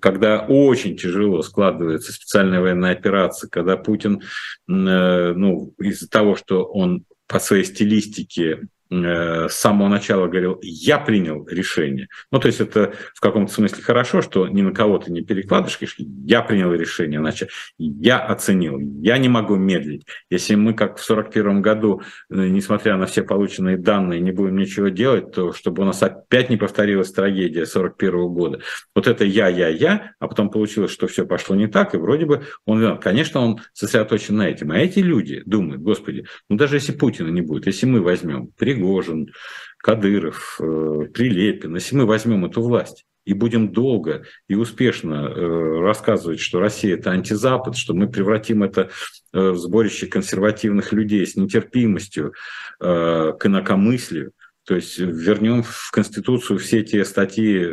когда 0.00 0.40
очень 0.40 0.98
тяжело 0.98 1.40
складывается 1.40 2.12
специальная 2.12 2.60
военная 2.60 2.92
операция, 2.92 3.48
когда 3.48 3.78
Путин, 3.78 4.20
э, 4.68 5.32
ну, 5.32 5.72
из-за 5.78 6.10
того, 6.10 6.36
что 6.36 6.64
он 6.64 7.06
по 7.26 7.40
своей 7.40 7.64
стилистике 7.64 8.58
Э, 8.60 8.66
с 8.90 9.52
самого 9.52 9.88
начала 9.88 10.26
говорил, 10.26 10.58
я 10.62 10.98
принял 10.98 11.46
решение. 11.46 12.08
Ну, 12.30 12.38
то 12.38 12.46
есть 12.46 12.60
это 12.60 12.94
в 13.14 13.20
каком-то 13.20 13.52
смысле 13.52 13.82
хорошо, 13.82 14.22
что 14.22 14.48
ни 14.48 14.62
на 14.62 14.72
кого 14.72 14.98
ты 14.98 15.12
не 15.12 15.22
перекладываешь, 15.22 15.78
я 16.24 16.42
принял 16.42 16.72
решение, 16.72 17.20
значит, 17.20 17.50
я 17.76 18.18
оценил, 18.18 18.78
я 18.78 19.18
не 19.18 19.28
могу 19.28 19.56
медлить. 19.56 20.06
Если 20.30 20.54
мы, 20.54 20.72
как 20.72 20.98
в 20.98 21.10
1941 21.10 21.62
году, 21.62 22.02
э, 22.30 22.48
несмотря 22.48 22.96
на 22.96 23.06
все 23.06 23.22
полученные 23.22 23.76
данные, 23.76 24.20
не 24.20 24.32
будем 24.32 24.56
ничего 24.56 24.88
делать, 24.88 25.32
то 25.32 25.52
чтобы 25.52 25.82
у 25.82 25.86
нас 25.86 26.02
опять 26.02 26.50
не 26.50 26.56
повторилась 26.56 27.12
трагедия 27.12 27.64
1941 27.64 28.28
года. 28.28 28.60
Вот 28.94 29.06
это 29.06 29.24
я, 29.24 29.48
я, 29.48 29.68
я, 29.68 30.12
а 30.18 30.28
потом 30.28 30.50
получилось, 30.50 30.92
что 30.92 31.06
все 31.06 31.26
пошло 31.26 31.54
не 31.56 31.66
так, 31.66 31.94
и 31.94 31.98
вроде 31.98 32.26
бы 32.26 32.42
он, 32.64 32.98
конечно, 32.98 33.40
он 33.40 33.60
сосредоточен 33.72 34.36
на 34.36 34.48
этом. 34.48 34.70
А 34.70 34.78
эти 34.78 35.00
люди 35.00 35.42
думают, 35.44 35.82
господи, 35.82 36.26
ну 36.48 36.56
даже 36.56 36.76
если 36.76 36.92
Путина 36.92 37.28
не 37.28 37.42
будет, 37.42 37.66
если 37.66 37.86
мы 37.86 38.00
возьмем 38.00 38.48
Пригожин, 38.78 39.32
Кадыров, 39.78 40.58
э, 40.60 41.06
Прилепин, 41.12 41.74
если 41.74 41.96
мы 41.96 42.06
возьмем 42.06 42.44
эту 42.44 42.62
власть 42.62 43.04
и 43.24 43.34
будем 43.34 43.72
долго 43.72 44.24
и 44.48 44.54
успешно 44.54 45.28
э, 45.28 45.80
рассказывать, 45.80 46.40
что 46.40 46.60
Россия 46.60 46.94
это 46.94 47.10
антизапад, 47.10 47.76
что 47.76 47.94
мы 47.94 48.08
превратим 48.08 48.62
это 48.62 48.90
э, 49.32 49.50
в 49.50 49.56
сборище 49.56 50.06
консервативных 50.06 50.92
людей 50.92 51.26
с 51.26 51.36
нетерпимостью 51.36 52.32
к 52.80 53.38
инакомыслию, 53.42 54.30
то 54.64 54.76
есть 54.76 54.98
вернем 54.98 55.64
в 55.64 55.90
Конституцию 55.90 56.60
все 56.60 56.84
те 56.84 57.04
статьи, 57.04 57.64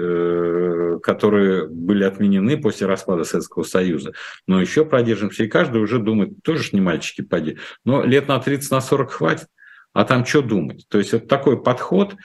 которые 1.03 1.67
были 1.67 2.03
отменены 2.03 2.57
после 2.57 2.87
распада 2.87 3.23
Советского 3.23 3.63
Союза. 3.63 4.13
Но 4.47 4.59
еще 4.59 4.83
продержимся, 4.83 5.43
и 5.43 5.47
каждый 5.47 5.81
уже 5.81 5.99
думает, 5.99 6.41
тоже 6.43 6.63
ж 6.63 6.73
не 6.73 6.81
мальчики, 6.81 7.21
поди. 7.21 7.57
Но 7.83 8.03
лет 8.03 8.27
на 8.27 8.39
30, 8.39 8.71
на 8.71 8.81
40 8.81 9.11
хватит 9.11 9.47
а 9.95 10.03
там 10.03 10.25
что 10.25 10.41
думать? 10.41 10.85
То 10.89 10.97
есть 10.97 11.13
вот 11.13 11.29
такой 11.29 11.63
подход, 11.63 12.15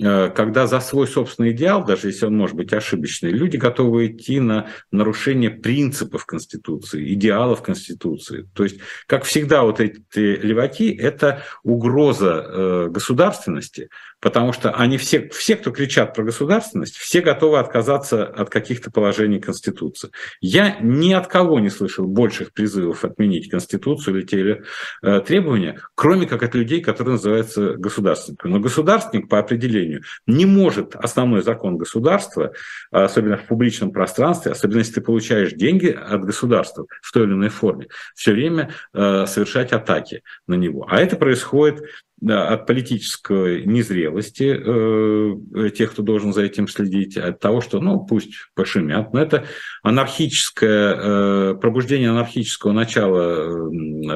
э, 0.00 0.30
когда 0.30 0.68
за 0.68 0.78
свой 0.78 1.08
собственный 1.08 1.50
идеал, 1.50 1.84
даже 1.84 2.06
если 2.06 2.26
он 2.26 2.36
может 2.36 2.54
быть 2.54 2.72
ошибочный, 2.72 3.30
люди 3.30 3.56
готовы 3.56 4.06
идти 4.06 4.38
на 4.38 4.68
нарушение 4.92 5.50
принципов 5.50 6.26
Конституции, 6.26 7.12
идеалов 7.14 7.60
Конституции. 7.60 8.48
То 8.54 8.62
есть, 8.62 8.78
как 9.08 9.24
всегда, 9.24 9.64
вот 9.64 9.80
эти 9.80 10.00
леваки– 10.16 10.94
это 11.00 11.42
угроза 11.64 12.46
э, 12.46 12.88
государственности, 12.88 13.90
потому 14.20 14.52
что 14.52 14.72
они 14.72 14.98
все, 14.98 15.28
все, 15.28 15.56
кто 15.56 15.70
кричат 15.70 16.14
про 16.14 16.24
государственность, 16.24 16.96
все 16.96 17.20
готовы 17.20 17.58
отказаться 17.58 18.24
от 18.24 18.50
каких-то 18.50 18.90
положений 18.90 19.40
Конституции. 19.40 20.10
Я 20.40 20.76
ни 20.80 21.12
от 21.12 21.28
кого 21.28 21.60
не 21.60 21.70
слышал 21.70 22.06
больших 22.06 22.52
призывов 22.52 23.04
отменить 23.04 23.48
Конституцию 23.48 24.18
или 24.18 24.26
те 24.26 24.62
э, 25.02 25.20
требования, 25.20 25.80
кроме 25.94 26.26
как 26.26 26.42
от 26.42 26.54
людей, 26.54 26.80
которые 26.80 27.12
называются 27.12 27.74
государственниками. 27.74 28.52
Но 28.52 28.60
государственник 28.60 29.28
по 29.28 29.38
определению 29.38 30.02
не 30.26 30.46
может 30.46 30.96
основной 30.96 31.42
закон 31.42 31.76
государства, 31.76 32.52
особенно 32.90 33.36
в 33.36 33.46
публичном 33.46 33.92
пространстве, 33.92 34.52
особенно 34.52 34.78
если 34.78 34.94
ты 34.94 35.00
получаешь 35.00 35.52
деньги 35.52 35.88
от 35.88 36.24
государства 36.24 36.86
в 37.02 37.12
той 37.12 37.24
или 37.24 37.32
иной 37.32 37.50
форме, 37.50 37.86
все 38.14 38.32
время 38.32 38.70
э, 38.94 39.26
совершать 39.26 39.72
атаки 39.72 40.22
на 40.46 40.54
него. 40.54 40.86
А 40.88 41.00
это 41.00 41.16
происходит 41.16 41.84
от 42.26 42.66
политической 42.66 43.64
незрелости 43.64 44.56
э, 44.56 45.70
тех, 45.70 45.92
кто 45.92 46.02
должен 46.02 46.32
за 46.32 46.42
этим 46.42 46.66
следить, 46.66 47.16
от 47.16 47.38
того, 47.38 47.60
что, 47.60 47.80
ну, 47.80 48.04
пусть 48.04 48.32
пошумят, 48.54 49.12
но 49.12 49.20
это 49.20 49.44
анархическое, 49.82 50.96
э, 50.96 51.54
пробуждение 51.60 52.10
анархического 52.10 52.72
начала 52.72 53.68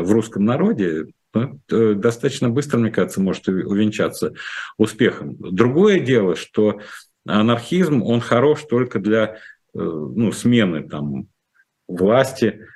в 0.03 0.13
русском 0.13 0.45
народе, 0.45 1.07
ну, 1.35 1.61
достаточно 1.69 2.51
быстро, 2.51 2.79
мне 2.79 2.91
кажется, 2.91 3.21
может 3.21 3.49
увенчаться 3.49 4.35
успехом. 4.77 5.37
Другое 5.39 6.01
дело, 6.01 6.37
что 6.37 6.81
анархизм, 7.27 8.03
он 8.03 8.21
хорош 8.21 8.65
только 8.69 8.99
для 8.99 9.25
э, 9.27 9.37
ну, 9.75 10.33
смены 10.33 10.89
там, 10.89 11.29
власти, 11.87 12.67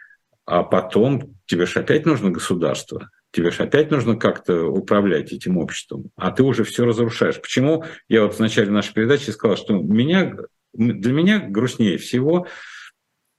а 0.45 0.63
потом 0.63 1.35
тебе 1.47 1.67
же 1.67 1.81
опять 1.81 2.07
нужно 2.07 2.31
государство. 2.31 3.11
Тебе 3.37 3.51
же 3.51 3.65
опять 3.65 3.91
нужно 3.91 4.17
как-то 4.17 4.65
управлять 4.65 5.31
этим 5.31 5.59
обществом, 5.59 6.09
а 6.17 6.31
ты 6.31 6.43
уже 6.43 6.65
все 6.65 6.87
разрушаешь. 6.87 7.39
Почему 7.39 7.85
я 8.09 8.23
вот 8.23 8.35
в 8.35 8.41
начале 8.41 8.71
нашей 8.71 8.95
передачи 8.95 9.29
сказал, 9.29 9.59
что 9.59 9.75
меня, 9.75 10.35
для 10.73 11.13
меня 11.13 11.41
грустнее 11.41 11.99
всего 11.99 12.47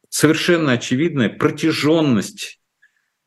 совершенно 0.10 0.74
очевидная 0.74 1.30
протяженность 1.30 2.62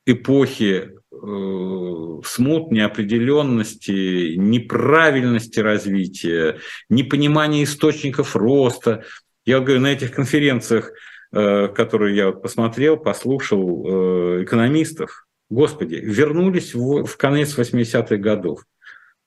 эпохи 0.07 0.93
э, 1.11 2.21
смут, 2.25 2.71
неопределенности, 2.71 4.37
неправильности 4.37 5.59
развития, 5.59 6.61
непонимания 6.89 7.64
источников 7.64 8.37
роста. 8.37 9.05
Я 9.45 9.59
говорю, 9.59 9.81
на 9.81 9.93
этих 9.93 10.12
конференциях, 10.12 10.93
э, 11.33 11.66
которые 11.66 12.14
я 12.14 12.27
вот 12.27 12.43
посмотрел, 12.43 12.97
послушал 12.97 14.39
э, 14.39 14.45
экономистов, 14.45 15.27
Господи, 15.51 15.96
вернулись 15.96 16.74
в, 16.74 17.05
в 17.05 17.16
конец 17.16 17.59
80-х 17.59 18.16
годов. 18.16 18.64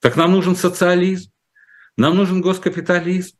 Так 0.00 0.16
нам 0.16 0.32
нужен 0.32 0.56
социализм, 0.56 1.30
нам 1.96 2.16
нужен 2.16 2.40
госкапитализм, 2.40 3.36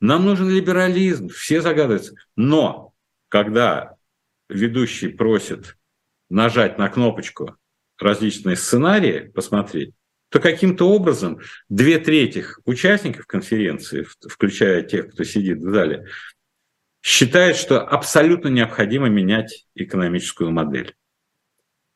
нам 0.00 0.26
нужен 0.26 0.50
либерализм, 0.50 1.28
все 1.28 1.60
загадываются. 1.60 2.14
Но 2.36 2.92
когда 3.28 3.94
ведущий 4.48 5.08
просит 5.08 5.76
нажать 6.28 6.76
на 6.76 6.88
кнопочку 6.88 7.56
различные 7.98 8.56
сценарии, 8.56 9.30
посмотреть, 9.32 9.94
то 10.28 10.40
каким-то 10.40 10.88
образом 10.90 11.38
две 11.68 12.00
трети 12.00 12.44
участников 12.64 13.26
конференции, 13.26 14.04
включая 14.28 14.82
тех, 14.82 15.12
кто 15.12 15.22
сидит 15.22 15.58
в 15.58 15.70
зале, 15.70 16.08
считают, 17.00 17.56
что 17.56 17.86
абсолютно 17.86 18.48
необходимо 18.48 19.08
менять 19.08 19.68
экономическую 19.76 20.50
модель 20.50 20.96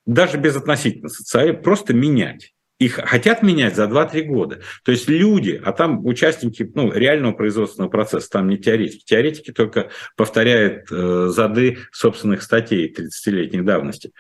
даже 0.09 0.39
без 0.39 0.57
относительно 0.57 1.11
социального, 1.11 1.59
просто 1.59 1.93
менять. 1.95 2.55
Их 2.79 2.95
хотят 2.95 3.43
менять 3.43 3.75
за 3.77 3.85
2-3 3.85 4.23
года. 4.23 4.61
То 4.85 4.93
есть 4.93 5.09
люди, 5.09 5.61
а 5.63 5.73
там 5.73 6.07
участники 6.07 6.71
ну, 6.75 6.93
реального 6.93 7.33
производственного 7.33 7.91
процесса, 7.91 8.31
там 8.31 8.49
не 8.49 8.57
теоретики. 8.57 9.05
Теоретики 9.05 9.53
только 9.53 9.91
повторяют 10.17 10.87
э, 10.91 11.27
зады 11.29 11.79
собственных 11.93 12.43
статей 12.43 12.95
30-летней 12.97 13.63
давности. 13.63 14.13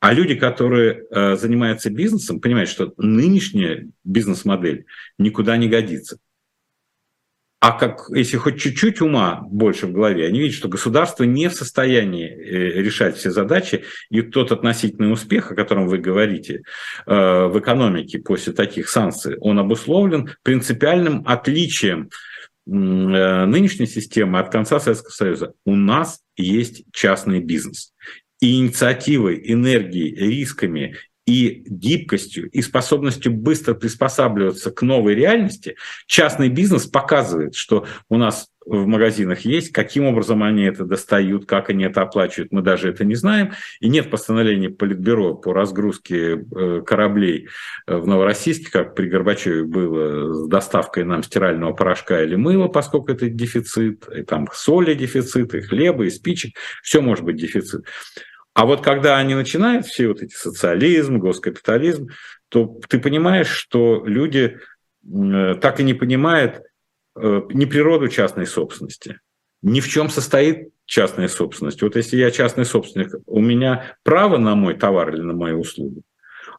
А 0.00 0.14
люди, 0.14 0.36
которые 0.36 1.02
э, 1.10 1.36
занимаются 1.36 1.90
бизнесом, 1.90 2.40
понимают, 2.40 2.70
что 2.70 2.94
нынешняя 2.96 3.86
бизнес-модель 4.04 4.86
никуда 5.18 5.56
не 5.56 5.68
годится. 5.68 6.18
А 7.66 7.72
как, 7.72 8.10
если 8.10 8.36
хоть 8.36 8.60
чуть-чуть 8.60 9.00
ума 9.00 9.40
больше 9.46 9.86
в 9.86 9.92
голове, 9.92 10.26
они 10.26 10.38
видят, 10.38 10.54
что 10.54 10.68
государство 10.68 11.24
не 11.24 11.48
в 11.48 11.54
состоянии 11.54 12.28
э, 12.28 12.82
решать 12.82 13.16
все 13.16 13.30
задачи, 13.30 13.84
и 14.10 14.20
тот 14.20 14.52
относительный 14.52 15.10
успех, 15.10 15.50
о 15.50 15.54
котором 15.54 15.88
вы 15.88 15.96
говорите 15.96 16.60
э, 17.06 17.46
в 17.46 17.58
экономике 17.58 18.18
после 18.18 18.52
таких 18.52 18.90
санкций, 18.90 19.38
он 19.38 19.58
обусловлен 19.58 20.28
принципиальным 20.42 21.22
отличием 21.24 22.10
э, 22.66 22.70
нынешней 23.46 23.86
системы 23.86 24.40
от 24.40 24.52
конца 24.52 24.78
Советского 24.78 25.12
Союза. 25.12 25.54
У 25.64 25.74
нас 25.74 26.20
есть 26.36 26.84
частный 26.92 27.40
бизнес. 27.40 27.94
И 28.40 28.58
инициативой, 28.58 29.40
энергией, 29.42 30.14
рисками 30.14 30.98
и 31.26 31.64
гибкостью, 31.66 32.50
и 32.50 32.60
способностью 32.60 33.32
быстро 33.32 33.74
приспосабливаться 33.74 34.70
к 34.70 34.82
новой 34.82 35.14
реальности, 35.14 35.76
частный 36.06 36.48
бизнес 36.48 36.86
показывает, 36.86 37.54
что 37.54 37.86
у 38.08 38.16
нас 38.16 38.48
в 38.66 38.86
магазинах 38.86 39.40
есть, 39.40 39.72
каким 39.72 40.06
образом 40.06 40.42
они 40.42 40.64
это 40.64 40.84
достают, 40.84 41.46
как 41.46 41.68
они 41.68 41.84
это 41.84 42.02
оплачивают, 42.02 42.52
мы 42.52 42.62
даже 42.62 42.88
это 42.88 43.04
не 43.04 43.14
знаем. 43.14 43.52
И 43.80 43.88
нет 43.88 44.10
постановления 44.10 44.70
Политбюро 44.70 45.34
по 45.34 45.52
разгрузке 45.52 46.38
э, 46.38 46.82
кораблей 46.84 47.48
э, 47.86 47.96
в 47.96 48.06
Новороссийске, 48.06 48.70
как 48.70 48.94
при 48.94 49.08
Горбачеве 49.08 49.64
было 49.64 50.32
с 50.32 50.48
доставкой 50.48 51.04
нам 51.04 51.22
стирального 51.22 51.74
порошка 51.74 52.22
или 52.22 52.36
мыла, 52.36 52.68
поскольку 52.68 53.12
это 53.12 53.28
дефицит, 53.28 54.08
и 54.08 54.22
там 54.22 54.48
соли 54.52 54.94
дефицит, 54.94 55.54
и 55.54 55.60
хлеба, 55.60 56.06
и 56.06 56.10
спичек, 56.10 56.56
все 56.82 57.00
может 57.02 57.24
быть 57.24 57.36
дефицит. 57.36 57.84
А 58.54 58.66
вот 58.66 58.82
когда 58.82 59.18
они 59.18 59.34
начинают 59.34 59.86
все 59.86 60.08
вот 60.08 60.22
эти 60.22 60.34
социализм, 60.34 61.18
госкапитализм, 61.18 62.08
то 62.48 62.80
ты 62.88 62.98
понимаешь, 62.98 63.48
что 63.48 64.04
люди 64.06 64.58
э, 65.04 65.54
так 65.60 65.80
и 65.80 65.82
не 65.82 65.94
понимают 65.94 66.62
не 67.16 67.66
природу 67.66 68.08
частной 68.08 68.44
собственности, 68.44 69.20
ни 69.62 69.80
в 69.80 69.88
чем 69.88 70.10
состоит 70.10 70.70
частная 70.84 71.28
собственность. 71.28 71.80
Вот 71.82 71.96
если 71.96 72.16
я 72.16 72.30
частный 72.30 72.64
собственник, 72.64 73.14
у 73.26 73.40
меня 73.40 73.96
право 74.02 74.36
на 74.36 74.54
мой 74.54 74.74
товар 74.74 75.14
или 75.14 75.22
на 75.22 75.32
мою 75.32 75.60
услугу. 75.60 76.02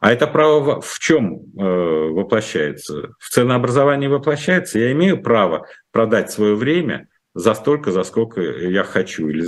А 0.00 0.12
это 0.12 0.26
право 0.26 0.80
в 0.80 0.98
чем 0.98 1.42
э, 1.58 1.62
воплощается? 1.62 3.14
В 3.18 3.28
ценообразовании 3.30 4.08
воплощается. 4.08 4.78
Я 4.78 4.92
имею 4.92 5.22
право 5.22 5.66
продать 5.90 6.30
свое 6.30 6.54
время 6.54 7.08
за 7.36 7.54
столько, 7.54 7.92
за 7.92 8.02
сколько 8.02 8.40
я 8.40 8.82
хочу, 8.82 9.28
или 9.28 9.44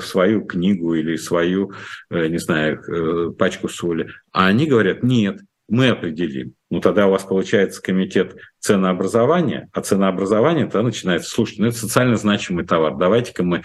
свою 0.00 0.44
книгу, 0.44 0.94
или 0.94 1.16
свою, 1.16 1.72
э, 2.10 2.28
не 2.28 2.38
знаю, 2.38 2.80
э, 2.80 3.32
пачку 3.32 3.68
соли. 3.68 4.08
А 4.32 4.46
они 4.46 4.66
говорят, 4.66 5.02
нет, 5.02 5.40
мы 5.68 5.90
определим. 5.90 6.54
Ну, 6.70 6.80
тогда 6.80 7.06
у 7.06 7.10
вас 7.10 7.24
получается 7.24 7.82
комитет 7.82 8.36
ценообразования, 8.58 9.68
а 9.72 9.82
ценообразование 9.82 10.64
тогда 10.64 10.82
начинается, 10.82 11.30
слушайте, 11.30 11.62
ну, 11.62 11.68
это 11.68 11.76
социально 11.76 12.16
значимый 12.16 12.64
товар, 12.64 12.96
давайте-ка 12.96 13.42
мы 13.42 13.62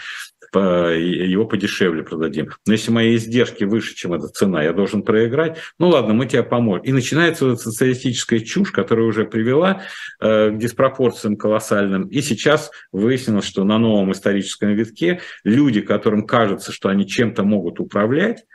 его 0.59 1.45
подешевле 1.45 2.03
продадим. 2.03 2.49
Но 2.65 2.73
если 2.73 2.91
мои 2.91 3.15
издержки 3.15 3.63
выше, 3.63 3.95
чем 3.95 4.13
эта 4.13 4.27
цена, 4.27 4.63
я 4.63 4.73
должен 4.73 5.03
проиграть, 5.03 5.57
ну 5.79 5.89
ладно, 5.89 6.13
мы 6.13 6.25
тебе 6.25 6.43
поможем. 6.43 6.83
И 6.85 6.91
начинается 6.91 7.45
вот 7.45 7.61
социалистическая 7.61 8.39
чушь, 8.39 8.71
которая 8.71 9.05
уже 9.05 9.25
привела 9.25 9.83
э, 10.19 10.51
к 10.51 10.57
диспропорциям 10.57 11.37
колоссальным. 11.37 12.07
И 12.07 12.21
сейчас 12.21 12.71
выяснилось, 12.91 13.45
что 13.45 13.63
на 13.63 13.77
новом 13.77 14.11
историческом 14.11 14.73
витке 14.73 15.21
люди, 15.43 15.81
которым 15.81 16.25
кажется, 16.25 16.71
что 16.71 16.89
они 16.89 17.07
чем-то 17.07 17.43
могут 17.43 17.79
управлять, 17.79 18.45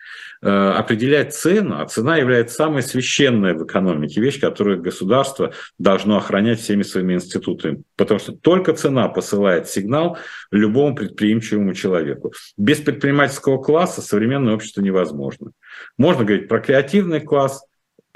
определять 0.41 1.35
цену, 1.35 1.81
а 1.81 1.87
цена 1.87 2.17
является 2.17 2.57
самой 2.57 2.83
священной 2.83 3.55
в 3.55 3.65
экономике, 3.65 4.21
вещь, 4.21 4.41
которую 4.41 4.81
государство 4.81 5.53
должно 5.79 6.17
охранять 6.17 6.61
всеми 6.61 6.83
своими 6.83 7.15
институтами, 7.15 7.83
потому 7.97 8.21
что 8.21 8.33
только 8.33 8.75
цена 8.75 9.09
посылает 9.09 9.69
сигнал 9.69 10.19
любому 10.51 10.95
предприимчивому 10.95 11.75
человеку. 11.75 12.33
Без 12.57 12.79
предпринимательского 12.79 13.63
класса 13.63 14.03
современное 14.03 14.55
общество 14.55 14.83
невозможно. 14.83 15.53
Можно 15.99 16.25
говорить 16.25 16.49
про 16.49 16.61
креативный 16.61 17.21
класс, 17.21 17.63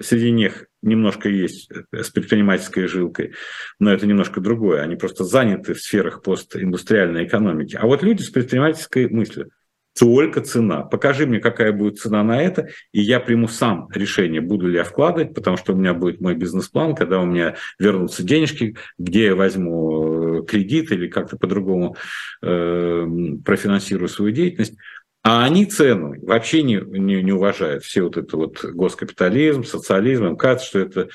среди 0.00 0.30
них 0.30 0.66
немножко 0.82 1.28
есть 1.28 1.70
э, 1.70 2.02
с 2.02 2.10
предпринимательской 2.10 2.86
жилкой, 2.86 3.34
но 3.78 3.92
это 3.92 4.06
немножко 4.06 4.40
другое. 4.40 4.82
Они 4.82 4.96
просто 4.96 5.24
заняты 5.24 5.74
в 5.74 5.80
сферах 5.80 6.22
постиндустриальной 6.22 7.26
экономики. 7.26 7.76
А 7.76 7.86
вот 7.86 8.02
люди 8.02 8.22
с 8.22 8.30
предпринимательской 8.30 9.08
мыслью, 9.08 9.50
только 9.98 10.40
цена. 10.40 10.82
Покажи 10.82 11.26
мне, 11.26 11.40
какая 11.40 11.72
будет 11.72 11.98
цена 11.98 12.22
на 12.22 12.40
это, 12.40 12.68
и 12.92 13.00
я 13.00 13.20
приму 13.20 13.48
сам 13.48 13.88
решение, 13.92 14.40
буду 14.40 14.68
ли 14.68 14.76
я 14.76 14.84
вкладывать, 14.84 15.34
потому 15.34 15.56
что 15.56 15.72
у 15.72 15.76
меня 15.76 15.94
будет 15.94 16.20
мой 16.20 16.34
бизнес-план, 16.34 16.94
когда 16.94 17.20
у 17.20 17.26
меня 17.26 17.56
вернутся 17.78 18.22
денежки, 18.22 18.76
где 18.98 19.26
я 19.26 19.34
возьму 19.34 20.40
э, 20.40 20.46
кредит 20.46 20.92
или 20.92 21.08
как-то 21.08 21.36
по-другому 21.36 21.96
э, 22.42 23.06
профинансирую 23.44 24.08
свою 24.08 24.32
деятельность. 24.32 24.74
А 25.22 25.44
они 25.44 25.66
цену 25.66 26.14
вообще 26.22 26.62
не, 26.62 26.76
не, 26.76 27.22
не 27.22 27.32
уважают. 27.32 27.84
Все 27.84 28.02
вот 28.02 28.16
это 28.16 28.36
вот 28.36 28.64
госкапитализм, 28.64 29.64
социализм, 29.64 30.36
кажется, 30.36 30.66
что 30.66 30.78
это, 30.78 31.08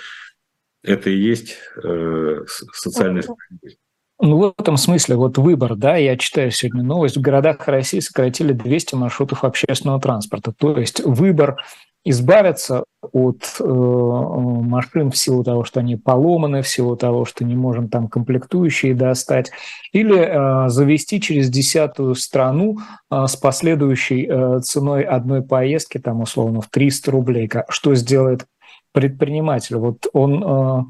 это 0.84 1.10
и 1.10 1.18
есть 1.18 1.58
э, 1.84 2.46
социальная 2.46 3.24
справедливость. 3.24 3.80
Ну, 4.20 4.38
в 4.38 4.53
этом 4.57 4.78
смысле 4.78 5.18
вот 5.18 5.38
выбор, 5.38 5.76
да, 5.76 5.97
я 5.97 6.18
читаю 6.18 6.49
сегодня 6.49 6.84
новость, 6.84 7.18
в 7.18 7.22
городах 7.22 7.68
России 7.68 7.99
сократили 7.99 8.53
200 8.53 8.95
маршрутов 8.95 9.43
общественного 9.43 9.99
транспорта. 9.99 10.53
То 10.53 10.78
есть 10.78 11.01
выбор 11.03 11.57
избавиться 12.05 12.86
от 13.11 13.57
э, 13.59 13.63
машин 13.66 15.11
в 15.11 15.18
силу 15.18 15.43
того, 15.43 15.66
что 15.66 15.80
они 15.82 15.97
поломаны, 15.97 16.61
в 16.61 16.68
силу 16.68 16.95
того, 16.95 17.26
что 17.26 17.43
не 17.43 17.55
можем 17.55 17.89
там 17.89 18.07
комплектующие 18.07 18.93
достать, 18.93 19.51
или 19.91 20.16
э, 20.16 20.70
завести 20.70 21.20
через 21.20 21.49
десятую 21.49 22.16
страну 22.16 22.78
э, 23.11 23.26
с 23.28 23.36
последующей 23.36 24.28
э, 24.30 24.59
ценой 24.61 25.03
одной 25.03 25.41
поездки, 25.41 25.97
там 25.97 26.22
условно 26.22 26.61
в 26.61 26.70
300 26.70 27.11
рублей. 27.11 27.49
Что 27.70 27.95
сделает 27.95 28.45
предприниматель? 28.93 29.76
Вот 29.76 30.07
он... 30.13 30.43
Э, 30.43 30.84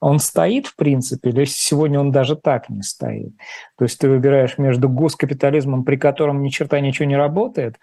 он 0.00 0.18
стоит, 0.18 0.66
в 0.66 0.76
принципе, 0.76 1.30
или 1.30 1.44
сегодня 1.44 2.00
он 2.00 2.10
даже 2.10 2.36
так 2.36 2.68
не 2.68 2.82
стоит? 2.82 3.32
То 3.76 3.84
есть 3.84 3.98
ты 3.98 4.08
выбираешь 4.08 4.58
между 4.58 4.88
госкапитализмом, 4.88 5.84
при 5.84 5.96
котором 5.96 6.42
ни 6.42 6.48
черта 6.48 6.80
ничего 6.80 7.06
не 7.06 7.16
работает, 7.16 7.76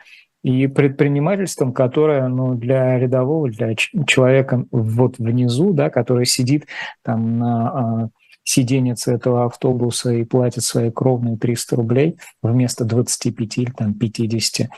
и 0.43 0.67
предпринимательством, 0.67 1.73
которое 1.73 2.27
ну, 2.27 2.55
для 2.55 2.97
рядового, 2.97 3.49
для 3.49 3.75
человека 3.75 4.65
вот 4.71 5.17
внизу, 5.17 5.73
да, 5.73 5.89
который 5.89 6.25
сидит 6.25 6.67
там 7.03 7.39
на 7.39 7.69
а, 7.69 8.09
сиденьице 8.43 9.13
этого 9.13 9.45
автобуса 9.45 10.11
и 10.13 10.23
платит 10.23 10.63
свои 10.63 10.89
кровные 10.89 11.37
300 11.37 11.75
рублей 11.75 12.17
вместо 12.41 12.85
25 12.85 13.57
или 13.57 13.71
там, 13.71 13.93
50, 13.93 14.69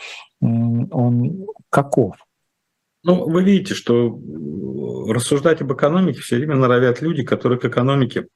он 0.41 1.45
каков? 1.69 2.15
Ну, 3.04 3.30
вы 3.30 3.43
видите, 3.43 3.74
что 3.74 4.20
рассуждать 5.08 5.62
об 5.62 5.74
экономике 5.74 6.22
все 6.22 6.38
время 6.38 6.56
норовят 6.56 7.02
люди, 7.02 7.24
которые 7.24 7.60
к 7.60 7.66
экономике 7.66 8.28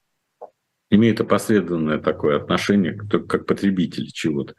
имеют 0.90 1.20
опосредованное 1.22 2.00
такое 2.00 2.38
отношение, 2.38 2.94
как 2.94 3.46
потребители 3.46 4.06
чего-то. 4.06 4.54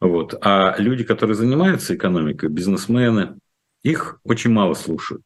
Вот. 0.00 0.34
А 0.42 0.74
люди, 0.78 1.04
которые 1.04 1.36
занимаются 1.36 1.94
экономикой, 1.94 2.48
бизнесмены, 2.48 3.38
их 3.82 4.20
очень 4.24 4.50
мало 4.50 4.74
слушают 4.74 5.22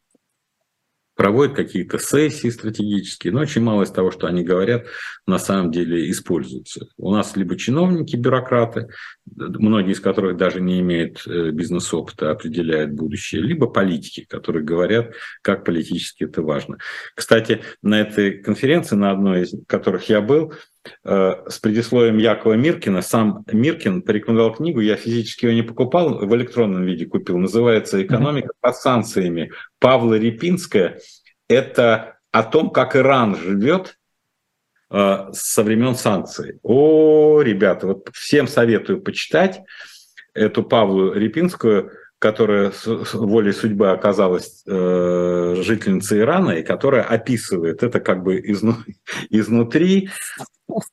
проводят 1.15 1.55
какие-то 1.55 1.97
сессии 1.97 2.49
стратегические, 2.49 3.33
но 3.33 3.41
очень 3.41 3.61
мало 3.61 3.83
из 3.83 3.91
того, 3.91 4.11
что 4.11 4.27
они 4.27 4.43
говорят, 4.43 4.85
на 5.25 5.39
самом 5.39 5.71
деле 5.71 6.09
используется. 6.11 6.87
У 6.97 7.11
нас 7.11 7.35
либо 7.35 7.57
чиновники, 7.57 8.15
бюрократы, 8.15 8.89
многие 9.25 9.93
из 9.93 9.99
которых 9.99 10.37
даже 10.37 10.61
не 10.61 10.79
имеют 10.81 11.25
э, 11.25 11.51
бизнес-опыта, 11.51 12.31
определяют 12.31 12.91
будущее, 12.91 13.41
либо 13.41 13.67
политики, 13.67 14.25
которые 14.29 14.63
говорят, 14.63 15.13
как 15.41 15.63
политически 15.63 16.25
это 16.25 16.41
важно. 16.41 16.77
Кстати, 17.15 17.61
на 17.81 18.01
этой 18.01 18.41
конференции, 18.41 18.95
на 18.95 19.11
одной 19.11 19.43
из 19.43 19.53
которых 19.67 20.09
я 20.09 20.21
был, 20.21 20.53
с 21.03 21.59
предисловием 21.61 22.17
Якова 22.17 22.53
Миркина. 22.53 23.01
Сам 23.01 23.43
Миркин 23.51 24.01
порекомендовал 24.01 24.53
книгу, 24.53 24.79
я 24.79 24.95
физически 24.95 25.45
ее 25.45 25.55
не 25.55 25.61
покупал, 25.61 26.19
в 26.25 26.35
электронном 26.35 26.83
виде 26.83 27.05
купил. 27.05 27.37
Называется 27.37 28.01
«Экономика 28.01 28.49
под 28.61 28.75
санкциями». 28.75 29.51
Павла 29.79 30.15
Репинская. 30.15 30.99
Это 31.47 32.17
о 32.31 32.43
том, 32.43 32.69
как 32.69 32.95
Иран 32.95 33.35
живет 33.35 33.97
э, 34.91 35.27
со 35.31 35.63
времен 35.63 35.95
санкций. 35.95 36.59
О, 36.63 37.41
ребята, 37.41 37.87
вот 37.87 38.09
всем 38.13 38.47
советую 38.47 39.01
почитать 39.01 39.61
эту 40.33 40.63
Павлу 40.63 41.13
Репинскую– 41.13 41.91
которая 42.19 42.71
с 42.71 43.13
волей 43.13 43.51
судьбы 43.51 43.91
оказалась 43.91 44.63
э, 44.65 45.55
жительницей 45.61 46.21
Ирана, 46.21 46.51
и 46.51 46.63
которая 46.63 47.03
описывает 47.03 47.83
это 47.83 47.99
как 47.99 48.23
бы 48.23 48.39
изну, 48.39 48.77
изнутри. 49.29 50.09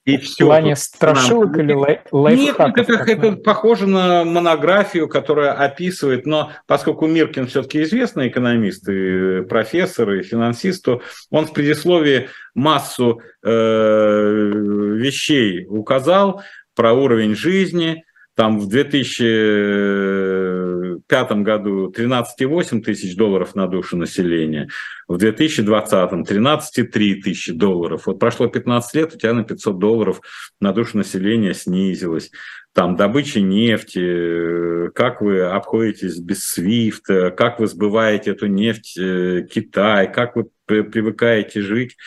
И 0.05 0.19
все. 0.19 0.45
В 0.45 0.49
плане 0.49 0.77
страшилок 0.77 1.59
или 1.59 1.73
лайфхаков? 1.73 2.77
Нет, 2.77 2.91
это, 2.91 3.11
это 3.11 3.33
похоже 3.37 3.87
на 3.87 4.25
монографию, 4.25 5.09
которая 5.09 5.53
описывает, 5.53 6.27
но 6.27 6.53
поскольку 6.67 7.07
Миркин 7.07 7.47
все-таки 7.47 7.83
известный 7.83 8.29
экономист 8.29 8.89
и 8.89 9.43
профессор, 9.43 10.13
и 10.13 10.23
финансист, 10.23 10.85
то 10.85 11.03
он 11.31 11.47
в 11.47 11.53
предисловии 11.53 12.29
массу 12.55 13.23
э, 13.43 13.49
вещей 13.49 15.67
указал 15.67 16.43
про 16.75 16.93
уровень 16.93 17.35
жизни, 17.35 18.05
там 18.35 18.59
в 18.59 18.67
2005 18.69 21.33
году 21.43 21.91
13,8 21.91 22.81
тысяч 22.81 23.15
долларов 23.15 23.55
на 23.55 23.67
душу 23.67 23.99
населения, 23.99 24.71
в 25.07 25.19
2020 25.19 26.31
13,3 26.31 27.21
тысячи 27.21 27.53
долларов. 27.53 28.07
Вот 28.07 28.19
прошло 28.19 28.47
15 28.47 28.95
лет, 28.95 29.15
у 29.15 29.19
тебя 29.19 29.35
на 29.35 29.45
500 29.45 29.79
долларов 29.79 30.23
на 30.61 30.73
душу 30.73 30.97
населения 30.97 31.53
снизилось. 31.55 32.31
Там 32.75 32.97
добыча 32.97 33.41
нефти, 33.41 34.89
как 34.95 35.21
вы 35.21 35.43
обходитесь 35.43 36.19
без 36.19 36.47
свифта, 36.47 37.31
как 37.31 37.61
вы 37.61 37.67
сбываете 37.67 38.31
эту 38.31 38.47
нефть 38.47 38.97
э, 38.99 39.47
Китай, 39.53 40.11
как 40.11 40.37
вы 40.37 40.47
привыкаете 40.65 41.61
жить 41.61 41.99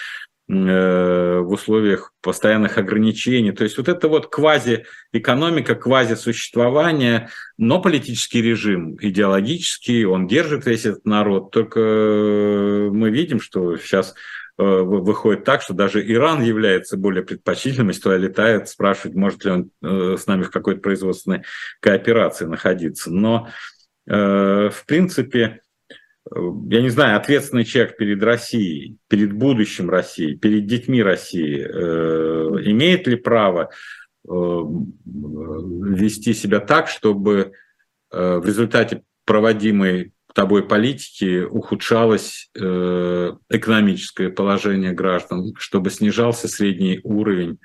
в 0.48 1.48
условиях 1.48 2.14
постоянных 2.22 2.78
ограничений. 2.78 3.52
То 3.52 3.64
есть 3.64 3.78
вот 3.78 3.88
это 3.88 4.08
вот 4.08 4.28
квази-экономика, 4.28 5.74
квази-существование, 5.74 7.30
но 7.58 7.82
политический 7.82 8.44
режим 8.44 8.96
идеологический, 9.02 10.06
он 10.06 10.28
держит 10.28 10.68
весь 10.68 10.86
этот 10.86 11.06
народ. 11.06 11.50
Только 11.50 11.80
мы 11.80 13.10
видим, 13.10 13.40
что 13.40 13.76
сейчас 13.78 14.14
Э, 14.58 14.82
выходит 14.82 15.44
так, 15.44 15.62
что 15.62 15.74
даже 15.74 16.02
Иран 16.06 16.42
является 16.42 16.96
более 16.96 17.24
предпочтительным, 17.24 17.90
если 17.90 18.02
туда 18.02 18.18
летает, 18.18 18.70
спрашивать, 18.70 19.16
может 19.16 19.44
ли 19.44 19.52
он 19.52 19.72
э, 19.82 20.16
с 20.18 20.28
нами 20.28 20.44
в 20.44 20.52
какой-то 20.52 20.80
производственной 20.80 21.44
кооперации 21.82 22.46
находиться. 22.46 23.12
Но, 23.12 23.50
э, 24.08 24.70
в 24.70 24.86
принципе, 24.86 25.62
я 26.32 26.82
не 26.82 26.90
знаю, 26.90 27.18
ответственный 27.18 27.66
человек 27.66 27.98
перед 27.98 28.24
Россией, 28.24 28.98
перед 29.08 29.34
будущим 29.34 29.90
России, 29.90 30.36
перед 30.36 30.66
детьми 30.66 31.04
России, 31.04 31.62
имеет 31.62 33.06
ли 33.08 33.16
право 33.16 33.70
вести 35.06 36.34
себя 36.34 36.60
так, 36.60 36.88
чтобы 36.88 37.52
в 38.10 38.44
результате 38.44 39.04
проводимой 39.24 40.14
тобой 40.36 40.68
политики 40.68 41.44
ухудшалось 41.44 42.50
э, 42.54 43.32
экономическое 43.50 44.30
положение 44.30 44.92
граждан, 44.92 45.54
чтобы 45.58 45.90
снижался 45.90 46.50
средний 46.50 47.00
уровень 47.04 47.58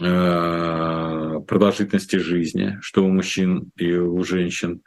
э, 0.00 1.40
продолжительности 1.48 2.16
жизни, 2.16 2.78
что 2.80 3.04
у 3.04 3.08
мужчин 3.08 3.72
и 3.76 3.92
у 3.92 4.22
женщин, 4.22 4.82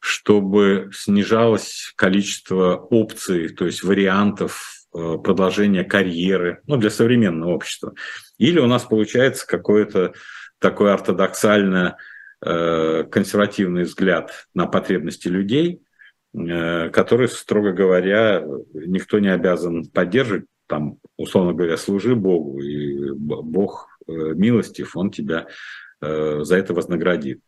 чтобы 0.00 0.90
снижалось 0.92 1.92
количество 1.96 2.76
опций, 2.76 3.48
то 3.48 3.66
есть 3.66 3.82
вариантов 3.82 4.86
э, 4.94 5.16
продолжения 5.22 5.84
карьеры 5.84 6.60
ну, 6.66 6.76
для 6.76 6.90
современного 6.90 7.54
общества. 7.54 7.94
Или 8.38 8.60
у 8.60 8.66
нас 8.66 8.84
получается 8.84 9.46
какое-то 9.46 10.12
такое 10.58 10.92
ортодоксальное 10.94 11.96
консервативный 12.40 13.82
взгляд 13.82 14.46
на 14.54 14.68
потребности 14.68 15.26
людей– 15.26 15.82
Э, 16.34 16.90
который, 16.90 17.28
строго 17.28 17.72
говоря, 17.72 18.44
никто 18.74 19.18
не 19.18 19.28
обязан 19.28 19.86
поддерживать, 19.86 20.44
там, 20.66 20.98
условно 21.16 21.54
говоря, 21.54 21.76
служи 21.76 22.14
Богу, 22.14 22.60
и 22.60 23.10
Бог 23.12 23.88
э, 24.06 24.12
милостив, 24.12 24.96
Он 24.96 25.10
тебя 25.10 25.46
э, 26.00 26.40
за 26.42 26.56
это 26.56 26.74
вознаградит. 26.74 27.40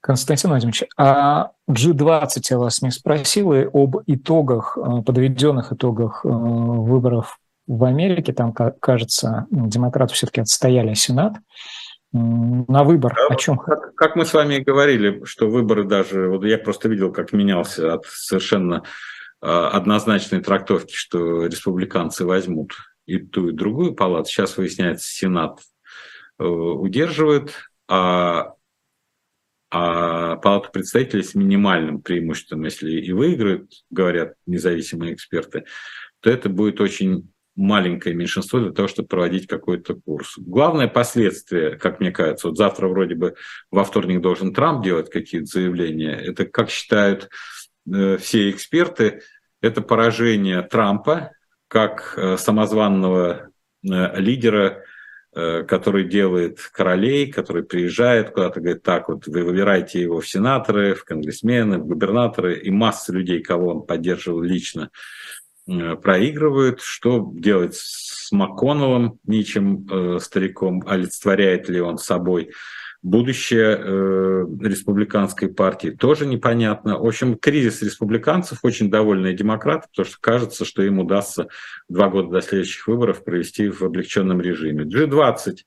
Константин 0.00 0.50
Владимирович, 0.50 0.84
а 0.96 1.50
G20 1.70 2.40
я 2.50 2.58
вас 2.58 2.82
не 2.82 2.90
спросил 2.90 3.52
и 3.52 3.64
об 3.64 3.96
итогах, 4.06 4.76
подведенных 5.04 5.72
итогах 5.72 6.24
выборов 6.24 7.38
в 7.66 7.84
Америке. 7.84 8.32
Там, 8.32 8.52
кажется, 8.52 9.46
демократы 9.50 10.14
все-таки 10.14 10.40
отстояли 10.40 10.94
Сенат 10.94 11.34
на 12.12 12.84
выбор. 12.84 13.14
Да, 13.14 13.34
о 13.34 13.36
чем? 13.36 13.58
Как, 13.58 13.94
как 13.94 14.16
мы 14.16 14.24
с 14.24 14.32
вами 14.32 14.54
и 14.54 14.64
говорили, 14.64 15.24
что 15.24 15.48
выборы 15.48 15.84
даже, 15.84 16.28
вот 16.28 16.44
я 16.44 16.58
просто 16.58 16.88
видел, 16.88 17.12
как 17.12 17.32
менялся 17.32 17.94
от 17.94 18.06
совершенно 18.06 18.82
э, 19.42 19.46
однозначной 19.46 20.40
трактовки, 20.40 20.94
что 20.94 21.44
республиканцы 21.46 22.24
возьмут 22.24 22.72
и 23.04 23.18
ту, 23.18 23.50
и 23.50 23.52
другую 23.52 23.94
палату. 23.94 24.30
Сейчас 24.30 24.56
выясняется, 24.56 25.06
Сенат 25.06 25.60
э, 26.38 26.44
удерживает, 26.44 27.52
а, 27.88 28.54
а 29.70 30.36
палату 30.36 30.70
представителей 30.72 31.22
с 31.22 31.34
минимальным 31.34 32.00
преимуществом, 32.00 32.64
если 32.64 32.90
и 32.92 33.12
выиграют, 33.12 33.70
говорят 33.90 34.34
независимые 34.46 35.14
эксперты, 35.14 35.64
то 36.20 36.30
это 36.30 36.48
будет 36.48 36.80
очень 36.80 37.30
маленькое 37.54 38.14
меньшинство 38.14 38.60
для 38.60 38.70
того, 38.70 38.86
чтобы 38.86 39.08
проводить 39.08 39.48
какой-то 39.48 39.94
курс. 39.94 40.34
Главное 40.38 40.86
последствие, 40.86 41.76
как 41.76 41.98
мне 41.98 42.12
кажется, 42.12 42.48
вот 42.48 42.56
завтра 42.56 42.86
вроде 42.86 43.16
бы 43.16 43.34
во 43.70 43.84
вторник 43.84 44.20
должен 44.20 44.54
Трамп 44.54 44.84
делать 44.84 45.10
какие-то 45.10 45.46
заявления, 45.46 46.14
это, 46.14 46.46
как 46.46 46.70
считают 46.70 47.28
э, 47.92 48.16
все 48.18 48.50
эксперты, 48.50 49.22
это 49.60 49.82
поражение 49.82 50.62
Трампа 50.62 51.32
как 51.66 52.14
э, 52.16 52.36
самозванного 52.36 53.50
э, 53.82 54.20
лидера, 54.20 54.84
который 55.68 56.04
делает 56.04 56.58
королей, 56.72 57.30
который 57.30 57.62
приезжает 57.62 58.30
куда-то, 58.30 58.60
говорит, 58.60 58.82
так 58.82 59.08
вот, 59.08 59.26
вы 59.26 59.44
выбираете 59.44 60.00
его 60.00 60.20
в 60.20 60.28
сенаторы, 60.28 60.94
в 60.94 61.04
конгрессмены, 61.04 61.78
в 61.78 61.86
губернаторы, 61.86 62.58
и 62.58 62.70
масса 62.70 63.12
людей, 63.12 63.42
кого 63.42 63.68
он 63.68 63.82
поддерживал 63.82 64.40
лично, 64.40 64.90
Э, 65.68 65.96
проигрывают. 65.96 66.80
Что 66.80 67.30
делать 67.34 67.74
с 67.74 68.32
МакКоннеллом, 68.32 69.18
ничем 69.24 69.86
э, 69.90 70.18
стариком, 70.18 70.82
олицетворяет 70.86 71.68
ли 71.68 71.80
он 71.80 71.98
собой 71.98 72.52
будущее 73.02 73.78
э, 73.78 74.46
республиканской 74.62 75.48
партии, 75.48 75.90
тоже 75.90 76.26
непонятно. 76.26 76.98
В 76.98 77.06
общем, 77.06 77.36
кризис 77.36 77.82
республиканцев, 77.82 78.58
очень 78.62 78.90
довольные 78.90 79.34
демократы, 79.34 79.88
потому 79.90 80.06
что 80.06 80.18
кажется, 80.20 80.64
что 80.64 80.82
им 80.82 80.98
удастся 80.98 81.48
два 81.88 82.08
года 82.08 82.30
до 82.30 82.40
следующих 82.40 82.88
выборов 82.88 83.24
провести 83.24 83.68
в 83.68 83.82
облегченном 83.82 84.40
режиме. 84.40 84.84
G20, 84.84 85.58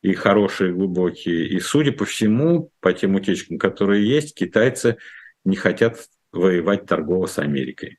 и 0.00 0.14
хорошие, 0.14 0.72
глубокие. 0.72 1.46
И, 1.46 1.60
судя 1.60 1.92
по 1.92 2.04
всему, 2.04 2.70
по 2.80 2.92
тем 2.92 3.14
утечкам, 3.14 3.58
которые 3.58 4.06
есть, 4.06 4.34
китайцы 4.34 4.96
не 5.44 5.56
хотят 5.56 5.98
воевать 6.32 6.86
торгово 6.86 7.26
с 7.26 7.38
Америкой. 7.38 7.98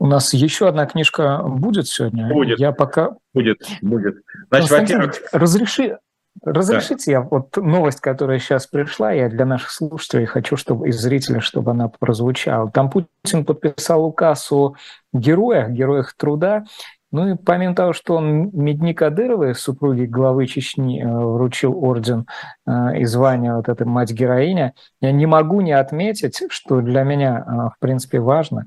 У 0.00 0.06
нас 0.06 0.32
еще 0.32 0.66
одна 0.66 0.86
книжка 0.86 1.42
будет 1.44 1.86
сегодня. 1.86 2.26
Будет. 2.26 2.58
Я 2.58 2.72
пока... 2.72 3.16
Будет, 3.34 3.60
будет. 3.82 4.16
Значит, 4.48 4.70
во-первых... 4.70 5.14
Разреши... 5.30 5.98
Разрешите, 6.42 7.04
да. 7.06 7.12
я 7.12 7.20
вот 7.20 7.54
новость, 7.56 8.00
которая 8.00 8.38
сейчас 8.38 8.66
пришла, 8.66 9.12
я 9.12 9.28
для 9.28 9.44
наших 9.44 9.70
слушателей 9.70 10.24
хочу, 10.24 10.56
чтобы 10.56 10.88
и 10.88 10.92
зрителей, 10.92 11.40
чтобы 11.40 11.72
она 11.72 11.88
прозвучала. 11.88 12.70
Там 12.70 12.88
Путин 12.88 13.44
подписал 13.44 14.06
указ 14.06 14.50
о 14.50 14.74
героях, 15.12 15.70
героях 15.70 16.14
труда, 16.16 16.64
ну 17.12 17.32
и 17.32 17.36
помимо 17.36 17.74
того, 17.74 17.92
что 17.92 18.14
он 18.14 18.50
Медни 18.52 18.92
Кадыровой, 18.92 19.54
супруге 19.54 20.06
главы 20.06 20.46
Чечни, 20.46 21.02
э, 21.02 21.08
вручил 21.08 21.76
орден 21.84 22.26
э, 22.66 23.00
и 23.00 23.04
звание 23.04 23.56
вот 23.56 23.68
этой 23.68 23.86
мать-героиня, 23.86 24.74
я 25.00 25.12
не 25.12 25.26
могу 25.26 25.60
не 25.60 25.72
отметить, 25.72 26.40
что 26.48 26.80
для 26.80 27.02
меня, 27.02 27.44
э, 27.44 27.50
в 27.50 27.74
принципе, 27.80 28.20
важно, 28.20 28.66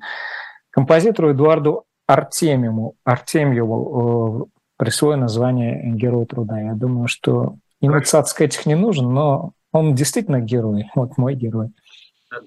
композитору 0.74 1.32
Эдуарду 1.32 1.86
Артемьеву, 2.08 2.96
Артемьеву 3.06 4.50
присвоено 4.78 5.28
звание 5.28 5.82
Героя 5.94 6.26
труда. 6.26 6.60
Я 6.60 6.74
думаю, 6.74 7.08
что 7.08 7.56
ему 7.80 8.02
цацкать 8.02 8.66
не 8.66 8.76
нужен, 8.76 9.14
но 9.14 9.54
он 9.72 9.96
действительно 9.96 10.42
герой. 10.42 10.90
Вот 10.96 11.18
мой 11.18 11.36
герой. 11.36 11.70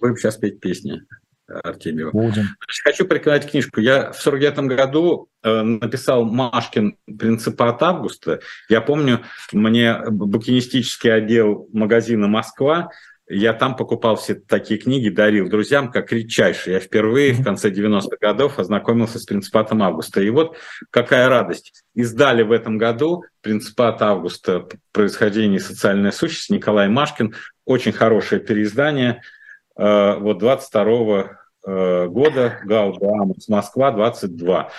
Будем 0.01 0.17
сейчас 0.17 0.37
петь 0.37 0.61
песни. 0.61 1.03
Артемьева. 1.49 2.11
Будем. 2.11 2.45
Хочу 2.83 3.07
порекомендовать 3.07 3.51
книжку. 3.51 3.81
Я 3.81 4.11
в 4.11 4.21
49 4.21 4.59
году 4.77 5.29
э, 5.45 5.63
написал 5.63 6.25
Машкин 6.25 6.97
«Принципат 7.07 7.81
Августа». 7.85 8.41
Я 8.69 8.81
помню, 8.81 9.21
мне 9.53 9.97
букинистический 10.11 11.15
отдел 11.15 11.69
магазина 11.73 12.27
«Москва» 12.27 12.91
Я 13.29 13.53
там 13.55 13.75
покупал 13.75 14.17
все 14.17 14.35
такие 14.35 14.79
книги, 14.79 15.09
дарил 15.09 15.49
друзьям, 15.49 15.91
как 15.91 16.13
редчайшие. 16.13 16.75
Я 16.75 16.81
впервые 16.81 17.33
в 17.33 17.43
конце 17.43 17.71
90-х 17.71 18.17
годов 18.21 18.59
ознакомился 18.59 19.19
с 19.19 19.25
«Принципатом 19.25 19.83
Августа». 19.83 20.21
И 20.23 20.31
вот 20.31 20.57
какая 20.91 21.29
радость. 21.29 21.85
Издали 21.95 22.43
в 22.43 22.53
этом 22.53 22.79
году 22.79 23.25
«Принципат 23.41 24.01
Августа. 24.03 24.69
Происхождение 24.93 25.57
и 25.57 25.61
социальная 25.61 26.13
сущность» 26.13 26.51
Николай 26.51 26.89
Машкин. 26.89 27.35
Очень 27.65 27.93
хорошее 27.93 28.41
переиздание– 28.41 29.23
Э, 29.77 30.17
вот 30.19 30.39
22 30.39 31.39
э, 31.67 32.07
года 32.07 32.61
Гаудамус, 32.65 33.49
Москва, 33.49 33.91
22. 33.93 34.71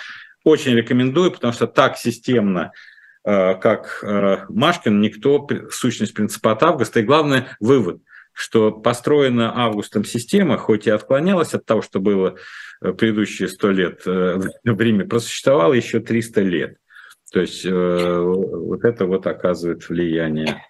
Очень 0.44 0.74
рекомендую, 0.74 1.30
потому 1.30 1.52
что 1.52 1.66
так 1.66 1.96
системно, 1.96 2.72
э, 3.24 3.54
как 3.54 4.04
Машкин, 4.48 5.00
никто 5.00 5.46
сущность 5.70 6.14
принципа 6.14 6.58
августа. 6.60 7.00
И 7.00 7.04
главное, 7.04 7.56
вывод, 7.60 8.00
что 8.38 8.70
построена 8.70 9.52
августом 9.56 10.04
система, 10.04 10.56
хоть 10.56 10.86
и 10.86 10.90
отклонялась 10.90 11.54
от 11.54 11.64
того, 11.64 11.82
что 11.82 12.00
было 12.00 12.36
предыдущие 12.80 13.48
100 13.48 13.70
лет 13.70 14.02
в 14.06 14.80
Риме, 14.80 15.04
просуществовала 15.04 15.72
еще 15.72 16.00
300 16.00 16.40
лет. 16.42 16.76
То 17.32 17.40
есть 17.40 17.64
вот 17.66 18.84
это 18.84 19.04
вот 19.04 19.26
оказывает 19.26 19.86
влияние. 19.88 20.64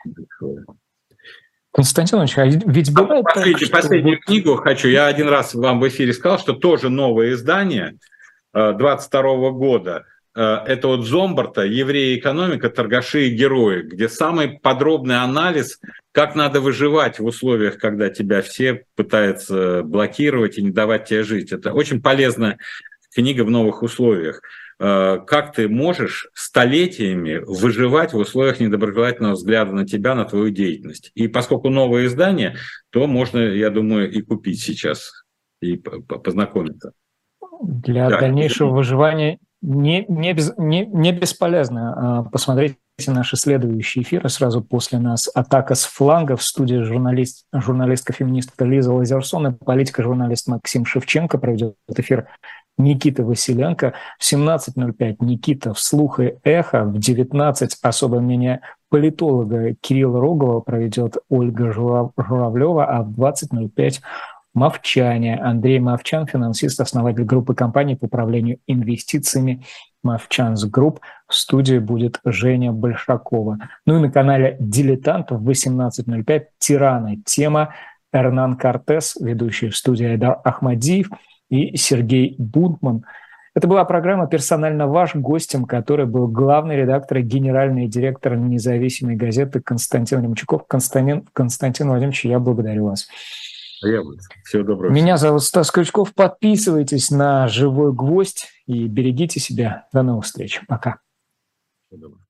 Константин 1.72 2.18
Ильич, 2.18 2.38
а 2.38 2.46
ведь 2.46 2.92
бывает 2.92 3.24
Последнюю, 3.24 3.68
так, 3.68 3.82
последнюю 3.82 4.16
что... 4.16 4.26
книгу 4.26 4.56
хочу. 4.56 4.88
Я 4.88 5.06
один 5.06 5.28
раз 5.28 5.54
вам 5.54 5.78
в 5.78 5.86
эфире 5.86 6.12
сказал, 6.12 6.38
что 6.38 6.54
тоже 6.54 6.88
новое 6.88 7.32
издание 7.32 7.98
22 8.52 9.20
э, 9.20 9.50
года 9.52 10.04
это 10.42 10.88
вот 10.88 11.04
Зомбарта 11.04 11.62
«Евреи 11.62 12.18
экономика, 12.18 12.70
торгаши 12.70 13.26
и 13.26 13.34
герои», 13.34 13.82
где 13.82 14.08
самый 14.08 14.58
подробный 14.60 15.20
анализ, 15.20 15.80
как 16.12 16.34
надо 16.34 16.60
выживать 16.60 17.18
в 17.18 17.24
условиях, 17.24 17.78
когда 17.78 18.08
тебя 18.08 18.42
все 18.42 18.84
пытаются 18.94 19.82
блокировать 19.82 20.58
и 20.58 20.62
не 20.62 20.70
давать 20.70 21.06
тебе 21.06 21.24
жить. 21.24 21.52
Это 21.52 21.72
очень 21.72 22.00
полезная 22.00 22.58
книга 23.14 23.42
в 23.42 23.50
новых 23.50 23.82
условиях. 23.82 24.40
Э, 24.80 25.18
как 25.26 25.54
ты 25.54 25.68
можешь 25.68 26.28
столетиями 26.34 27.42
выживать 27.44 28.12
в 28.12 28.18
условиях 28.18 28.60
недоброжелательного 28.60 29.32
взгляда 29.32 29.72
на 29.72 29.86
тебя, 29.86 30.14
на 30.14 30.24
твою 30.24 30.50
деятельность. 30.50 31.10
И 31.14 31.26
поскольку 31.26 31.68
новое 31.68 32.06
издание, 32.06 32.56
то 32.90 33.06
можно, 33.08 33.38
я 33.38 33.70
думаю, 33.70 34.10
и 34.10 34.22
купить 34.22 34.60
сейчас, 34.60 35.24
и 35.60 35.76
познакомиться. 35.76 36.92
Для 37.60 38.08
да. 38.08 38.20
дальнейшего 38.20 38.70
выживания 38.70 39.40
не, 39.62 40.04
не, 40.08 40.32
без, 40.32 40.56
не, 40.56 40.86
не 40.86 41.12
бесполезно 41.12 42.20
а, 42.20 42.22
посмотреть 42.24 42.76
наши 43.06 43.36
следующие 43.36 44.02
эфиры 44.02 44.28
сразу 44.28 44.60
после 44.60 44.98
нас. 44.98 45.28
«Атака 45.32 45.74
с 45.74 45.84
фланга» 45.84 46.36
в 46.36 46.42
студии 46.42 46.82
журналист, 46.82 47.44
журналистка-феминистка 47.52 48.64
Лиза 48.64 48.92
Лазерсон 48.92 49.48
и 49.48 49.52
политика-журналист 49.52 50.48
Максим 50.48 50.84
Шевченко 50.84 51.38
проведет 51.38 51.76
эфир 51.96 52.26
Никита 52.76 53.24
Василенко. 53.24 53.94
В 54.18 54.32
17.05 54.32 55.16
Никита 55.20 55.74
«Вслух 55.74 56.20
и 56.20 56.38
эхо». 56.42 56.84
В 56.84 56.98
19 56.98 57.78
особое 57.82 58.20
мнение 58.20 58.60
политолога 58.88 59.74
Кирилла 59.80 60.20
Рогова 60.20 60.60
проведет 60.60 61.16
Ольга 61.28 61.72
Журавлева, 61.72 62.86
а 62.86 63.02
в 63.02 63.10
20.05 63.10 64.00
Мовчания. 64.54 65.36
Андрей 65.36 65.78
Мовчан, 65.78 66.26
финансист, 66.26 66.80
основатель 66.80 67.24
группы 67.24 67.54
компаний 67.54 67.96
по 67.96 68.06
управлению 68.06 68.58
инвестициями 68.66 69.64
Movchan's 70.02 70.64
Group. 70.64 71.00
В 71.26 71.34
студии 71.34 71.78
будет 71.78 72.20
Женя 72.24 72.72
Большакова. 72.72 73.58
Ну 73.86 73.98
и 73.98 74.00
на 74.00 74.10
канале 74.10 74.56
«Дилетант» 74.60 75.30
в 75.30 75.48
18.05 75.48 76.44
«Тираны». 76.58 77.22
Тема 77.24 77.74
Эрнан 78.12 78.56
Кортес, 78.56 79.16
ведущий 79.20 79.68
в 79.68 79.76
студии 79.76 80.06
Айдар 80.06 80.40
Ахмадиев– 80.44 81.08
и 81.50 81.76
Сергей 81.76 82.34
Бунтман. 82.38 83.04
Это 83.54 83.66
была 83.66 83.84
программа 83.84 84.28
«Персонально 84.28 84.86
ваш» 84.86 85.16
гостем, 85.16 85.64
который 85.64 86.06
был 86.06 86.28
главный 86.28 86.76
редактор 86.76 87.18
и 87.18 87.22
генеральный 87.22 87.88
директор 87.88 88.36
независимой 88.36 89.16
газеты 89.16 89.60
Константин 89.60 90.22
Ремчуков. 90.22 90.66
Константин, 90.68 91.26
Константин 91.32 91.88
Владимирович, 91.88 92.24
я 92.24 92.38
благодарю 92.38 92.86
вас. 92.86 93.08
А 93.82 93.88
я 93.88 94.02
буду. 94.02 94.18
Всего 94.44 94.62
доброго. 94.62 94.92
Меня 94.92 95.16
зовут 95.16 95.42
Стас 95.42 95.70
Крючков. 95.70 96.14
Подписывайтесь 96.14 97.10
на 97.10 97.48
«Живой 97.48 97.92
гвоздь» 97.92 98.46
и 98.66 98.86
берегите 98.86 99.40
себя. 99.40 99.86
До 99.92 100.02
новых 100.02 100.24
встреч. 100.24 100.60
Пока. 100.66 101.00
Всего 101.86 102.00
доброго. 102.00 102.27